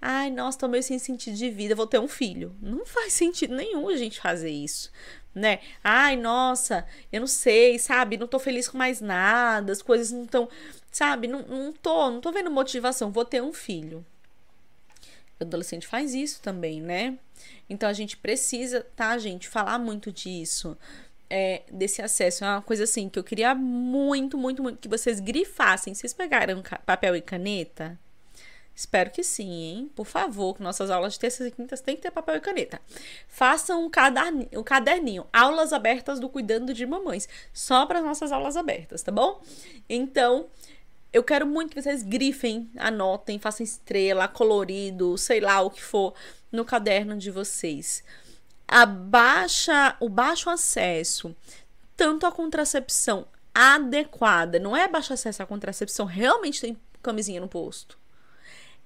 Ai, 0.00 0.30
nossa, 0.30 0.58
tô 0.58 0.68
meio 0.68 0.82
sem 0.82 0.98
sentido 0.98 1.34
de 1.34 1.48
vida, 1.50 1.74
vou 1.74 1.86
ter 1.86 1.98
um 1.98 2.08
filho. 2.08 2.54
Não 2.60 2.84
faz 2.84 3.14
sentido 3.14 3.54
nenhum 3.54 3.88
a 3.88 3.96
gente 3.96 4.20
fazer 4.20 4.50
isso 4.50 4.90
né? 5.34 5.60
Ai, 5.82 6.16
nossa, 6.16 6.86
eu 7.12 7.20
não 7.20 7.26
sei, 7.26 7.78
sabe? 7.78 8.16
Não 8.16 8.26
tô 8.26 8.38
feliz 8.38 8.68
com 8.68 8.78
mais 8.78 9.00
nada, 9.00 9.72
as 9.72 9.82
coisas 9.82 10.12
não 10.12 10.24
estão, 10.24 10.48
sabe? 10.90 11.26
Não, 11.26 11.42
não 11.42 11.72
tô, 11.72 12.10
não 12.10 12.20
tô 12.20 12.30
vendo 12.30 12.50
motivação, 12.50 13.10
vou 13.10 13.24
ter 13.24 13.42
um 13.42 13.52
filho. 13.52 14.04
O 15.40 15.44
adolescente 15.44 15.86
faz 15.86 16.14
isso 16.14 16.40
também, 16.40 16.80
né? 16.80 17.18
Então 17.68 17.88
a 17.88 17.92
gente 17.92 18.16
precisa, 18.16 18.86
tá, 18.94 19.16
gente, 19.18 19.48
falar 19.48 19.78
muito 19.78 20.12
disso. 20.12 20.76
É, 21.28 21.62
desse 21.72 22.00
acesso. 22.00 22.44
É 22.44 22.48
uma 22.48 22.62
coisa 22.62 22.84
assim 22.84 23.08
que 23.08 23.18
eu 23.18 23.24
queria 23.24 23.54
muito, 23.54 24.38
muito, 24.38 24.62
muito 24.62 24.78
que 24.78 24.88
vocês 24.88 25.18
grifassem. 25.18 25.92
Vocês 25.94 26.12
pegaram 26.12 26.62
papel 26.84 27.16
e 27.16 27.20
caneta? 27.20 27.98
Espero 28.74 29.10
que 29.10 29.22
sim, 29.22 29.50
hein? 29.50 29.90
Por 29.94 30.04
favor, 30.04 30.56
que 30.56 30.62
nossas 30.62 30.90
aulas 30.90 31.12
de 31.12 31.20
terças 31.20 31.46
e 31.46 31.50
quintas 31.50 31.80
tem 31.80 31.94
que 31.94 32.02
ter 32.02 32.10
papel 32.10 32.36
e 32.36 32.40
caneta. 32.40 32.80
Façam 33.28 33.84
um 33.84 33.88
caderninho, 33.88 34.48
um 34.52 34.64
caderninho 34.64 35.26
aulas 35.32 35.72
abertas 35.72 36.18
do 36.18 36.28
Cuidando 36.28 36.74
de 36.74 36.84
Mamães, 36.84 37.28
só 37.52 37.86
para 37.86 38.02
nossas 38.02 38.32
aulas 38.32 38.56
abertas, 38.56 39.00
tá 39.00 39.12
bom? 39.12 39.40
Então, 39.88 40.46
eu 41.12 41.22
quero 41.22 41.46
muito 41.46 41.72
que 41.72 41.80
vocês 41.80 42.02
grifem, 42.02 42.68
anotem, 42.76 43.38
façam 43.38 43.62
estrela, 43.62 44.26
colorido, 44.26 45.16
sei 45.16 45.38
lá 45.38 45.60
o 45.60 45.70
que 45.70 45.82
for, 45.82 46.12
no 46.50 46.64
caderno 46.64 47.16
de 47.16 47.30
vocês. 47.30 48.02
A 48.66 48.84
baixa, 48.84 49.96
o 50.00 50.08
baixo 50.08 50.50
acesso, 50.50 51.36
tanto 51.96 52.26
a 52.26 52.32
contracepção 52.32 53.24
adequada, 53.54 54.58
não 54.58 54.76
é 54.76 54.88
baixo 54.88 55.12
acesso 55.12 55.44
à 55.44 55.46
contracepção, 55.46 56.06
realmente 56.06 56.60
tem 56.60 56.76
camisinha 57.00 57.40
no 57.40 57.46
posto 57.46 58.02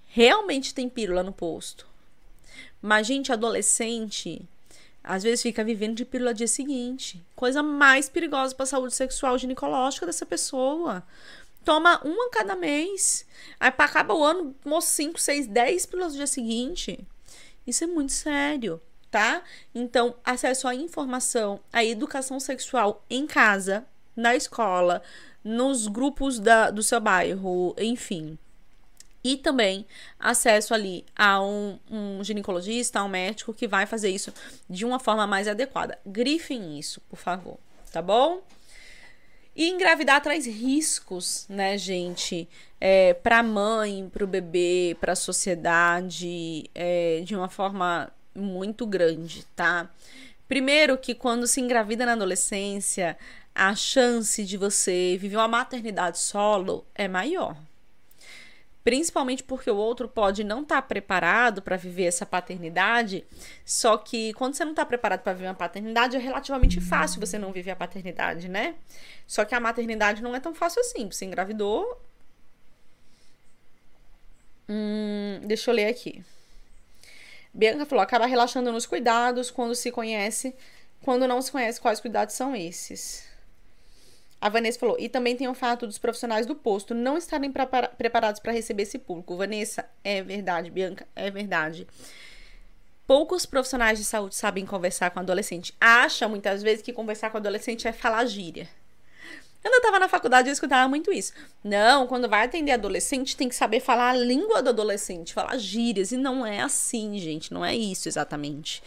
realmente 0.09 0.75
tem 0.75 0.89
pílula 0.89 1.23
no 1.23 1.33
posto. 1.33 1.87
Mas, 2.83 3.07
gente, 3.07 3.33
adolescente, 3.33 4.43
Às 5.03 5.23
vezes 5.23 5.41
fica 5.43 5.65
vivendo 5.65 5.97
de 5.97 6.05
pílula 6.05 6.35
dia 6.35 6.49
seguinte. 6.49 7.25
Coisa 7.35 7.63
mais 7.63 8.09
perigosa 8.11 8.55
para 8.55 8.65
a 8.65 8.67
saúde 8.67 8.95
sexual 8.95 9.39
ginecológica 9.39 10.05
dessa 10.05 10.27
pessoa. 10.27 11.03
Toma 11.65 12.01
uma 12.05 12.29
cada 12.31 12.55
mês. 12.55 13.25
Aí 13.59 13.73
acaba 13.79 14.13
o 14.13 14.23
ano, 14.23 14.55
moço, 14.65 14.89
5, 14.89 15.19
6, 15.19 15.47
10 15.47 15.87
pílulas 15.87 16.13
no 16.13 16.19
dia 16.19 16.27
seguinte. 16.27 16.99
Isso 17.67 17.85
é 17.85 17.87
muito 17.87 18.13
sério, 18.13 18.83
tá? 19.11 19.43
Então, 19.75 20.15
acesso 20.25 20.69
à 20.69 20.75
informação, 20.75 21.61
à 21.73 21.83
educação 21.85 22.39
sexual 22.39 23.03
em 23.09 23.27
casa, 23.27 23.87
na 24.17 24.35
escola, 24.37 25.03
nos 25.43 25.87
grupos 25.87 26.39
da, 26.39 26.71
do 26.71 26.83
seu 26.83 27.01
bairro, 27.01 27.75
enfim. 27.79 28.39
E 29.29 29.37
também 29.37 29.85
acesso 30.19 30.73
ali 30.73 31.05
a 31.15 31.39
um, 31.43 31.79
um 31.91 32.25
ginecologista, 32.25 32.99
a 32.99 33.05
um 33.05 33.11
médico 33.11 33.53
que 33.53 33.69
vai 33.69 33.85
fazer 33.85 34.09
isso 34.09 34.33
de 34.71 34.87
uma 34.87 34.99
forma 34.99 35.27
mais 35.27 35.47
adequada. 35.47 35.99
Grifem 36.07 36.79
isso, 36.79 36.99
por 37.11 37.19
favor, 37.19 37.59
tá 37.93 38.01
bom? 38.01 38.41
E 39.55 39.69
engravidar 39.69 40.23
traz 40.23 40.47
riscos, 40.47 41.45
né, 41.47 41.77
gente? 41.77 42.49
É, 42.81 43.13
para 43.13 43.41
a 43.41 43.43
mãe, 43.43 44.09
para 44.11 44.25
o 44.25 44.27
bebê, 44.27 44.97
para 44.99 45.13
a 45.13 45.17
sociedade, 45.17 46.71
é, 46.75 47.21
de 47.23 47.37
uma 47.37 47.51
forma 47.51 48.11
muito 48.35 48.87
grande, 48.87 49.45
tá? 49.55 49.91
Primeiro 50.49 50.97
que 50.97 51.15
quando 51.15 51.47
se 51.47 51.61
engravida 51.61 52.07
na 52.07 52.13
adolescência, 52.13 53.19
a 53.55 53.75
chance 53.75 54.43
de 54.43 54.57
você 54.57 55.19
viver 55.21 55.37
uma 55.37 55.49
maternidade 55.49 56.19
solo 56.19 56.87
é 56.95 57.07
maior. 57.07 57.55
Principalmente 58.89 59.45
porque 59.45 59.71
o 59.71 59.77
outro 59.77 60.09
pode 60.09 60.43
não 60.43 60.63
estar 60.63 60.77
tá 60.77 60.81
preparado 60.81 61.61
para 61.61 61.77
viver 61.77 62.05
essa 62.05 62.25
paternidade, 62.25 63.23
só 63.63 63.99
que 63.99 64.33
quando 64.33 64.55
você 64.55 64.65
não 64.65 64.71
está 64.71 64.83
preparado 64.87 65.21
para 65.21 65.35
viver 65.35 65.47
uma 65.47 65.55
paternidade, 65.55 66.17
é 66.17 66.19
relativamente 66.19 66.81
fácil 66.81 67.21
você 67.21 67.37
não 67.37 67.53
viver 67.53 67.73
a 67.73 67.77
paternidade, 67.77 68.49
né? 68.49 68.77
Só 69.27 69.45
que 69.45 69.55
a 69.55 69.61
maternidade 69.61 70.23
não 70.23 70.35
é 70.35 70.41
tão 70.41 70.55
fácil 70.55 70.81
assim. 70.81 71.07
Você 71.11 71.27
engravidou. 71.27 72.01
Hum, 74.67 75.41
deixa 75.45 75.71
eu 75.71 75.75
ler 75.75 75.89
aqui. 75.89 76.25
Bianca 77.53 77.85
falou: 77.85 78.03
acaba 78.03 78.25
relaxando 78.25 78.73
nos 78.73 78.87
cuidados 78.87 79.51
quando 79.51 79.75
se 79.75 79.93
conhece. 79.93 80.57
Quando 81.03 81.29
não 81.29 81.43
se 81.43 81.53
conhece, 81.53 81.79
quais 81.79 82.01
cuidados 82.01 82.35
são 82.35 82.57
esses? 82.57 83.28
A 84.41 84.49
Vanessa 84.49 84.79
falou, 84.79 84.97
e 84.99 85.09
também 85.09 85.35
tem 85.35 85.49
o 85.49 85.55
fato 85.55 85.87
dos 85.87 85.99
profissionais 85.99 86.47
do 86.47 86.55
posto 86.55 86.95
não 86.95 87.19
estarem 87.19 87.53
preparados 87.97 88.41
para 88.41 88.53
receber 88.53 88.85
esse 88.85 88.99
público. 88.99 89.37
Vanessa, 89.37 89.89
é 90.05 90.23
verdade, 90.23 90.71
Bianca, 90.71 91.09
é 91.17 91.29
verdade. 91.29 91.87
Poucos 93.05 93.45
profissionais 93.45 93.99
de 93.99 94.05
saúde 94.05 94.37
sabem 94.37 94.65
conversar 94.65 95.11
com 95.11 95.19
adolescente. 95.19 95.75
Acha 95.81 96.29
muitas 96.29 96.63
vezes 96.63 96.83
que 96.83 96.93
conversar 96.93 97.31
com 97.31 97.39
adolescente 97.39 97.89
é 97.89 97.93
falar 97.93 98.27
gíria. 98.27 98.69
Quando 99.61 99.75
eu 99.75 99.83
tava 99.83 99.99
na 99.99 100.09
faculdade, 100.09 100.49
eu 100.49 100.53
escutava 100.53 100.89
muito 100.89 101.13
isso. 101.13 101.33
Não, 101.65 102.07
quando 102.07 102.29
vai 102.29 102.45
atender 102.45 102.71
adolescente, 102.71 103.37
tem 103.37 103.49
que 103.49 103.57
saber 103.57 103.81
falar 103.81 104.11
a 104.11 104.17
língua 104.17 104.63
do 104.63 104.69
adolescente, 104.69 105.35
falar 105.35 105.59
gírias. 105.59 106.13
E 106.13 106.17
não 106.17 106.47
é 106.47 106.61
assim, 106.61 107.19
gente. 107.19 107.53
Não 107.53 107.65
é 107.65 107.75
isso 107.75 108.09
exatamente 108.09 108.83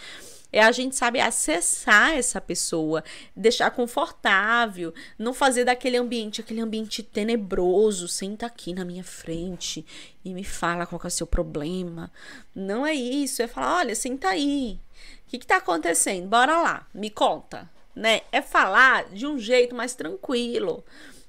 é 0.52 0.62
a 0.62 0.72
gente 0.72 0.96
sabe 0.96 1.20
acessar 1.20 2.14
essa 2.14 2.42
pessoa, 2.42 3.04
deixar 3.36 3.72
confortável, 3.72 4.94
não 5.18 5.34
fazer 5.34 5.64
daquele 5.64 5.98
ambiente 5.98 6.42
aquele 6.42 6.60
ambiente 6.60 7.02
tenebroso, 7.02 8.08
senta 8.08 8.46
aqui 8.46 8.74
na 8.74 8.84
minha 8.84 9.04
frente 9.04 9.86
e 10.26 10.34
me 10.34 10.44
fala 10.44 10.86
qual 10.86 11.02
é 11.04 11.08
o 11.08 11.12
seu 11.12 11.26
problema. 11.26 12.12
Não 12.54 12.86
é 12.86 12.94
isso, 12.94 13.42
é 13.42 13.48
falar, 13.48 13.78
olha, 13.78 13.96
senta 13.96 14.30
aí. 14.30 14.80
O 15.26 15.30
que 15.30 15.38
está 15.38 15.58
acontecendo? 15.58 16.28
Bora 16.28 16.62
lá, 16.62 16.88
me 16.94 17.10
conta, 17.10 17.70
né? 17.96 18.22
É 18.32 18.42
falar 18.42 19.06
de 19.10 19.26
um 19.26 19.40
jeito 19.40 19.74
mais 19.74 19.96
tranquilo. 19.96 20.84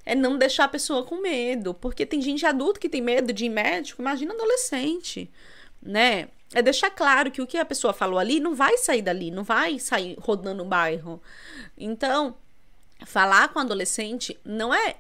É 0.04 0.16
não 0.16 0.36
deixar 0.36 0.64
a 0.64 0.68
pessoa 0.68 1.04
com 1.04 1.20
medo, 1.20 1.72
porque 1.72 2.04
tem 2.04 2.20
gente 2.20 2.44
adulta 2.44 2.80
que 2.80 2.88
tem 2.88 3.00
medo 3.00 3.32
de 3.32 3.44
ir 3.44 3.48
médico, 3.48 4.02
imagina 4.02 4.34
adolescente, 4.34 5.30
né? 5.80 6.28
É 6.54 6.62
deixar 6.62 6.90
claro 6.90 7.30
que 7.30 7.40
o 7.40 7.46
que 7.46 7.56
a 7.56 7.64
pessoa 7.64 7.92
falou 7.92 8.18
ali 8.18 8.38
não 8.38 8.54
vai 8.54 8.76
sair 8.76 9.02
dali, 9.02 9.30
não 9.30 9.42
vai 9.42 9.78
sair 9.78 10.16
rodando 10.18 10.62
o 10.62 10.66
bairro. 10.66 11.20
Então, 11.76 12.36
falar 13.06 13.48
com 13.48 13.58
adolescente 13.58 14.38
não 14.44 14.72
é 14.72 14.96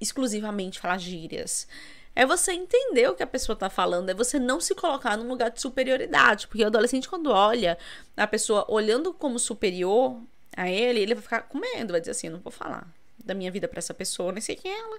exclusivamente 0.00 0.78
falar 0.78 0.98
gírias. 0.98 1.66
É 2.14 2.24
você 2.24 2.52
entender 2.52 3.08
o 3.10 3.14
que 3.14 3.22
a 3.22 3.26
pessoa 3.26 3.54
está 3.54 3.68
falando, 3.68 4.08
é 4.08 4.14
você 4.14 4.38
não 4.38 4.60
se 4.60 4.74
colocar 4.74 5.16
num 5.16 5.28
lugar 5.28 5.50
de 5.50 5.60
superioridade. 5.60 6.46
Porque 6.46 6.62
o 6.62 6.66
adolescente, 6.66 7.08
quando 7.08 7.30
olha 7.30 7.76
a 8.16 8.26
pessoa 8.26 8.64
olhando 8.68 9.12
como 9.12 9.38
superior 9.38 10.18
a 10.56 10.70
ele, 10.70 11.00
ele 11.00 11.14
vai 11.14 11.22
ficar 11.22 11.42
com 11.42 11.58
medo, 11.58 11.92
vai 11.92 12.00
dizer 12.00 12.12
assim: 12.12 12.28
não 12.28 12.38
vou 12.38 12.52
falar 12.52 12.88
da 13.22 13.34
minha 13.34 13.50
vida 13.50 13.68
para 13.68 13.78
essa 13.78 13.92
pessoa, 13.92 14.32
nem 14.32 14.40
sei 14.40 14.56
quem 14.56 14.72
é 14.72 14.78
ela. 14.78 14.98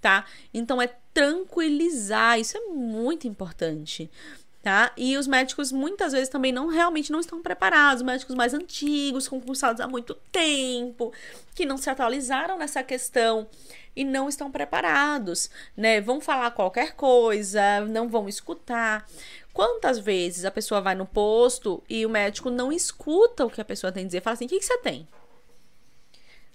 Tá? 0.00 0.26
Então 0.52 0.82
é 0.82 0.90
tranquilizar, 1.14 2.38
isso 2.38 2.58
é 2.58 2.60
muito 2.60 3.26
importante 3.26 4.10
tá? 4.64 4.92
E 4.96 5.18
os 5.18 5.26
médicos 5.26 5.70
muitas 5.70 6.14
vezes 6.14 6.30
também 6.30 6.50
não 6.50 6.68
realmente 6.68 7.12
não 7.12 7.20
estão 7.20 7.42
preparados, 7.42 8.02
médicos 8.02 8.34
mais 8.34 8.54
antigos, 8.54 9.28
concursados 9.28 9.78
há 9.78 9.86
muito 9.86 10.14
tempo, 10.32 11.12
que 11.54 11.66
não 11.66 11.76
se 11.76 11.90
atualizaram 11.90 12.56
nessa 12.56 12.82
questão 12.82 13.46
e 13.94 14.04
não 14.04 14.26
estão 14.26 14.50
preparados, 14.50 15.50
né? 15.76 16.00
Vão 16.00 16.18
falar 16.18 16.50
qualquer 16.52 16.94
coisa, 16.94 17.80
não 17.80 18.08
vão 18.08 18.26
escutar. 18.26 19.06
Quantas 19.52 19.98
vezes 19.98 20.46
a 20.46 20.50
pessoa 20.50 20.80
vai 20.80 20.94
no 20.94 21.04
posto 21.04 21.82
e 21.86 22.06
o 22.06 22.08
médico 22.08 22.48
não 22.48 22.72
escuta 22.72 23.44
o 23.44 23.50
que 23.50 23.60
a 23.60 23.64
pessoa 23.66 23.92
tem 23.92 24.04
a 24.04 24.06
dizer, 24.06 24.22
fala 24.22 24.32
assim: 24.32 24.46
"O 24.46 24.48
que, 24.48 24.58
que 24.58 24.64
você 24.64 24.78
tem?" 24.78 25.06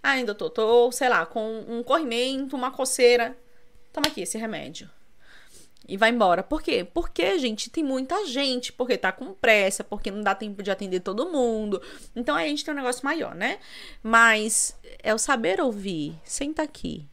Ah, 0.01 0.12
ainda 0.12 0.34
tô, 0.34 0.49
tô, 0.49 0.91
sei 0.91 1.10
lá, 1.10 1.26
com 1.28 1.64
um 1.68 1.84
corrimento, 1.84 2.55
uma 2.55 2.72
coceira. 2.72 3.38
Toma 3.93 4.07
aqui 4.07 4.22
esse 4.22 4.38
remédio 4.38 4.89
e 5.90 5.98
vai 5.98 6.12
embora. 6.12 6.44
Por 6.44 6.62
quê? 6.62 6.88
Porque, 6.94 7.38
gente, 7.40 7.70
tem 7.70 7.84
muita 7.84 8.26
gente, 8.26 8.72
porque 8.72 8.98
tá 8.98 9.12
com 9.12 9.34
pressa, 9.34 9.84
porque 9.84 10.12
não 10.12 10.22
dá 10.22 10.36
tempo 10.36 10.62
de 10.62 10.72
atender 10.72 11.00
todo 11.00 11.30
mundo. 11.30 11.82
Então 12.16 12.36
aí 12.36 12.46
a 12.46 12.50
gente 12.50 12.64
tem 12.64 12.74
um 12.74 12.78
negócio 12.78 13.04
maior, 13.04 13.34
né? 13.36 13.60
Mas 14.04 14.78
é 15.02 15.14
o 15.14 15.18
saber 15.18 15.60
ouvir. 15.60 16.16
Senta 16.24 16.62
aqui, 16.62 17.06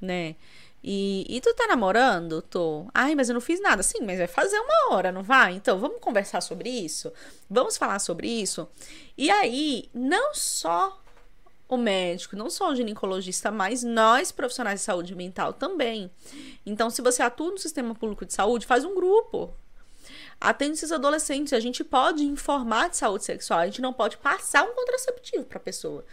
né? 0.00 0.34
E, 0.82 1.24
e 1.28 1.40
tu 1.40 1.54
tá 1.54 1.66
namorando? 1.66 2.42
Tô. 2.42 2.86
Ai, 2.92 3.14
mas 3.14 3.28
eu 3.28 3.34
não 3.34 3.40
fiz 3.40 3.60
nada. 3.60 3.82
Sim, 3.82 4.00
mas 4.02 4.18
vai 4.18 4.26
fazer 4.26 4.58
uma 4.58 4.94
hora, 4.94 5.10
não 5.10 5.22
vai? 5.22 5.54
Então, 5.54 5.78
vamos 5.78 5.98
conversar 5.98 6.42
sobre 6.42 6.68
isso? 6.68 7.10
Vamos 7.48 7.76
falar 7.78 7.98
sobre 7.98 8.28
isso? 8.28 8.68
E 9.16 9.30
aí, 9.30 9.88
não 9.94 10.34
só 10.34 11.00
o 11.68 11.76
médico, 11.76 12.36
não 12.36 12.50
só 12.50 12.70
o 12.70 12.76
ginecologista, 12.76 13.50
mas 13.50 13.82
nós 13.82 14.30
profissionais 14.30 14.80
de 14.80 14.84
saúde 14.84 15.14
mental 15.14 15.52
também. 15.52 16.10
Então, 16.64 16.90
se 16.90 17.02
você 17.02 17.22
atua 17.22 17.50
no 17.50 17.58
sistema 17.58 17.94
público 17.94 18.26
de 18.26 18.32
saúde, 18.32 18.66
faz 18.66 18.84
um 18.84 18.94
grupo. 18.94 19.54
Atende 20.40 20.74
esses 20.74 20.92
adolescentes. 20.92 21.52
A 21.52 21.60
gente 21.60 21.82
pode 21.82 22.24
informar 22.24 22.90
de 22.90 22.96
saúde 22.96 23.24
sexual, 23.24 23.60
a 23.60 23.66
gente 23.66 23.80
não 23.80 23.92
pode 23.92 24.16
passar 24.18 24.64
um 24.64 24.74
contraceptivo 24.74 25.44
para 25.44 25.58
a 25.58 25.62
pessoa. 25.62 26.04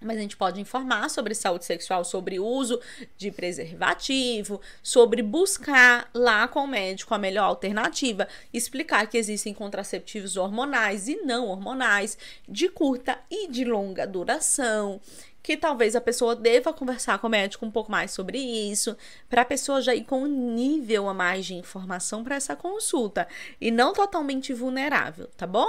Mas 0.00 0.16
a 0.16 0.20
gente 0.20 0.36
pode 0.36 0.60
informar 0.60 1.08
sobre 1.10 1.34
saúde 1.34 1.64
sexual, 1.64 2.04
sobre 2.04 2.38
uso 2.38 2.80
de 3.16 3.30
preservativo, 3.32 4.60
sobre 4.82 5.22
buscar 5.22 6.08
lá 6.14 6.46
com 6.46 6.60
o 6.60 6.68
médico 6.68 7.14
a 7.14 7.18
melhor 7.18 7.44
alternativa, 7.44 8.28
explicar 8.52 9.08
que 9.08 9.18
existem 9.18 9.52
contraceptivos 9.52 10.36
hormonais 10.36 11.08
e 11.08 11.16
não 11.22 11.48
hormonais, 11.48 12.16
de 12.48 12.68
curta 12.68 13.18
e 13.28 13.48
de 13.48 13.64
longa 13.64 14.06
duração, 14.06 15.00
que 15.42 15.56
talvez 15.56 15.96
a 15.96 16.00
pessoa 16.00 16.36
deva 16.36 16.72
conversar 16.72 17.18
com 17.18 17.26
o 17.26 17.30
médico 17.30 17.66
um 17.66 17.70
pouco 17.70 17.90
mais 17.90 18.12
sobre 18.12 18.38
isso, 18.38 18.96
para 19.28 19.42
a 19.42 19.46
pessoa 19.46 19.80
já 19.80 19.94
ir 19.94 20.04
com 20.04 20.22
um 20.22 20.54
nível 20.54 21.08
a 21.08 21.14
mais 21.14 21.46
de 21.46 21.54
informação 21.54 22.22
para 22.22 22.36
essa 22.36 22.54
consulta 22.54 23.26
e 23.60 23.70
não 23.70 23.92
totalmente 23.92 24.52
vulnerável, 24.52 25.28
tá 25.36 25.46
bom? 25.46 25.68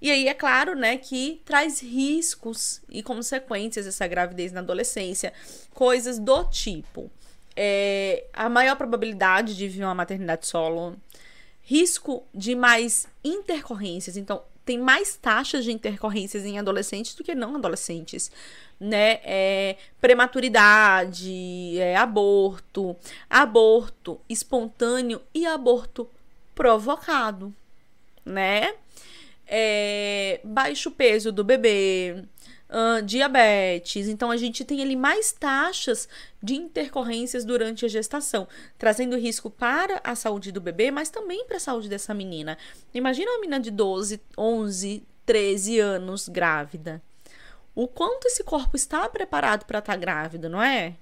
E 0.00 0.10
aí 0.10 0.28
é 0.28 0.34
claro, 0.34 0.74
né, 0.74 0.96
que 0.96 1.42
traz 1.44 1.80
riscos 1.80 2.80
e 2.88 3.02
consequências 3.02 3.86
essa 3.86 4.06
gravidez 4.06 4.52
na 4.52 4.60
adolescência, 4.60 5.32
coisas 5.74 6.18
do 6.18 6.44
tipo 6.44 7.10
é, 7.56 8.24
a 8.32 8.48
maior 8.48 8.76
probabilidade 8.76 9.56
de 9.56 9.68
vir 9.68 9.84
uma 9.84 9.94
maternidade 9.94 10.46
solo, 10.46 10.96
risco 11.62 12.24
de 12.34 12.54
mais 12.54 13.06
intercorrências, 13.22 14.16
então 14.16 14.42
tem 14.64 14.78
mais 14.78 15.16
taxas 15.16 15.64
de 15.64 15.72
intercorrências 15.72 16.44
em 16.44 16.58
adolescentes 16.58 17.14
do 17.14 17.24
que 17.24 17.34
não 17.34 17.56
adolescentes, 17.56 18.30
né? 18.78 19.20
É, 19.24 19.76
prematuridade, 20.00 21.78
é, 21.78 21.96
aborto, 21.96 22.96
aborto 23.28 24.20
espontâneo 24.28 25.20
e 25.34 25.44
aborto 25.44 26.08
provocado, 26.54 27.52
né? 28.24 28.74
É, 29.52 30.40
baixo 30.44 30.92
peso 30.92 31.32
do 31.32 31.42
bebê, 31.42 32.24
uh, 32.68 33.02
diabetes. 33.02 34.06
Então, 34.06 34.30
a 34.30 34.36
gente 34.36 34.64
tem 34.64 34.80
ali 34.80 34.94
mais 34.94 35.32
taxas 35.32 36.08
de 36.40 36.54
intercorrências 36.54 37.44
durante 37.44 37.84
a 37.84 37.88
gestação, 37.88 38.46
trazendo 38.78 39.18
risco 39.18 39.50
para 39.50 40.00
a 40.04 40.14
saúde 40.14 40.52
do 40.52 40.60
bebê, 40.60 40.92
mas 40.92 41.10
também 41.10 41.44
para 41.46 41.56
a 41.56 41.60
saúde 41.60 41.88
dessa 41.88 42.14
menina. 42.14 42.56
Imagina 42.94 43.32
uma 43.32 43.40
menina 43.40 43.58
de 43.58 43.72
12, 43.72 44.20
11, 44.38 45.02
13 45.26 45.80
anos 45.80 46.28
grávida. 46.28 47.02
O 47.74 47.88
quanto 47.88 48.26
esse 48.26 48.44
corpo 48.44 48.76
está 48.76 49.08
preparado 49.08 49.64
para 49.64 49.80
estar 49.80 49.94
tá 49.94 49.98
grávido, 49.98 50.48
não 50.48 50.62
é? 50.62 50.96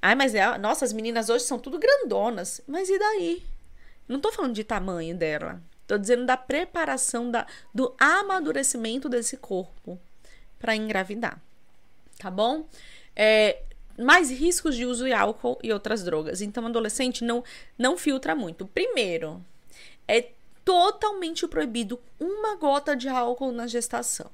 Ai, 0.00 0.14
mas 0.14 0.34
é, 0.34 0.56
nossa, 0.58 0.84
as 0.84 0.92
meninas 0.92 1.28
hoje 1.28 1.44
são 1.44 1.58
tudo 1.58 1.78
grandonas. 1.78 2.60
Mas 2.66 2.88
e 2.88 2.98
daí? 2.98 3.42
Não 4.06 4.20
tô 4.20 4.30
falando 4.30 4.54
de 4.54 4.62
tamanho 4.62 5.16
dela. 5.16 5.60
Tô 5.86 5.96
dizendo 5.96 6.26
da 6.26 6.36
preparação, 6.36 7.30
da, 7.30 7.46
do 7.72 7.94
amadurecimento 7.98 9.08
desse 9.08 9.36
corpo 9.36 9.98
para 10.58 10.74
engravidar. 10.74 11.40
Tá 12.18 12.30
bom? 12.30 12.66
É, 13.14 13.62
mais 13.98 14.30
riscos 14.30 14.74
de 14.74 14.84
uso 14.84 15.04
de 15.04 15.12
álcool 15.12 15.58
e 15.62 15.72
outras 15.72 16.02
drogas. 16.02 16.40
Então, 16.40 16.66
adolescente 16.66 17.24
não, 17.24 17.44
não 17.78 17.96
filtra 17.96 18.34
muito. 18.34 18.66
Primeiro, 18.66 19.44
é 20.08 20.30
totalmente 20.64 21.46
proibido 21.46 22.00
uma 22.18 22.56
gota 22.56 22.96
de 22.96 23.08
álcool 23.08 23.52
na 23.52 23.66
gestação. 23.66 24.30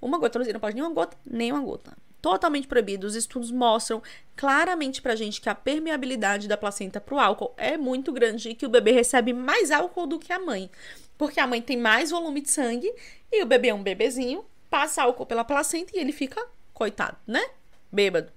Uma 0.00 0.18
gota, 0.18 0.38
não 0.38 0.60
pode 0.60 0.74
nem 0.74 0.84
uma 0.84 0.92
gota, 0.92 1.16
nem 1.24 1.52
uma 1.52 1.60
gota. 1.60 1.96
Totalmente 2.20 2.66
proibido. 2.66 3.06
Os 3.06 3.14
estudos 3.14 3.50
mostram 3.50 4.02
claramente 4.36 5.00
pra 5.00 5.14
gente 5.14 5.40
que 5.40 5.48
a 5.48 5.54
permeabilidade 5.54 6.48
da 6.48 6.56
placenta 6.56 7.00
pro 7.00 7.18
álcool 7.18 7.54
é 7.56 7.76
muito 7.76 8.12
grande 8.12 8.50
e 8.50 8.54
que 8.54 8.66
o 8.66 8.68
bebê 8.68 8.92
recebe 8.92 9.32
mais 9.32 9.70
álcool 9.70 10.06
do 10.06 10.18
que 10.18 10.32
a 10.32 10.38
mãe. 10.38 10.70
Porque 11.16 11.40
a 11.40 11.46
mãe 11.46 11.60
tem 11.60 11.76
mais 11.76 12.10
volume 12.10 12.40
de 12.40 12.50
sangue 12.50 12.92
e 13.30 13.42
o 13.42 13.46
bebê 13.46 13.68
é 13.68 13.74
um 13.74 13.82
bebezinho, 13.82 14.44
passa 14.70 15.02
álcool 15.02 15.26
pela 15.26 15.44
placenta 15.44 15.92
e 15.96 16.00
ele 16.00 16.12
fica, 16.12 16.44
coitado, 16.72 17.16
né? 17.26 17.44
Bêbado. 17.90 18.32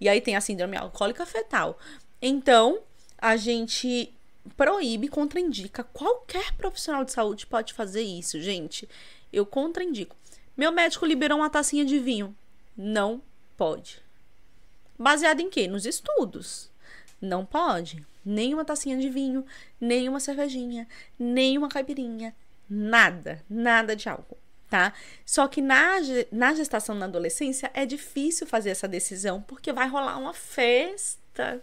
E 0.00 0.08
aí 0.08 0.20
tem 0.20 0.36
a 0.36 0.40
síndrome 0.40 0.76
alcoólica 0.76 1.24
fetal. 1.24 1.78
Então, 2.20 2.80
a 3.16 3.36
gente 3.36 4.12
proíbe, 4.56 5.08
contraindica. 5.08 5.84
Qualquer 5.84 6.52
profissional 6.52 7.04
de 7.04 7.12
saúde 7.12 7.46
pode 7.46 7.74
fazer 7.74 8.02
isso, 8.02 8.40
gente. 8.40 8.88
Eu 9.32 9.44
contraindico. 9.44 10.16
Meu 10.56 10.72
médico 10.72 11.06
liberou 11.06 11.38
uma 11.38 11.50
tacinha 11.50 11.84
de 11.84 11.98
vinho. 11.98 12.34
Não 12.78 13.20
pode. 13.56 14.00
Baseado 14.96 15.40
em 15.40 15.50
quê? 15.50 15.66
Nos 15.66 15.84
estudos. 15.84 16.70
Não 17.20 17.44
pode. 17.44 18.06
Nem 18.24 18.54
uma 18.54 18.64
tacinha 18.64 18.96
de 18.96 19.10
vinho, 19.10 19.44
nem 19.80 20.08
uma 20.08 20.20
cervejinha, 20.20 20.86
nem 21.18 21.58
uma 21.58 21.68
caipirinha. 21.68 22.34
Nada. 22.70 23.44
Nada 23.50 23.96
de 23.96 24.08
álcool 24.08 24.38
tá? 24.68 24.92
Só 25.24 25.48
que 25.48 25.60
na, 25.60 25.96
na 26.30 26.54
gestação 26.54 26.94
na 26.94 27.06
adolescência 27.06 27.70
é 27.74 27.86
difícil 27.86 28.46
fazer 28.46 28.70
essa 28.70 28.86
decisão, 28.86 29.42
porque 29.42 29.72
vai 29.72 29.88
rolar 29.88 30.18
uma 30.18 30.34
festa. 30.34 31.62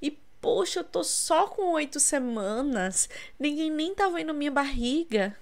E, 0.00 0.10
poxa, 0.40 0.80
eu 0.80 0.84
tô 0.84 1.02
só 1.02 1.46
com 1.48 1.72
oito 1.72 1.98
semanas, 1.98 3.08
ninguém 3.38 3.70
nem 3.70 3.94
tá 3.94 4.08
vendo 4.08 4.34
minha 4.34 4.50
barriga. 4.50 5.36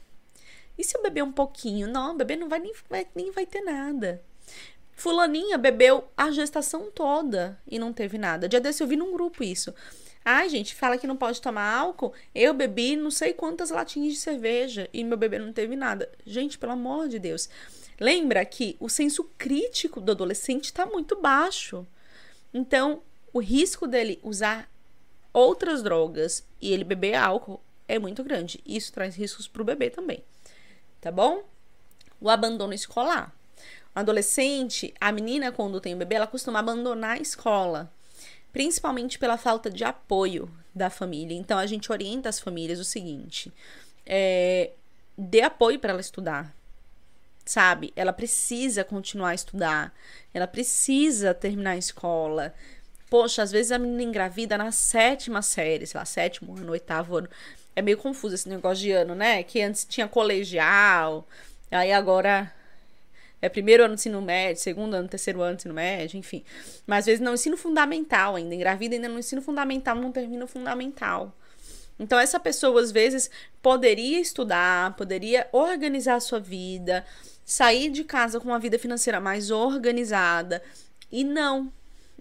E 0.78 0.84
se 0.84 0.96
eu 0.96 1.02
beber 1.02 1.22
um 1.22 1.32
pouquinho? 1.32 1.86
Não, 1.88 2.14
o 2.14 2.16
bebê 2.16 2.36
não 2.36 2.48
vai 2.48 2.58
nem, 2.58 2.72
vai, 2.88 3.06
nem 3.14 3.30
vai 3.30 3.44
ter 3.44 3.60
nada. 3.60 4.22
Fulaninha 4.94 5.58
bebeu 5.58 6.04
a 6.16 6.30
gestação 6.30 6.90
toda 6.90 7.58
e 7.66 7.78
não 7.78 7.92
teve 7.92 8.18
nada. 8.18 8.48
Dia 8.48 8.60
desse 8.60 8.82
eu 8.82 8.86
vi 8.86 8.96
num 8.96 9.12
grupo 9.12 9.42
isso. 9.42 9.74
Ai, 10.24 10.48
gente, 10.48 10.74
fala 10.74 10.96
que 10.96 11.06
não 11.06 11.16
pode 11.16 11.40
tomar 11.40 11.74
álcool. 11.74 12.12
Eu 12.34 12.54
bebi 12.54 12.94
não 12.94 13.10
sei 13.10 13.32
quantas 13.32 13.70
latinhas 13.70 14.12
de 14.12 14.20
cerveja 14.20 14.88
e 14.92 15.02
meu 15.02 15.16
bebê 15.16 15.38
não 15.38 15.52
teve 15.52 15.74
nada. 15.74 16.08
Gente, 16.24 16.58
pelo 16.58 16.72
amor 16.72 17.08
de 17.08 17.18
Deus. 17.18 17.48
Lembra 17.98 18.44
que 18.44 18.76
o 18.78 18.88
senso 18.88 19.24
crítico 19.36 20.00
do 20.00 20.12
adolescente 20.12 20.66
está 20.66 20.86
muito 20.86 21.20
baixo. 21.20 21.86
Então, 22.54 23.02
o 23.32 23.40
risco 23.40 23.86
dele 23.86 24.20
usar 24.22 24.70
outras 25.32 25.82
drogas 25.82 26.44
e 26.60 26.72
ele 26.72 26.84
beber 26.84 27.14
álcool 27.14 27.60
é 27.88 27.98
muito 27.98 28.22
grande. 28.22 28.60
Isso 28.64 28.92
traz 28.92 29.16
riscos 29.16 29.48
para 29.48 29.62
o 29.62 29.64
bebê 29.64 29.90
também. 29.90 30.22
Tá 31.00 31.10
bom? 31.10 31.42
O 32.20 32.30
abandono 32.30 32.72
escolar. 32.72 33.34
Adolescente, 33.94 34.94
a 35.00 35.12
menina, 35.12 35.52
quando 35.52 35.80
tem 35.80 35.94
o 35.94 35.98
bebê, 35.98 36.14
ela 36.14 36.26
costuma 36.26 36.58
abandonar 36.58 37.16
a 37.16 37.20
escola 37.20 37.90
principalmente 38.52 39.18
pela 39.18 39.36
falta 39.36 39.70
de 39.70 39.82
apoio 39.82 40.50
da 40.74 40.90
família. 40.90 41.36
Então 41.36 41.58
a 41.58 41.66
gente 41.66 41.90
orienta 41.90 42.28
as 42.28 42.38
famílias 42.38 42.78
o 42.78 42.84
seguinte: 42.84 43.52
é, 44.06 44.70
dê 45.16 45.40
apoio 45.40 45.78
para 45.78 45.90
ela 45.90 46.00
estudar, 46.00 46.54
sabe? 47.44 47.92
Ela 47.96 48.12
precisa 48.12 48.84
continuar 48.84 49.30
a 49.30 49.34
estudar, 49.34 49.94
ela 50.32 50.46
precisa 50.46 51.34
terminar 51.34 51.72
a 51.72 51.78
escola. 51.78 52.54
Poxa, 53.08 53.42
às 53.42 53.50
vezes 53.50 53.72
a 53.72 53.78
menina 53.78 54.02
engravida 54.02 54.56
na 54.56 54.72
sétima 54.72 55.42
série, 55.42 55.86
sei 55.86 55.98
lá, 55.98 56.04
sétimo 56.04 56.56
ano, 56.56 56.72
oitavo 56.72 57.18
ano. 57.18 57.28
É 57.74 57.82
meio 57.82 57.96
confuso 57.96 58.34
esse 58.34 58.48
negócio 58.48 58.82
de 58.82 58.92
ano, 58.92 59.14
né? 59.14 59.42
Que 59.42 59.62
antes 59.62 59.84
tinha 59.84 60.08
colegial, 60.08 61.26
aí 61.70 61.92
agora 61.92 62.52
é 63.42 63.48
primeiro 63.48 63.82
ano 63.82 63.96
do 63.96 63.98
ensino 63.98 64.22
médio, 64.22 64.62
segundo 64.62 64.94
ano, 64.94 65.08
terceiro 65.08 65.42
ano 65.42 65.56
do 65.56 65.58
ensino 65.58 65.74
médio, 65.74 66.16
enfim. 66.16 66.44
Mas 66.86 67.00
às 67.00 67.06
vezes 67.06 67.20
não 67.20 67.34
ensino 67.34 67.56
fundamental 67.56 68.36
ainda, 68.36 68.54
engravida 68.54 68.94
ainda 68.94 69.08
no 69.08 69.18
ensino 69.18 69.42
fundamental, 69.42 69.96
não 69.96 70.12
termina 70.12 70.44
o 70.44 70.48
fundamental. 70.48 71.34
Então 71.98 72.18
essa 72.20 72.38
pessoa 72.38 72.80
às 72.80 72.92
vezes 72.92 73.28
poderia 73.60 74.20
estudar, 74.20 74.94
poderia 74.96 75.48
organizar 75.50 76.14
a 76.14 76.20
sua 76.20 76.38
vida, 76.38 77.04
sair 77.44 77.90
de 77.90 78.04
casa 78.04 78.38
com 78.38 78.46
uma 78.46 78.60
vida 78.60 78.78
financeira 78.78 79.20
mais 79.20 79.50
organizada 79.50 80.62
e 81.10 81.24
não, 81.24 81.70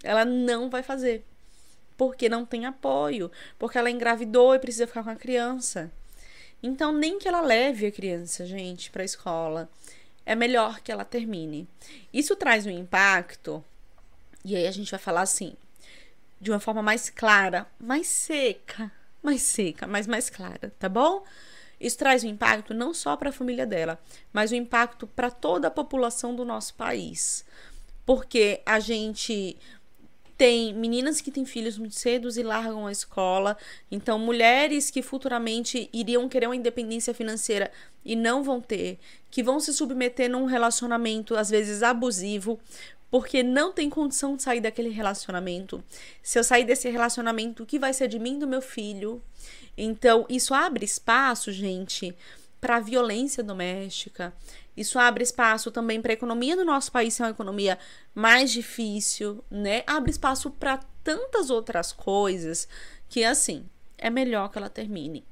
ela 0.02 0.24
não 0.24 0.68
vai 0.68 0.82
fazer. 0.82 1.24
Porque 1.96 2.28
não 2.28 2.44
tem 2.44 2.66
apoio, 2.66 3.30
porque 3.60 3.78
ela 3.78 3.90
engravidou 3.90 4.56
e 4.56 4.58
precisa 4.58 4.88
ficar 4.88 5.04
com 5.04 5.10
a 5.10 5.16
criança. 5.16 5.88
Então 6.60 6.92
nem 6.92 7.16
que 7.16 7.28
ela 7.28 7.40
leve 7.40 7.86
a 7.86 7.92
criança, 7.92 8.44
gente, 8.44 8.90
para 8.90 9.02
a 9.02 9.04
escola 9.04 9.68
é 10.24 10.34
melhor 10.34 10.80
que 10.80 10.92
ela 10.92 11.04
termine. 11.04 11.68
Isso 12.12 12.36
traz 12.36 12.66
um 12.66 12.70
impacto, 12.70 13.64
e 14.44 14.56
aí 14.56 14.66
a 14.66 14.70
gente 14.70 14.90
vai 14.90 15.00
falar 15.00 15.22
assim, 15.22 15.54
de 16.40 16.50
uma 16.50 16.60
forma 16.60 16.82
mais 16.82 17.08
clara, 17.08 17.66
mais 17.78 18.06
seca, 18.06 18.90
mais 19.22 19.42
seca, 19.42 19.86
mas 19.86 20.06
mais 20.06 20.28
clara, 20.28 20.72
tá 20.78 20.88
bom? 20.88 21.24
Isso 21.80 21.98
traz 21.98 22.22
um 22.22 22.28
impacto 22.28 22.72
não 22.72 22.94
só 22.94 23.16
para 23.16 23.30
a 23.30 23.32
família 23.32 23.66
dela, 23.66 23.98
mas 24.32 24.52
um 24.52 24.56
impacto 24.56 25.06
para 25.06 25.30
toda 25.30 25.68
a 25.68 25.70
população 25.70 26.34
do 26.34 26.44
nosso 26.44 26.74
país. 26.74 27.44
Porque 28.06 28.60
a 28.66 28.78
gente 28.78 29.56
tem 30.42 30.74
meninas 30.74 31.20
que 31.20 31.30
têm 31.30 31.44
filhos 31.44 31.78
muito 31.78 31.94
cedo 31.94 32.28
e 32.36 32.42
largam 32.42 32.88
a 32.88 32.90
escola. 32.90 33.56
Então, 33.88 34.18
mulheres 34.18 34.90
que 34.90 35.00
futuramente 35.00 35.88
iriam 35.92 36.28
querer 36.28 36.46
uma 36.46 36.56
independência 36.56 37.14
financeira 37.14 37.70
e 38.04 38.16
não 38.16 38.42
vão 38.42 38.60
ter, 38.60 38.98
que 39.30 39.40
vão 39.40 39.60
se 39.60 39.72
submeter 39.72 40.28
num 40.28 40.44
relacionamento 40.44 41.36
às 41.36 41.48
vezes 41.48 41.80
abusivo, 41.80 42.58
porque 43.08 43.44
não 43.44 43.72
tem 43.72 43.88
condição 43.88 44.34
de 44.34 44.42
sair 44.42 44.60
daquele 44.60 44.88
relacionamento. 44.88 45.80
Se 46.20 46.40
eu 46.40 46.42
sair 46.42 46.64
desse 46.64 46.90
relacionamento, 46.90 47.62
o 47.62 47.66
que 47.66 47.78
vai 47.78 47.92
ser 47.92 48.08
de 48.08 48.18
mim 48.18 48.34
e 48.34 48.40
do 48.40 48.48
meu 48.48 48.60
filho? 48.60 49.22
Então, 49.78 50.26
isso 50.28 50.52
abre 50.52 50.84
espaço, 50.84 51.52
gente, 51.52 52.16
para 52.60 52.80
violência 52.80 53.44
doméstica. 53.44 54.34
Isso 54.76 54.98
abre 54.98 55.22
espaço 55.22 55.70
também 55.70 56.00
para 56.00 56.12
a 56.12 56.14
economia 56.14 56.56
do 56.56 56.64
nosso 56.64 56.90
país 56.90 57.14
ser 57.14 57.24
uma 57.24 57.30
economia 57.30 57.78
mais 58.14 58.50
difícil, 58.50 59.44
né? 59.50 59.82
Abre 59.86 60.10
espaço 60.10 60.50
para 60.50 60.80
tantas 61.04 61.50
outras 61.50 61.92
coisas 61.92 62.66
que 63.08 63.24
assim, 63.24 63.68
é 63.98 64.08
melhor 64.08 64.48
que 64.50 64.58
ela 64.58 64.70
termine. 64.70 65.24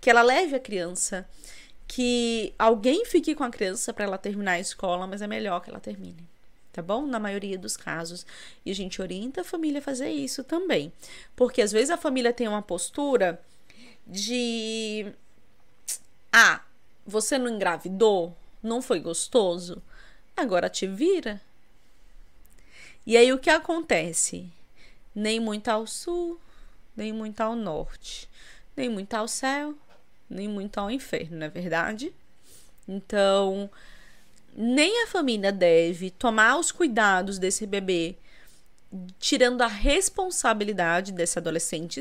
Que 0.00 0.10
ela 0.10 0.22
leve 0.22 0.54
a 0.54 0.60
criança, 0.60 1.28
que 1.88 2.54
alguém 2.58 3.04
fique 3.04 3.34
com 3.34 3.44
a 3.44 3.50
criança 3.50 3.92
para 3.92 4.04
ela 4.04 4.18
terminar 4.18 4.52
a 4.52 4.60
escola, 4.60 5.06
mas 5.06 5.22
é 5.22 5.26
melhor 5.26 5.60
que 5.60 5.70
ela 5.70 5.80
termine. 5.80 6.28
Tá 6.72 6.82
bom? 6.82 7.06
Na 7.06 7.20
maioria 7.20 7.56
dos 7.56 7.76
casos. 7.76 8.26
E 8.64 8.70
a 8.70 8.74
gente 8.74 9.00
orienta 9.00 9.42
a 9.42 9.44
família 9.44 9.78
a 9.78 9.82
fazer 9.82 10.08
isso 10.08 10.42
também. 10.42 10.92
Porque 11.36 11.62
às 11.62 11.70
vezes 11.70 11.90
a 11.90 11.96
família 11.96 12.32
tem 12.32 12.48
uma 12.48 12.62
postura 12.62 13.40
de. 14.06 15.06
Ah, 16.32 16.62
você 17.06 17.38
não 17.38 17.48
engravidou? 17.48 18.36
Não 18.64 18.80
foi 18.80 18.98
gostoso? 18.98 19.82
Agora 20.34 20.70
te 20.70 20.86
vira. 20.86 21.38
E 23.06 23.14
aí 23.14 23.30
o 23.30 23.38
que 23.38 23.50
acontece? 23.50 24.50
Nem 25.14 25.38
muito 25.38 25.68
ao 25.68 25.86
sul, 25.86 26.40
nem 26.96 27.12
muito 27.12 27.42
ao 27.42 27.54
norte, 27.54 28.26
nem 28.74 28.88
muito 28.88 29.12
ao 29.12 29.28
céu, 29.28 29.74
nem 30.30 30.48
muito 30.48 30.78
ao 30.78 30.90
inferno, 30.90 31.36
não 31.36 31.46
é 31.46 31.50
verdade? 31.50 32.10
Então, 32.88 33.68
nem 34.56 35.02
a 35.02 35.08
família 35.08 35.52
deve 35.52 36.10
tomar 36.10 36.56
os 36.56 36.72
cuidados 36.72 37.38
desse 37.38 37.66
bebê, 37.66 38.16
tirando 39.18 39.60
a 39.60 39.66
responsabilidade 39.66 41.12
desse 41.12 41.38
adolescente. 41.38 42.00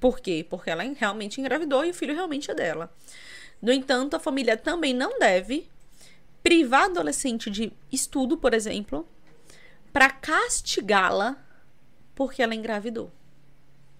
Por 0.00 0.18
quê? 0.18 0.44
Porque 0.50 0.68
ela 0.68 0.82
realmente 0.82 1.40
engravidou 1.40 1.84
e 1.84 1.90
o 1.90 1.94
filho 1.94 2.12
realmente 2.12 2.50
é 2.50 2.54
dela. 2.54 2.92
No 3.62 3.72
entanto, 3.72 4.16
a 4.16 4.20
família 4.20 4.56
também 4.56 4.92
não 4.92 5.20
deve 5.20 5.70
privar 6.42 6.82
a 6.82 6.86
adolescente 6.86 7.50
de 7.50 7.72
estudo, 7.90 8.36
por 8.36 8.54
exemplo, 8.54 9.06
para 9.92 10.10
castigá-la 10.10 11.36
porque 12.14 12.42
ela 12.42 12.54
engravidou, 12.54 13.10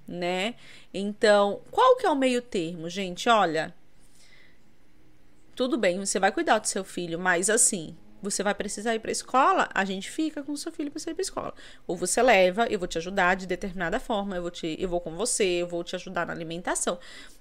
né? 0.06 0.54
Então, 0.92 1.62
qual 1.70 1.96
que 1.96 2.06
é 2.06 2.10
o 2.10 2.16
meio 2.16 2.42
termo, 2.42 2.88
gente? 2.88 3.28
Olha, 3.28 3.74
tudo 5.54 5.78
bem, 5.78 5.98
você 5.98 6.18
vai 6.18 6.32
cuidar 6.32 6.58
do 6.58 6.66
seu 6.66 6.84
filho, 6.84 7.18
mas 7.18 7.48
assim, 7.48 7.96
você 8.22 8.42
vai 8.42 8.54
precisar 8.54 8.94
ir 8.94 9.00
para 9.00 9.10
a 9.10 9.12
escola, 9.12 9.68
a 9.74 9.84
gente 9.84 10.10
fica 10.10 10.42
com 10.42 10.52
o 10.52 10.56
seu 10.56 10.70
filho 10.70 10.90
para 10.90 11.00
ir 11.00 11.14
para 11.14 11.20
a 11.20 11.22
escola. 11.22 11.54
Ou 11.86 11.96
você 11.96 12.22
leva, 12.22 12.66
eu 12.66 12.78
vou 12.78 12.86
te 12.86 12.96
ajudar 12.96 13.34
de 13.34 13.46
determinada 13.46 13.98
forma, 13.98 14.36
eu 14.36 14.42
vou 14.42 14.50
te, 14.50 14.76
eu 14.78 14.88
vou 14.88 15.00
com 15.00 15.16
você, 15.16 15.44
eu 15.44 15.66
vou 15.66 15.82
te 15.82 15.96
ajudar 15.96 16.26
na 16.26 16.32
alimentação. 16.32 16.98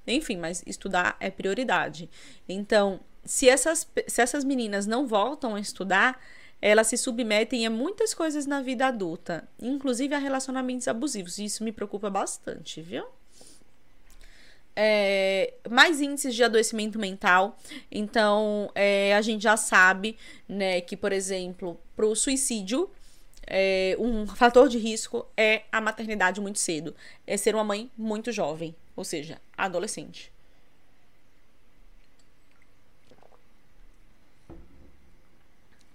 Enfim, 0.07 0.37
mas 0.37 0.63
estudar 0.65 1.15
é 1.19 1.29
prioridade. 1.29 2.09
Então, 2.49 2.99
se 3.23 3.49
essas, 3.49 3.87
se 4.07 4.21
essas 4.21 4.43
meninas 4.43 4.85
não 4.85 5.07
voltam 5.07 5.55
a 5.55 5.59
estudar, 5.59 6.21
elas 6.61 6.87
se 6.87 6.97
submetem 6.97 7.65
a 7.65 7.69
muitas 7.69 8.13
coisas 8.13 8.45
na 8.45 8.61
vida 8.61 8.87
adulta, 8.87 9.47
inclusive 9.59 10.13
a 10.13 10.19
relacionamentos 10.19 10.87
abusivos. 10.87 11.37
E 11.37 11.45
isso 11.45 11.63
me 11.63 11.71
preocupa 11.71 12.09
bastante, 12.09 12.81
viu? 12.81 13.05
é, 14.75 15.53
mais 15.69 16.01
índices 16.01 16.35
de 16.35 16.43
adoecimento 16.43 16.97
mental. 16.97 17.57
Então, 17.91 18.71
é, 18.73 19.15
a 19.15 19.21
gente 19.21 19.43
já 19.43 19.57
sabe, 19.57 20.17
né, 20.47 20.81
que, 20.81 20.95
por 20.95 21.11
exemplo, 21.11 21.79
para 21.95 22.05
o 22.05 22.15
suicídio, 22.15 22.89
é, 23.45 23.95
um 23.99 24.25
fator 24.27 24.69
de 24.69 24.77
risco 24.77 25.25
é 25.35 25.63
a 25.71 25.81
maternidade 25.81 26.39
muito 26.39 26.59
cedo, 26.59 26.95
é 27.27 27.35
ser 27.35 27.55
uma 27.55 27.63
mãe 27.63 27.91
muito 27.97 28.31
jovem, 28.31 28.75
ou 28.95 29.03
seja, 29.03 29.41
adolescente. 29.57 30.31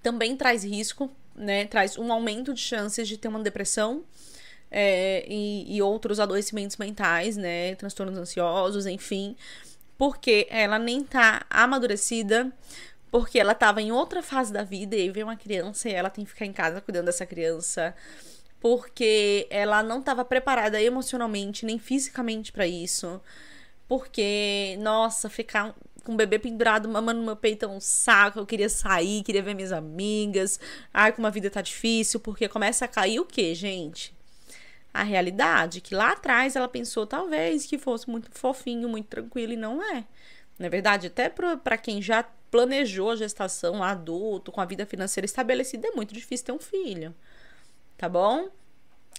Também 0.06 0.36
traz 0.36 0.62
risco, 0.62 1.10
né? 1.34 1.64
Traz 1.64 1.98
um 1.98 2.12
aumento 2.12 2.54
de 2.54 2.60
chances 2.60 3.08
de 3.08 3.18
ter 3.18 3.26
uma 3.26 3.42
depressão 3.42 4.04
é, 4.70 5.26
e, 5.28 5.76
e 5.76 5.82
outros 5.82 6.20
adoecimentos 6.20 6.76
mentais, 6.76 7.36
né? 7.36 7.74
Transtornos 7.74 8.16
ansiosos, 8.16 8.86
enfim. 8.86 9.34
Porque 9.98 10.46
ela 10.48 10.78
nem 10.78 11.02
tá 11.02 11.44
amadurecida, 11.50 12.52
porque 13.10 13.36
ela 13.36 13.52
tava 13.52 13.82
em 13.82 13.90
outra 13.90 14.22
fase 14.22 14.52
da 14.52 14.62
vida 14.62 14.94
e 14.94 15.10
veio 15.10 15.26
uma 15.26 15.34
criança 15.34 15.88
e 15.88 15.92
ela 15.92 16.08
tem 16.08 16.24
que 16.24 16.30
ficar 16.30 16.46
em 16.46 16.52
casa 16.52 16.80
cuidando 16.80 17.06
dessa 17.06 17.26
criança. 17.26 17.92
Porque 18.60 19.48
ela 19.50 19.82
não 19.82 19.98
estava 19.98 20.24
preparada 20.24 20.80
emocionalmente 20.80 21.66
nem 21.66 21.80
fisicamente 21.80 22.52
para 22.52 22.64
isso. 22.64 23.20
Porque, 23.88 24.78
nossa, 24.78 25.28
ficar 25.28 25.74
com 26.06 26.14
o 26.14 26.16
bebê 26.16 26.38
pendurado, 26.38 26.88
mamando 26.88 27.20
no 27.20 27.26
meu 27.26 27.36
peito 27.36 27.64
é 27.64 27.68
um 27.68 27.80
saco. 27.80 28.38
Eu 28.38 28.46
queria 28.46 28.68
sair, 28.68 29.22
queria 29.22 29.42
ver 29.42 29.54
minhas 29.54 29.72
amigas. 29.72 30.58
Ai, 30.94 31.12
como 31.12 31.26
a 31.26 31.30
vida 31.30 31.50
tá 31.50 31.60
difícil. 31.60 32.20
Porque 32.20 32.48
começa 32.48 32.84
a 32.84 32.88
cair 32.88 33.20
o 33.20 33.26
quê, 33.26 33.54
gente? 33.54 34.16
a 34.96 35.02
realidade, 35.02 35.82
que 35.82 35.94
lá 35.94 36.12
atrás 36.12 36.56
ela 36.56 36.68
pensou 36.68 37.06
talvez 37.06 37.66
que 37.66 37.76
fosse 37.76 38.08
muito 38.08 38.30
fofinho, 38.32 38.88
muito 38.88 39.08
tranquilo 39.08 39.52
e 39.52 39.56
não 39.56 39.82
é. 39.82 40.06
Na 40.58 40.66
é 40.66 40.68
verdade, 40.70 41.08
até 41.08 41.28
para 41.28 41.76
quem 41.76 42.00
já 42.00 42.22
planejou 42.50 43.10
a 43.10 43.16
gestação 43.16 43.82
adulto, 43.82 44.50
com 44.50 44.60
a 44.60 44.64
vida 44.64 44.86
financeira 44.86 45.26
estabelecida, 45.26 45.88
é 45.88 45.90
muito 45.90 46.14
difícil 46.14 46.46
ter 46.46 46.52
um 46.52 46.58
filho. 46.58 47.14
Tá 47.98 48.08
bom? 48.08 48.48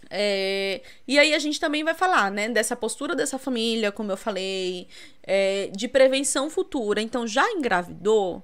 É, 0.09 0.81
e 1.07 1.17
aí 1.17 1.33
a 1.33 1.39
gente 1.39 1.59
também 1.59 1.83
vai 1.83 1.93
falar, 1.93 2.31
né, 2.31 2.49
dessa 2.49 2.75
postura 2.75 3.15
dessa 3.15 3.37
família, 3.37 3.91
como 3.91 4.11
eu 4.11 4.17
falei, 4.17 4.87
é, 5.23 5.69
de 5.73 5.87
prevenção 5.87 6.49
futura. 6.49 7.01
Então, 7.01 7.27
já 7.27 7.49
engravidou? 7.51 8.43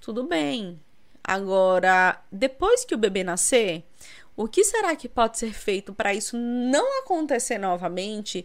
Tudo 0.00 0.24
bem. 0.24 0.78
Agora, 1.22 2.20
depois 2.30 2.84
que 2.84 2.94
o 2.94 2.98
bebê 2.98 3.24
nascer, 3.24 3.84
o 4.36 4.46
que 4.46 4.62
será 4.62 4.94
que 4.94 5.08
pode 5.08 5.38
ser 5.38 5.52
feito 5.52 5.92
para 5.92 6.14
isso 6.14 6.36
não 6.36 7.00
acontecer 7.00 7.58
novamente 7.58 8.44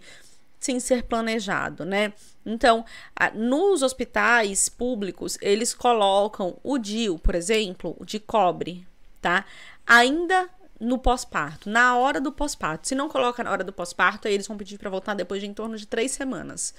sem 0.59 0.79
ser 0.79 1.03
planejado, 1.03 1.83
né? 1.83 2.13
Então, 2.45 2.85
nos 3.33 3.81
hospitais 3.81 4.69
públicos, 4.69 5.37
eles 5.41 5.73
colocam 5.73 6.57
o 6.63 6.77
DIU, 6.77 7.19
por 7.19 7.35
exemplo, 7.35 7.97
de 8.05 8.19
cobre, 8.19 8.85
tá? 9.19 9.43
Ainda 9.85 10.49
no 10.81 10.97
pós-parto, 10.97 11.69
na 11.69 11.95
hora 11.95 12.19
do 12.19 12.31
pós-parto. 12.31 12.87
Se 12.87 12.95
não 12.95 13.07
coloca 13.07 13.43
na 13.43 13.51
hora 13.51 13.63
do 13.63 13.71
pós-parto, 13.71 14.27
aí 14.27 14.33
eles 14.33 14.47
vão 14.47 14.57
pedir 14.57 14.79
para 14.79 14.89
voltar 14.89 15.13
depois 15.13 15.39
de 15.39 15.47
em 15.47 15.53
torno 15.53 15.77
de 15.77 15.85
três 15.85 16.11
semanas. 16.11 16.73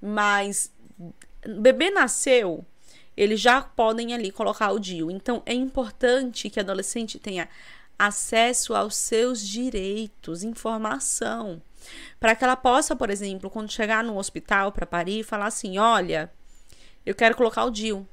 Mas 0.00 0.72
bebê 1.44 1.90
nasceu, 1.90 2.64
eles 3.16 3.40
já 3.40 3.60
podem 3.60 4.14
ali 4.14 4.30
colocar 4.30 4.70
o 4.70 4.78
DIU. 4.78 5.10
Então, 5.10 5.42
é 5.44 5.52
importante 5.52 6.48
que 6.48 6.60
adolescente 6.60 7.18
tenha 7.18 7.48
acesso 7.98 8.72
aos 8.72 8.94
seus 8.94 9.46
direitos, 9.46 10.44
informação, 10.44 11.60
para 12.20 12.36
que 12.36 12.44
ela 12.44 12.56
possa, 12.56 12.94
por 12.94 13.10
exemplo, 13.10 13.50
quando 13.50 13.72
chegar 13.72 14.04
no 14.04 14.16
hospital 14.16 14.70
para 14.70 14.86
parir, 14.86 15.24
falar 15.24 15.46
assim: 15.46 15.76
olha, 15.76 16.30
eu 17.04 17.16
quero 17.16 17.34
colocar 17.34 17.64
o 17.64 17.70
DIL 17.70 18.06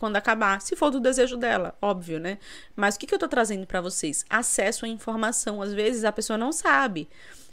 quando 0.00 0.16
acabar, 0.16 0.60
se 0.62 0.74
for 0.74 0.90
do 0.90 0.98
desejo 0.98 1.36
dela, 1.36 1.76
óbvio, 1.80 2.18
né? 2.18 2.38
Mas 2.74 2.96
o 2.96 2.98
que, 2.98 3.06
que 3.06 3.14
eu 3.14 3.18
tô 3.18 3.28
trazendo 3.28 3.66
para 3.66 3.82
vocês? 3.82 4.24
Acesso 4.28 4.86
à 4.86 4.88
informação. 4.88 5.60
Às 5.60 5.72
vezes 5.72 6.04
a 6.04 6.10
pessoa 6.10 6.38
não 6.38 6.50
sabe. 6.50 7.08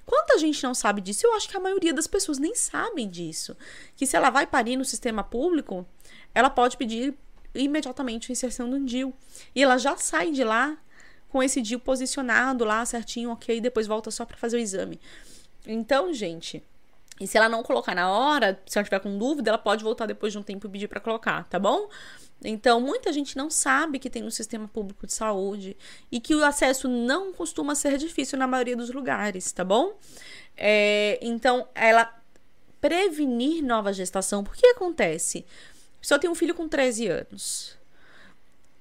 Quanta 0.05 0.39
gente 0.39 0.63
não 0.63 0.73
sabe 0.73 1.01
disso? 1.01 1.27
Eu 1.27 1.35
acho 1.35 1.49
que 1.49 1.57
a 1.57 1.59
maioria 1.59 1.93
das 1.93 2.07
pessoas 2.07 2.37
nem 2.37 2.55
sabem 2.55 3.09
disso. 3.09 3.55
Que 3.97 4.07
se 4.07 4.15
ela 4.15 4.29
vai 4.29 4.47
parir 4.47 4.77
no 4.77 4.85
sistema 4.85 5.23
público, 5.23 5.85
ela 6.33 6.49
pode 6.49 6.77
pedir 6.77 7.13
imediatamente 7.53 8.31
a 8.31 8.33
inserção 8.33 8.69
do 8.69 8.79
DIL. 8.79 9.13
E 9.53 9.61
ela 9.61 9.77
já 9.77 9.97
sai 9.97 10.31
de 10.31 10.43
lá 10.45 10.77
com 11.27 11.43
esse 11.43 11.61
DIU 11.61 11.81
posicionado 11.81 12.63
lá 12.63 12.85
certinho, 12.85 13.31
ok, 13.31 13.59
depois 13.59 13.85
volta 13.85 14.09
só 14.09 14.25
para 14.25 14.37
fazer 14.37 14.55
o 14.55 14.59
exame. 14.61 14.97
Então, 15.65 16.13
gente, 16.13 16.63
e 17.19 17.25
se 17.25 17.37
ela 17.37 17.49
não 17.49 17.63
colocar 17.63 17.95
na 17.95 18.09
hora, 18.09 18.59
se 18.65 18.77
ela 18.77 18.85
tiver 18.85 18.99
com 18.99 19.17
dúvida, 19.17 19.49
ela 19.49 19.57
pode 19.57 19.83
voltar 19.83 20.05
depois 20.05 20.31
de 20.31 20.39
um 20.39 20.43
tempo 20.43 20.67
e 20.67 20.69
pedir 20.69 20.87
para 20.87 20.99
colocar, 20.99 21.43
tá 21.45 21.57
bom? 21.57 21.89
Então, 22.43 22.79
muita 22.79 23.11
gente 23.11 23.35
não 23.35 23.49
sabe 23.49 23.97
que 23.97 24.09
tem 24.09 24.23
um 24.23 24.29
sistema 24.29 24.67
público 24.67 25.07
de 25.07 25.13
saúde 25.13 25.75
e 26.11 26.19
que 26.19 26.35
o 26.35 26.45
acesso 26.45 26.87
não 26.87 27.33
costuma 27.33 27.73
ser 27.73 27.97
difícil 27.97 28.37
na 28.37 28.45
maioria 28.45 28.75
dos 28.75 28.91
lugares, 28.91 29.51
tá 29.51 29.63
bom? 29.63 29.97
É, 30.55 31.17
então, 31.21 31.67
ela 31.73 32.13
prevenir 32.79 33.63
nova 33.63 33.91
gestação, 33.91 34.43
por 34.43 34.55
que 34.55 34.67
acontece? 34.67 35.45
A 35.97 36.01
pessoa 36.01 36.19
tem 36.19 36.29
um 36.29 36.35
filho 36.35 36.53
com 36.53 36.67
13 36.67 37.07
anos. 37.07 37.77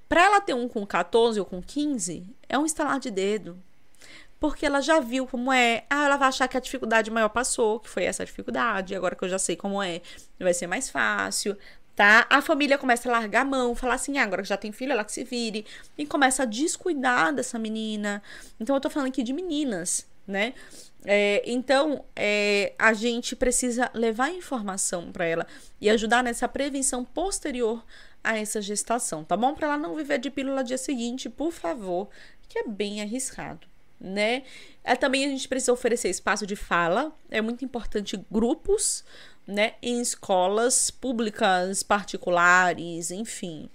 Para 0.09 0.25
ela 0.25 0.41
ter 0.41 0.55
um 0.55 0.69
com 0.69 0.87
14 0.87 1.41
ou 1.41 1.47
com 1.47 1.63
15, 1.63 2.25
é 2.49 2.59
um 2.59 2.67
estalar 2.67 3.01
de 3.01 3.11
dedo. 3.11 3.59
Porque 4.39 4.67
ela 4.67 4.81
já 4.81 5.01
viu 5.01 5.27
como 5.27 5.51
é. 5.51 5.85
Ah, 5.89 6.05
ela 6.05 6.17
vai 6.17 6.29
achar 6.29 6.47
que 6.47 6.57
a 6.57 6.61
dificuldade 6.61 7.11
maior 7.11 7.31
passou, 7.31 7.81
que 7.81 7.89
foi 7.89 8.05
essa 8.05 8.25
dificuldade. 8.25 8.95
Agora 8.95 9.17
que 9.17 9.25
eu 9.25 9.29
já 9.29 9.39
sei 9.39 9.57
como 9.57 9.83
é, 9.83 10.03
vai 10.39 10.53
ser 10.53 10.67
mais 10.67 10.91
fácil, 10.91 11.57
tá? 11.97 12.27
A 12.29 12.43
família 12.43 12.77
começa 12.77 13.09
a 13.09 13.13
largar 13.13 13.41
a 13.41 13.45
mão, 13.45 13.75
falar 13.75 13.95
assim: 13.95 14.19
ah, 14.19 14.23
agora 14.23 14.43
que 14.43 14.49
já 14.49 14.57
tem 14.57 14.71
filho, 14.71 14.93
ela 14.93 15.03
que 15.03 15.13
se 15.13 15.25
vire. 15.25 15.65
E 15.97 16.07
começa 16.07 16.43
a 16.43 16.47
descuidar 16.47 17.35
dessa 17.35 17.59
menina. 17.59 18.23
Então, 18.61 18.77
eu 18.77 18.81
tô 18.81 18.91
falando 18.91 19.09
aqui 19.09 19.23
de 19.23 19.33
meninas, 19.33 20.07
né? 20.29 20.53
É, 21.05 21.43
então, 21.47 22.05
é, 22.15 22.75
a 22.79 22.93
gente 22.93 23.35
precisa 23.35 23.91
levar 23.95 24.31
informação 24.31 25.11
para 25.13 25.25
ela 25.25 25.47
e 25.81 25.89
ajudar 25.89 26.23
nessa 26.23 26.47
prevenção 26.49 27.05
posterior 27.05 27.83
a 28.23 28.37
essa 28.37 28.61
gestação, 28.61 29.23
tá 29.23 29.37
bom? 29.37 29.55
Para 29.55 29.69
ela 29.69 29.79
não 29.79 29.95
viver 29.95 30.19
de 30.19 30.31
pílula 30.31 30.65
dia 30.65 30.77
seguinte, 30.77 31.31
por 31.31 31.53
favor, 31.53 32.09
que 32.49 32.59
é 32.59 32.67
bem 32.67 33.01
arriscado, 33.01 33.69
né? 34.01 34.43
É, 34.83 34.97
também 34.97 35.25
a 35.25 35.29
gente 35.29 35.47
precisa 35.47 35.73
oferecer 35.73 36.09
espaço 36.09 36.45
de 36.45 36.57
fala, 36.57 37.17
é 37.31 37.41
muito 37.41 37.65
importante 37.65 38.21
grupos, 38.29 39.05
né, 39.47 39.75
em 39.83 40.01
escolas 40.01 40.91
públicas, 40.91 41.83
particulares, 41.83 43.11
enfim 43.11 43.69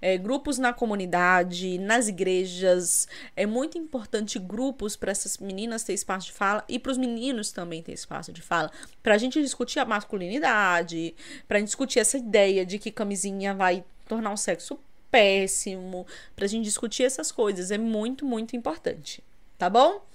é, 0.00 0.16
grupos 0.16 0.58
na 0.58 0.72
comunidade, 0.72 1.78
nas 1.78 2.08
igrejas. 2.08 3.08
É 3.36 3.46
muito 3.46 3.78
importante 3.78 4.38
grupos 4.38 4.96
para 4.96 5.10
essas 5.10 5.38
meninas 5.38 5.82
ter 5.82 5.92
espaço 5.92 6.26
de 6.26 6.32
fala 6.32 6.64
e 6.68 6.78
para 6.78 6.92
os 6.92 6.98
meninos 6.98 7.52
também 7.52 7.82
ter 7.82 7.92
espaço 7.92 8.32
de 8.32 8.42
fala. 8.42 8.70
Para 9.02 9.14
a 9.14 9.18
gente 9.18 9.40
discutir 9.40 9.78
a 9.80 9.84
masculinidade, 9.84 11.14
para 11.46 11.60
discutir 11.60 11.98
essa 11.98 12.16
ideia 12.16 12.64
de 12.64 12.78
que 12.78 12.90
camisinha 12.90 13.54
vai 13.54 13.84
tornar 14.08 14.30
um 14.30 14.36
sexo 14.36 14.78
péssimo, 15.10 16.06
para 16.36 16.44
a 16.44 16.48
gente 16.48 16.64
discutir 16.64 17.02
essas 17.04 17.32
coisas. 17.32 17.70
É 17.70 17.78
muito, 17.78 18.24
muito 18.24 18.56
importante. 18.56 19.22
Tá 19.56 19.68
bom? 19.68 20.06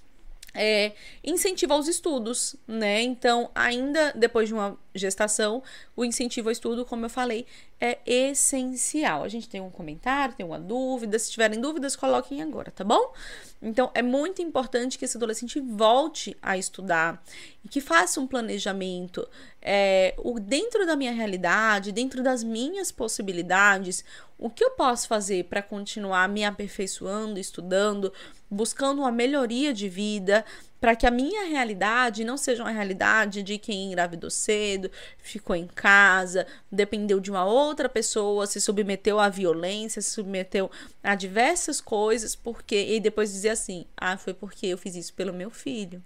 é, 0.54 0.91
incentiva 1.24 1.74
aos 1.74 1.88
estudos, 1.88 2.56
né? 2.68 3.01
Então, 3.01 3.49
ainda 3.56 4.14
depois 4.16 4.47
de 4.47 4.54
uma 4.54 4.78
gestação, 4.93 5.63
o 5.95 6.05
incentivo 6.05 6.49
ao 6.49 6.51
estudo, 6.51 6.85
como 6.85 7.05
eu 7.05 7.09
falei, 7.09 7.45
é 7.79 7.99
essencial. 8.05 9.23
A 9.23 9.27
gente 9.27 9.49
tem 9.49 9.59
um 9.59 9.69
comentário, 9.69 10.35
tem 10.35 10.45
uma 10.45 10.59
dúvida. 10.59 11.17
Se 11.19 11.31
tiverem 11.31 11.59
dúvidas, 11.59 11.95
coloquem 11.95 12.41
agora, 12.41 12.71
tá 12.71 12.83
bom? 12.83 13.13
Então, 13.61 13.91
é 13.93 14.01
muito 14.01 14.41
importante 14.41 14.97
que 14.97 15.05
esse 15.05 15.17
adolescente 15.17 15.59
volte 15.59 16.35
a 16.41 16.57
estudar 16.57 17.23
e 17.63 17.67
que 17.67 17.81
faça 17.81 18.19
um 18.19 18.27
planejamento 18.27 19.27
é, 19.61 20.13
o, 20.17 20.39
dentro 20.39 20.85
da 20.85 20.95
minha 20.95 21.11
realidade, 21.11 21.91
dentro 21.91 22.21
das 22.21 22.43
minhas 22.43 22.91
possibilidades, 22.91 24.03
o 24.37 24.49
que 24.49 24.63
eu 24.63 24.71
posso 24.71 25.07
fazer 25.07 25.45
para 25.45 25.61
continuar 25.61 26.27
me 26.27 26.43
aperfeiçoando, 26.43 27.39
estudando, 27.39 28.11
buscando 28.49 28.99
uma 28.99 29.11
melhoria 29.11 29.73
de 29.73 29.87
vida, 29.87 30.43
para 30.84 30.97
que 30.97 31.07
a 31.07 31.11
minha 31.11 31.45
realidade 31.45 32.25
não 32.25 32.36
seja 32.36 32.61
uma 32.61 32.69
realidade 32.69 33.41
de 33.41 33.57
quem 33.57 33.86
engravidou 33.86 34.29
cedo, 34.29 34.91
ficou 35.17 35.55
em 35.55 35.65
casa, 35.65 36.45
dependeu 36.69 37.21
de 37.21 37.31
uma 37.31 37.45
outra 37.45 37.88
pessoa, 37.88 38.45
se 38.45 38.59
submeteu 38.59 39.17
à 39.17 39.29
violência, 39.29 40.01
se 40.01 40.11
submeteu 40.11 40.69
a 41.01 41.15
diversas 41.15 41.79
coisas, 41.79 42.36
porque 42.36 42.75
e 42.75 42.99
depois 42.99 43.31
dizer 43.31 43.51
assim: 43.51 43.86
"Ah, 43.95 44.17
foi 44.17 44.34
porque 44.34 44.67
eu 44.67 44.77
fiz 44.77 44.93
isso 44.97 45.13
pelo 45.13 45.31
meu 45.31 45.49
filho. 45.49 46.03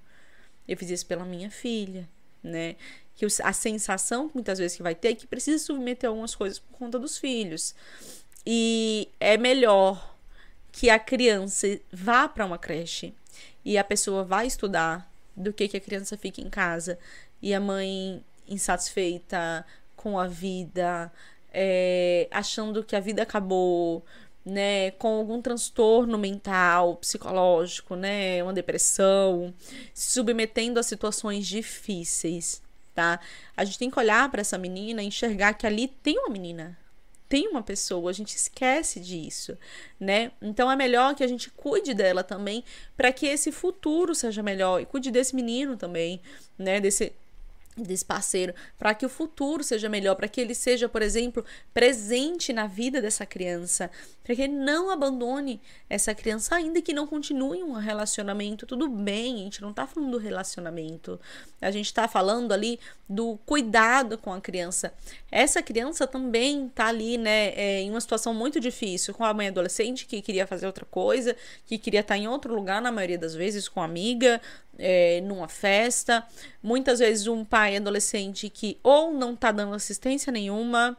Eu 0.68 0.78
fiz 0.78 0.92
isso 0.92 1.08
pela 1.08 1.26
minha 1.26 1.50
filha", 1.50 2.08
né? 2.44 2.76
Que 3.16 3.26
a 3.44 3.54
sensação 3.54 4.30
muitas 4.32 4.60
vezes 4.60 4.78
que 4.78 4.84
vai 4.84 4.94
ter 4.94 5.08
é 5.08 5.16
que 5.16 5.26
precisa 5.26 5.58
submeter 5.58 6.08
algumas 6.08 6.36
coisas 6.36 6.60
por 6.60 6.78
conta 6.78 7.00
dos 7.00 7.18
filhos. 7.18 7.74
E 8.46 9.10
é 9.20 9.38
melhor 9.38 10.17
que 10.78 10.92
a 10.92 11.00
criança 11.00 11.80
vá 11.92 12.28
para 12.28 12.46
uma 12.46 12.60
creche 12.60 13.12
e 13.66 13.80
a 13.80 13.84
pessoa 13.84 14.24
vai 14.24 14.46
estudar 14.46 15.12
do 15.36 15.52
que 15.52 15.68
que 15.68 15.78
a 15.78 15.82
criança 15.82 16.16
fica 16.16 16.40
em 16.40 16.52
casa 16.52 17.00
e 17.42 17.52
a 17.52 17.60
mãe 17.60 18.24
insatisfeita 18.48 19.66
com 19.96 20.20
a 20.20 20.28
vida, 20.28 21.12
é, 21.52 22.28
achando 22.30 22.84
que 22.84 22.96
a 22.96 23.00
vida 23.00 23.24
acabou, 23.24 24.06
né, 24.46 24.92
com 24.92 25.08
algum 25.08 25.42
transtorno 25.42 26.16
mental, 26.16 26.98
psicológico, 26.98 27.96
né, 27.96 28.44
uma 28.44 28.54
depressão, 28.54 29.52
se 29.96 30.12
submetendo 30.12 30.80
a 30.80 30.84
situações 30.84 31.48
difíceis, 31.48 32.62
tá? 32.94 33.20
A 33.58 33.66
gente 33.66 33.80
tem 33.80 33.90
que 33.90 34.00
olhar 34.00 34.30
para 34.30 34.42
essa 34.42 34.60
menina 34.60 35.02
e 35.02 35.08
enxergar 35.08 35.56
que 35.56 35.66
ali 35.66 35.88
tem 35.88 36.20
uma 36.20 36.30
menina, 36.30 36.78
tem 37.30 37.48
uma 37.48 37.62
pessoa, 37.62 38.10
a 38.10 38.14
gente 38.14 38.36
esquece 38.36 39.00
disso, 39.00 39.58
né? 40.00 40.32
Então 40.42 40.72
é 40.72 40.76
melhor 40.76 41.16
que 41.16 41.24
a 41.24 41.28
gente 41.28 41.50
cuide 41.52 41.94
dela 41.94 42.24
também, 42.24 42.64
para 42.96 43.12
que 43.12 43.26
esse 43.26 43.52
futuro 43.52 44.16
seja 44.16 44.42
melhor 44.42 44.82
e 44.82 44.86
cuide 44.86 45.12
desse 45.12 45.36
menino 45.36 45.76
também, 45.76 46.22
né? 46.58 46.80
Desse 46.80 47.14
desse 47.78 48.06
parceiro, 48.06 48.54
para 48.78 48.94
que 48.94 49.06
o 49.06 49.10
futuro 49.10 49.64
seja 49.64 49.88
melhor, 49.88 50.16
para 50.16 50.28
que 50.28 50.42
ele 50.42 50.56
seja, 50.56 50.90
por 50.90 51.02
exemplo, 51.02 51.44
presente 51.74 52.52
na 52.52 52.68
vida 52.68 53.02
dessa 53.02 53.26
criança, 53.26 53.90
para 54.24 54.36
que 54.36 54.42
ele 54.42 54.54
não 54.54 54.90
abandone 54.90 55.62
essa 55.90 56.14
criança, 56.14 56.56
ainda 56.56 56.82
que 56.82 56.94
não 56.94 57.08
continue 57.08 57.64
um 57.64 57.74
relacionamento, 57.74 58.66
tudo 58.66 58.90
bem, 58.90 59.36
a 59.36 59.38
gente 59.40 59.62
não 59.62 59.72
tá 59.72 59.88
falando 59.88 60.12
do 60.12 60.18
relacionamento, 60.18 61.20
a 61.62 61.72
gente 61.72 61.94
tá 61.94 62.08
falando 62.08 62.52
ali 62.52 62.80
do 63.08 63.38
cuidado 63.46 64.18
com 64.18 64.34
a 64.34 64.42
criança. 64.42 64.94
Essa 65.32 65.62
criança 65.62 66.06
também 66.06 66.70
tá 66.70 66.88
ali, 66.88 67.18
né, 67.18 67.54
é, 67.56 67.82
em 67.82 67.90
uma 67.90 68.02
situação 68.02 68.34
muito 68.34 68.60
difícil, 68.60 69.14
com 69.14 69.24
a 69.24 69.34
mãe 69.34 69.48
adolescente 69.48 70.06
que 70.06 70.22
queria 70.22 70.46
fazer 70.46 70.66
outra 70.66 70.86
coisa, 70.86 71.36
que 71.66 71.78
queria 71.78 72.02
estar 72.02 72.18
em 72.18 72.28
outro 72.28 72.54
lugar, 72.54 72.82
na 72.82 72.92
maioria 72.92 73.18
das 73.18 73.34
vezes, 73.34 73.70
com 73.70 73.82
amiga, 73.82 74.42
é, 74.78 75.22
numa 75.22 75.48
festa. 75.48 76.26
Muitas 76.62 77.00
vezes 77.00 77.28
um 77.28 77.44
pai 77.44 77.67
adolescente 77.76 78.50
que 78.50 78.80
ou 78.82 79.12
não 79.12 79.36
tá 79.36 79.52
dando 79.52 79.76
assistência 79.76 80.32
nenhuma, 80.32 80.98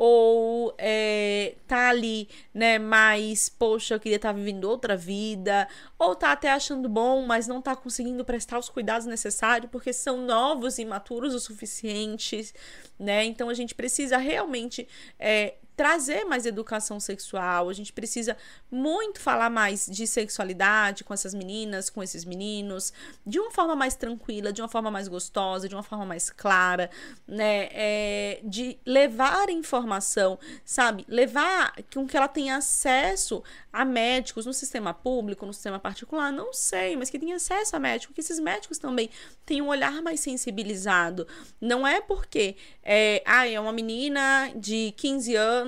ou 0.00 0.72
é, 0.78 1.56
tá 1.66 1.88
ali, 1.88 2.28
né, 2.54 2.78
mas, 2.78 3.48
poxa, 3.48 3.94
eu 3.94 4.00
queria 4.00 4.14
estar 4.14 4.28
tá 4.28 4.32
vivendo 4.32 4.62
outra 4.62 4.96
vida, 4.96 5.66
ou 5.98 6.14
tá 6.14 6.30
até 6.30 6.52
achando 6.52 6.88
bom, 6.88 7.26
mas 7.26 7.48
não 7.48 7.60
tá 7.60 7.74
conseguindo 7.74 8.24
prestar 8.24 8.60
os 8.60 8.68
cuidados 8.68 9.08
necessários 9.08 9.68
porque 9.72 9.92
são 9.92 10.18
novos 10.18 10.78
e 10.78 10.82
imaturos 10.82 11.34
o 11.34 11.40
suficientes, 11.40 12.54
né? 12.96 13.24
Então 13.24 13.48
a 13.48 13.54
gente 13.54 13.74
precisa 13.74 14.18
realmente 14.18 14.86
é, 15.18 15.54
trazer 15.78 16.24
mais 16.24 16.44
educação 16.44 16.98
sexual, 16.98 17.68
a 17.68 17.72
gente 17.72 17.92
precisa 17.92 18.36
muito 18.68 19.20
falar 19.20 19.48
mais 19.48 19.86
de 19.86 20.08
sexualidade 20.08 21.04
com 21.04 21.14
essas 21.14 21.32
meninas, 21.32 21.88
com 21.88 22.02
esses 22.02 22.24
meninos, 22.24 22.92
de 23.24 23.38
uma 23.38 23.52
forma 23.52 23.76
mais 23.76 23.94
tranquila, 23.94 24.52
de 24.52 24.60
uma 24.60 24.66
forma 24.66 24.90
mais 24.90 25.06
gostosa, 25.06 25.68
de 25.68 25.76
uma 25.76 25.84
forma 25.84 26.04
mais 26.04 26.30
clara, 26.30 26.90
né? 27.28 27.68
É, 27.70 28.40
de 28.42 28.76
levar 28.84 29.48
informação, 29.50 30.36
sabe? 30.64 31.04
Levar 31.06 31.72
com 31.94 32.08
que 32.08 32.16
ela 32.16 32.26
tenha 32.26 32.56
acesso 32.56 33.40
a 33.72 33.84
médicos 33.84 34.46
no 34.46 34.52
sistema 34.52 34.92
público, 34.92 35.46
no 35.46 35.54
sistema 35.54 35.78
particular, 35.78 36.32
não 36.32 36.52
sei, 36.52 36.96
mas 36.96 37.08
que 37.08 37.20
tenha 37.20 37.36
acesso 37.36 37.76
a 37.76 37.78
médicos, 37.78 38.16
que 38.16 38.20
esses 38.20 38.40
médicos 38.40 38.78
também 38.78 39.08
tenham 39.46 39.66
um 39.66 39.68
olhar 39.68 40.02
mais 40.02 40.18
sensibilizado. 40.18 41.24
Não 41.60 41.86
é 41.86 42.00
porque 42.00 42.56
é, 42.82 43.22
ah, 43.24 43.46
é 43.46 43.60
uma 43.60 43.72
menina 43.72 44.50
de 44.56 44.92
15 44.96 45.36
anos, 45.36 45.67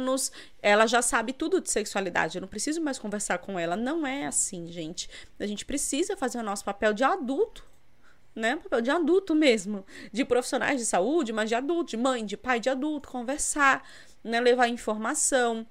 ela 0.63 0.87
já 0.87 1.03
sabe 1.03 1.33
tudo 1.33 1.61
de 1.61 1.71
sexualidade, 1.71 2.37
eu 2.37 2.41
não 2.41 2.49
preciso 2.49 2.81
mais 2.81 2.99
conversar 2.99 3.39
com 3.39 3.59
ela. 3.59 3.77
Não 3.77 4.07
é 4.07 4.27
assim, 4.27 4.67
gente. 4.69 5.09
A 5.39 5.47
gente 5.47 5.65
precisa 5.65 6.17
fazer 6.17 6.39
o 6.39 6.43
nosso 6.43 6.65
papel 6.65 6.93
de 6.93 7.05
adulto 7.05 7.69
né? 8.35 8.57
Papel 8.57 8.81
de 8.81 8.91
adulto 8.91 9.35
mesmo, 9.35 9.85
de 10.13 10.25
profissionais 10.25 10.81
de 10.81 10.87
saúde, 10.87 11.33
mas 11.33 11.49
de 11.49 11.55
adulto, 11.55 11.91
de 11.91 11.97
mãe, 11.97 12.25
de 12.25 12.37
pai, 12.37 12.61
de 12.61 12.71
adulto, 12.71 13.09
conversar, 13.09 13.87
né? 14.23 14.41
Levar 14.41 14.69
informação, 14.69 15.67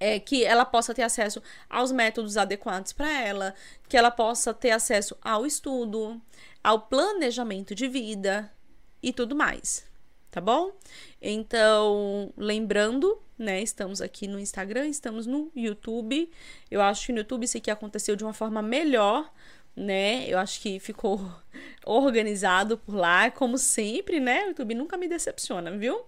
é, 0.00 0.18
que 0.18 0.44
ela 0.44 0.64
possa 0.64 0.94
ter 0.94 1.02
acesso 1.02 1.42
aos 1.68 1.92
métodos 1.92 2.36
adequados 2.36 2.92
para 2.92 3.10
ela, 3.10 3.54
que 3.88 3.96
ela 3.96 4.10
possa 4.10 4.54
ter 4.54 4.70
acesso 4.70 5.16
ao 5.20 5.44
estudo, 5.44 6.20
ao 6.64 6.80
planejamento 6.82 7.74
de 7.74 7.86
vida 7.86 8.50
e 9.02 9.12
tudo 9.12 9.36
mais, 9.36 9.84
tá 10.30 10.40
bom? 10.40 10.72
Então, 11.20 12.32
lembrando, 12.36 13.20
né, 13.38 13.62
estamos 13.62 14.00
aqui 14.00 14.26
no 14.26 14.38
Instagram, 14.38 14.86
estamos 14.88 15.26
no 15.26 15.50
YouTube. 15.54 16.30
Eu 16.70 16.80
acho 16.80 17.06
que 17.06 17.12
no 17.12 17.18
YouTube 17.18 17.44
isso 17.44 17.56
aqui 17.56 17.70
aconteceu 17.70 18.14
de 18.16 18.24
uma 18.24 18.32
forma 18.32 18.62
melhor, 18.62 19.32
né? 19.76 20.26
Eu 20.28 20.38
acho 20.38 20.60
que 20.60 20.78
ficou 20.78 21.20
organizado 21.86 22.76
por 22.76 22.94
lá, 22.94 23.30
como 23.30 23.56
sempre, 23.56 24.20
né? 24.20 24.44
O 24.44 24.48
YouTube 24.48 24.74
nunca 24.74 24.96
me 24.96 25.08
decepciona, 25.08 25.70
viu? 25.76 26.02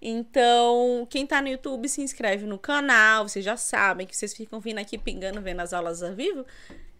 Então, 0.00 1.06
quem 1.08 1.26
tá 1.26 1.40
no 1.40 1.48
YouTube 1.48 1.88
se 1.88 2.00
inscreve 2.02 2.46
no 2.46 2.58
canal, 2.58 3.28
vocês 3.28 3.44
já 3.44 3.56
sabem 3.56 4.06
que 4.06 4.16
vocês 4.16 4.34
ficam 4.34 4.60
vindo 4.60 4.78
aqui 4.78 4.98
pingando 4.98 5.40
vendo 5.40 5.60
as 5.60 5.72
aulas 5.72 6.02
ao 6.02 6.14
vivo 6.14 6.44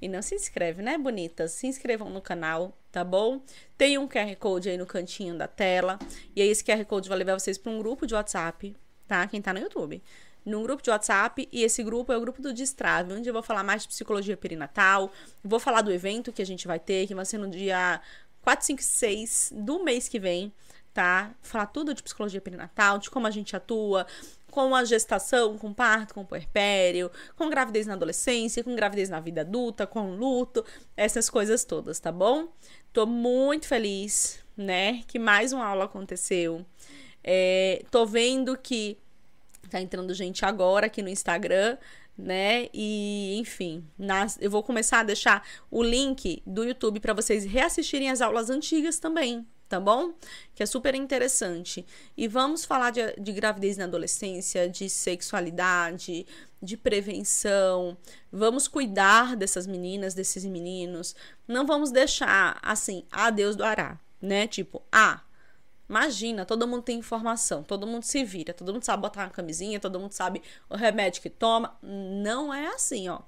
e 0.00 0.08
não 0.08 0.22
se 0.22 0.34
inscreve, 0.34 0.82
né, 0.82 0.96
bonitas? 0.98 1.52
Se 1.52 1.66
inscrevam 1.66 2.10
no 2.10 2.20
canal, 2.20 2.76
tá 2.92 3.04
bom? 3.04 3.42
Tem 3.76 3.98
um 3.98 4.08
QR 4.08 4.34
Code 4.38 4.68
aí 4.68 4.78
no 4.78 4.86
cantinho 4.86 5.36
da 5.36 5.46
tela, 5.46 5.98
e 6.34 6.42
aí 6.42 6.48
esse 6.48 6.64
QR 6.64 6.84
Code 6.84 7.08
vai 7.08 7.18
levar 7.18 7.38
vocês 7.38 7.58
para 7.58 7.72
um 7.72 7.78
grupo 7.78 8.06
de 8.06 8.14
WhatsApp, 8.14 8.74
tá? 9.06 9.26
Quem 9.26 9.40
tá 9.40 9.52
no 9.52 9.60
YouTube 9.60 10.02
num 10.46 10.62
grupo 10.62 10.80
de 10.80 10.88
WhatsApp 10.88 11.48
e 11.52 11.64
esse 11.64 11.82
grupo 11.82 12.12
é 12.12 12.16
o 12.16 12.20
grupo 12.20 12.40
do 12.40 12.54
Destrave, 12.54 13.12
onde 13.12 13.28
eu 13.28 13.32
vou 13.32 13.42
falar 13.42 13.64
mais 13.64 13.82
de 13.82 13.88
psicologia 13.88 14.36
perinatal, 14.36 15.10
vou 15.42 15.58
falar 15.58 15.82
do 15.82 15.92
evento 15.92 16.32
que 16.32 16.40
a 16.40 16.46
gente 16.46 16.68
vai 16.68 16.78
ter, 16.78 17.08
que 17.08 17.14
vai 17.14 17.24
ser 17.24 17.36
no 17.36 17.50
dia 17.50 18.00
4, 18.42 18.64
5 18.64 18.82
6 18.82 19.52
do 19.56 19.82
mês 19.82 20.08
que 20.08 20.20
vem, 20.20 20.52
tá? 20.94 21.34
Falar 21.42 21.66
tudo 21.66 21.92
de 21.92 22.00
psicologia 22.00 22.40
perinatal, 22.40 22.96
de 22.98 23.10
como 23.10 23.26
a 23.26 23.30
gente 23.30 23.56
atua, 23.56 24.06
com 24.48 24.72
a 24.72 24.84
gestação, 24.84 25.58
com 25.58 25.74
parto, 25.74 26.14
com 26.14 26.24
puerpério, 26.24 27.10
com 27.34 27.50
gravidez 27.50 27.86
na 27.86 27.94
adolescência, 27.94 28.62
com 28.62 28.74
gravidez 28.76 29.10
na 29.10 29.18
vida 29.18 29.40
adulta, 29.40 29.84
com 29.84 30.14
luto, 30.14 30.64
essas 30.96 31.28
coisas 31.28 31.64
todas, 31.64 31.98
tá 31.98 32.12
bom? 32.12 32.48
Tô 32.92 33.04
muito 33.04 33.66
feliz, 33.66 34.38
né, 34.56 35.02
que 35.08 35.18
mais 35.18 35.52
uma 35.52 35.66
aula 35.66 35.86
aconteceu. 35.86 36.64
É, 37.22 37.84
tô 37.90 38.06
vendo 38.06 38.56
que 38.56 38.96
Tá 39.70 39.80
entrando 39.80 40.14
gente 40.14 40.44
agora 40.44 40.86
aqui 40.86 41.02
no 41.02 41.08
Instagram, 41.08 41.76
né? 42.16 42.68
E, 42.72 43.36
enfim, 43.38 43.84
nas, 43.98 44.38
eu 44.40 44.50
vou 44.50 44.62
começar 44.62 45.00
a 45.00 45.04
deixar 45.04 45.46
o 45.70 45.82
link 45.82 46.42
do 46.46 46.64
YouTube 46.64 47.00
para 47.00 47.12
vocês 47.12 47.44
reassistirem 47.44 48.10
as 48.10 48.20
aulas 48.20 48.48
antigas 48.48 48.98
também, 48.98 49.46
tá 49.68 49.78
bom? 49.78 50.14
Que 50.54 50.62
é 50.62 50.66
super 50.66 50.94
interessante. 50.94 51.84
E 52.16 52.26
vamos 52.26 52.64
falar 52.64 52.90
de, 52.90 53.00
de 53.18 53.32
gravidez 53.32 53.76
na 53.76 53.84
adolescência, 53.84 54.68
de 54.68 54.88
sexualidade, 54.88 56.26
de 56.62 56.76
prevenção. 56.76 57.96
Vamos 58.32 58.66
cuidar 58.66 59.36
dessas 59.36 59.66
meninas, 59.66 60.14
desses 60.14 60.44
meninos. 60.44 61.14
Não 61.46 61.66
vamos 61.66 61.90
deixar 61.90 62.58
assim, 62.62 63.04
a 63.10 63.30
Deus 63.30 63.56
do 63.56 63.64
Ará, 63.64 63.98
né? 64.20 64.46
Tipo, 64.46 64.82
ah, 64.90 65.20
Imagina, 65.88 66.44
todo 66.44 66.66
mundo 66.66 66.82
tem 66.82 66.98
informação, 66.98 67.62
todo 67.62 67.86
mundo 67.86 68.02
se 68.02 68.24
vira, 68.24 68.52
todo 68.52 68.72
mundo 68.72 68.82
sabe 68.82 69.02
botar 69.02 69.24
uma 69.24 69.30
camisinha, 69.30 69.78
todo 69.78 70.00
mundo 70.00 70.12
sabe 70.12 70.42
o 70.68 70.76
remédio 70.76 71.22
que 71.22 71.30
toma. 71.30 71.78
Não 71.82 72.52
é 72.52 72.66
assim, 72.68 73.08
ó. 73.08 73.20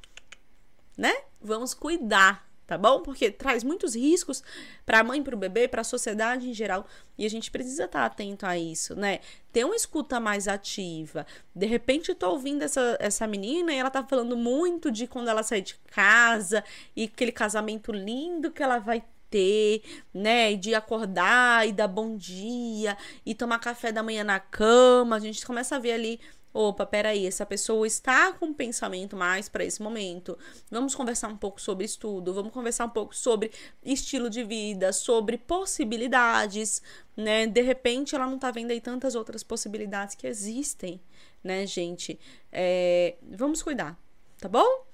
Né? 0.97 1.15
Vamos 1.41 1.73
cuidar, 1.73 2.45
tá 2.67 2.77
bom? 2.77 3.01
Porque 3.01 3.31
traz 3.31 3.63
muitos 3.63 3.95
riscos 3.95 4.43
para 4.85 4.99
a 4.99 5.05
mãe, 5.05 5.23
para 5.23 5.37
o 5.37 5.39
bebê, 5.39 5.69
para 5.69 5.83
a 5.83 5.85
sociedade 5.85 6.51
em 6.51 6.53
geral, 6.53 6.85
e 7.17 7.25
a 7.25 7.31
gente 7.31 7.49
precisa 7.49 7.85
estar 7.85 8.01
tá 8.01 8.07
atento 8.07 8.45
a 8.45 8.59
isso, 8.59 8.97
né? 8.97 9.21
Ter 9.53 9.63
uma 9.65 9.77
escuta 9.77 10.19
mais 10.19 10.49
ativa. 10.49 11.25
De 11.55 11.67
repente 11.67 12.09
eu 12.09 12.17
tô 12.17 12.31
ouvindo 12.31 12.63
essa, 12.63 12.97
essa 12.99 13.25
menina 13.29 13.73
e 13.73 13.77
ela 13.77 13.91
tá 13.91 14.03
falando 14.03 14.37
muito 14.37 14.91
de 14.91 15.07
quando 15.07 15.29
ela 15.29 15.45
sair 15.45 15.63
de 15.63 15.77
casa 15.93 16.65
e 16.97 17.05
aquele 17.05 17.31
casamento 17.31 17.93
lindo 17.93 18.51
que 18.51 18.65
ela 18.65 18.81
vai 18.81 19.05
ter, 19.31 19.83
né? 20.12 20.55
De 20.55 20.74
acordar 20.74 21.66
e 21.68 21.72
dar 21.72 21.89
bom 21.89 22.16
dia 22.16 22.97
e 23.24 23.35
tomar 23.35 23.59
café 23.59 23.93
da 23.93 24.03
manhã 24.03 24.24
na 24.24 24.41
cama. 24.41 25.16
A 25.16 25.20
gente 25.20 25.45
começa 25.47 25.76
a 25.76 25.79
ver 25.79 25.93
ali 25.93 26.20
opa, 26.53 26.87
peraí, 26.87 27.26
essa 27.26 27.47
pessoa 27.47 27.87
está 27.87 28.33
com 28.33 28.47
um 28.47 28.55
pensamento 28.55 29.16
mais 29.16 29.49
para 29.49 29.64
esse 29.64 29.81
momento. 29.83 30.37
Vamos 30.70 30.95
conversar 30.95 31.29
um 31.29 31.37
pouco 31.37 31.61
sobre 31.61 31.85
estudo, 31.85 32.35
vamos 32.35 32.53
conversar 32.53 32.87
um 32.87 32.91
pouco 32.91 33.14
sobre 33.14 33.53
estilo 33.85 34.29
de 34.29 34.43
vida, 34.43 34.93
sobre 34.93 35.39
possibilidades, 35.39 36.83
né? 37.16 37.47
De 37.47 37.61
repente 37.61 38.14
ela 38.14 38.26
não 38.26 38.39
tá 38.39 38.51
vendo 38.51 38.70
aí 38.70 38.81
tantas 38.81 39.14
outras 39.14 39.43
possibilidades 39.43 40.14
que 40.14 40.26
existem, 40.26 41.01
né, 41.45 41.66
gente? 41.66 42.18
É, 42.51 43.16
vamos 43.22 43.62
cuidar, 43.62 43.97
tá 44.41 44.49
bom? 44.49 44.85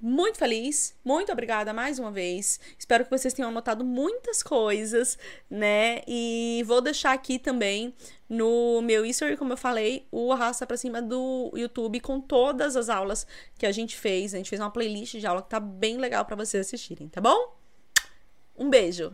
Muito 0.00 0.38
feliz. 0.38 0.94
Muito 1.04 1.32
obrigada 1.32 1.72
mais 1.72 1.98
uma 1.98 2.10
vez. 2.10 2.60
Espero 2.78 3.04
que 3.04 3.10
vocês 3.10 3.32
tenham 3.32 3.48
anotado 3.48 3.84
muitas 3.84 4.42
coisas, 4.42 5.18
né? 5.48 6.02
E 6.06 6.62
vou 6.66 6.80
deixar 6.80 7.12
aqui 7.12 7.38
também 7.38 7.94
no 8.28 8.82
meu 8.82 9.06
history, 9.06 9.36
como 9.36 9.52
eu 9.52 9.56
falei, 9.56 10.06
o 10.10 10.32
arrasta 10.32 10.66
para 10.66 10.76
cima 10.76 11.00
do 11.00 11.52
YouTube 11.54 12.00
com 12.00 12.20
todas 12.20 12.76
as 12.76 12.88
aulas 12.88 13.26
que 13.58 13.66
a 13.66 13.72
gente 13.72 13.96
fez. 13.96 14.34
A 14.34 14.36
gente 14.36 14.50
fez 14.50 14.60
uma 14.60 14.70
playlist 14.70 15.16
de 15.16 15.26
aula 15.26 15.42
que 15.42 15.50
tá 15.50 15.60
bem 15.60 15.96
legal 15.96 16.24
para 16.24 16.36
vocês 16.36 16.66
assistirem, 16.66 17.08
tá 17.08 17.20
bom? 17.20 17.56
Um 18.56 18.70
beijo. 18.70 19.12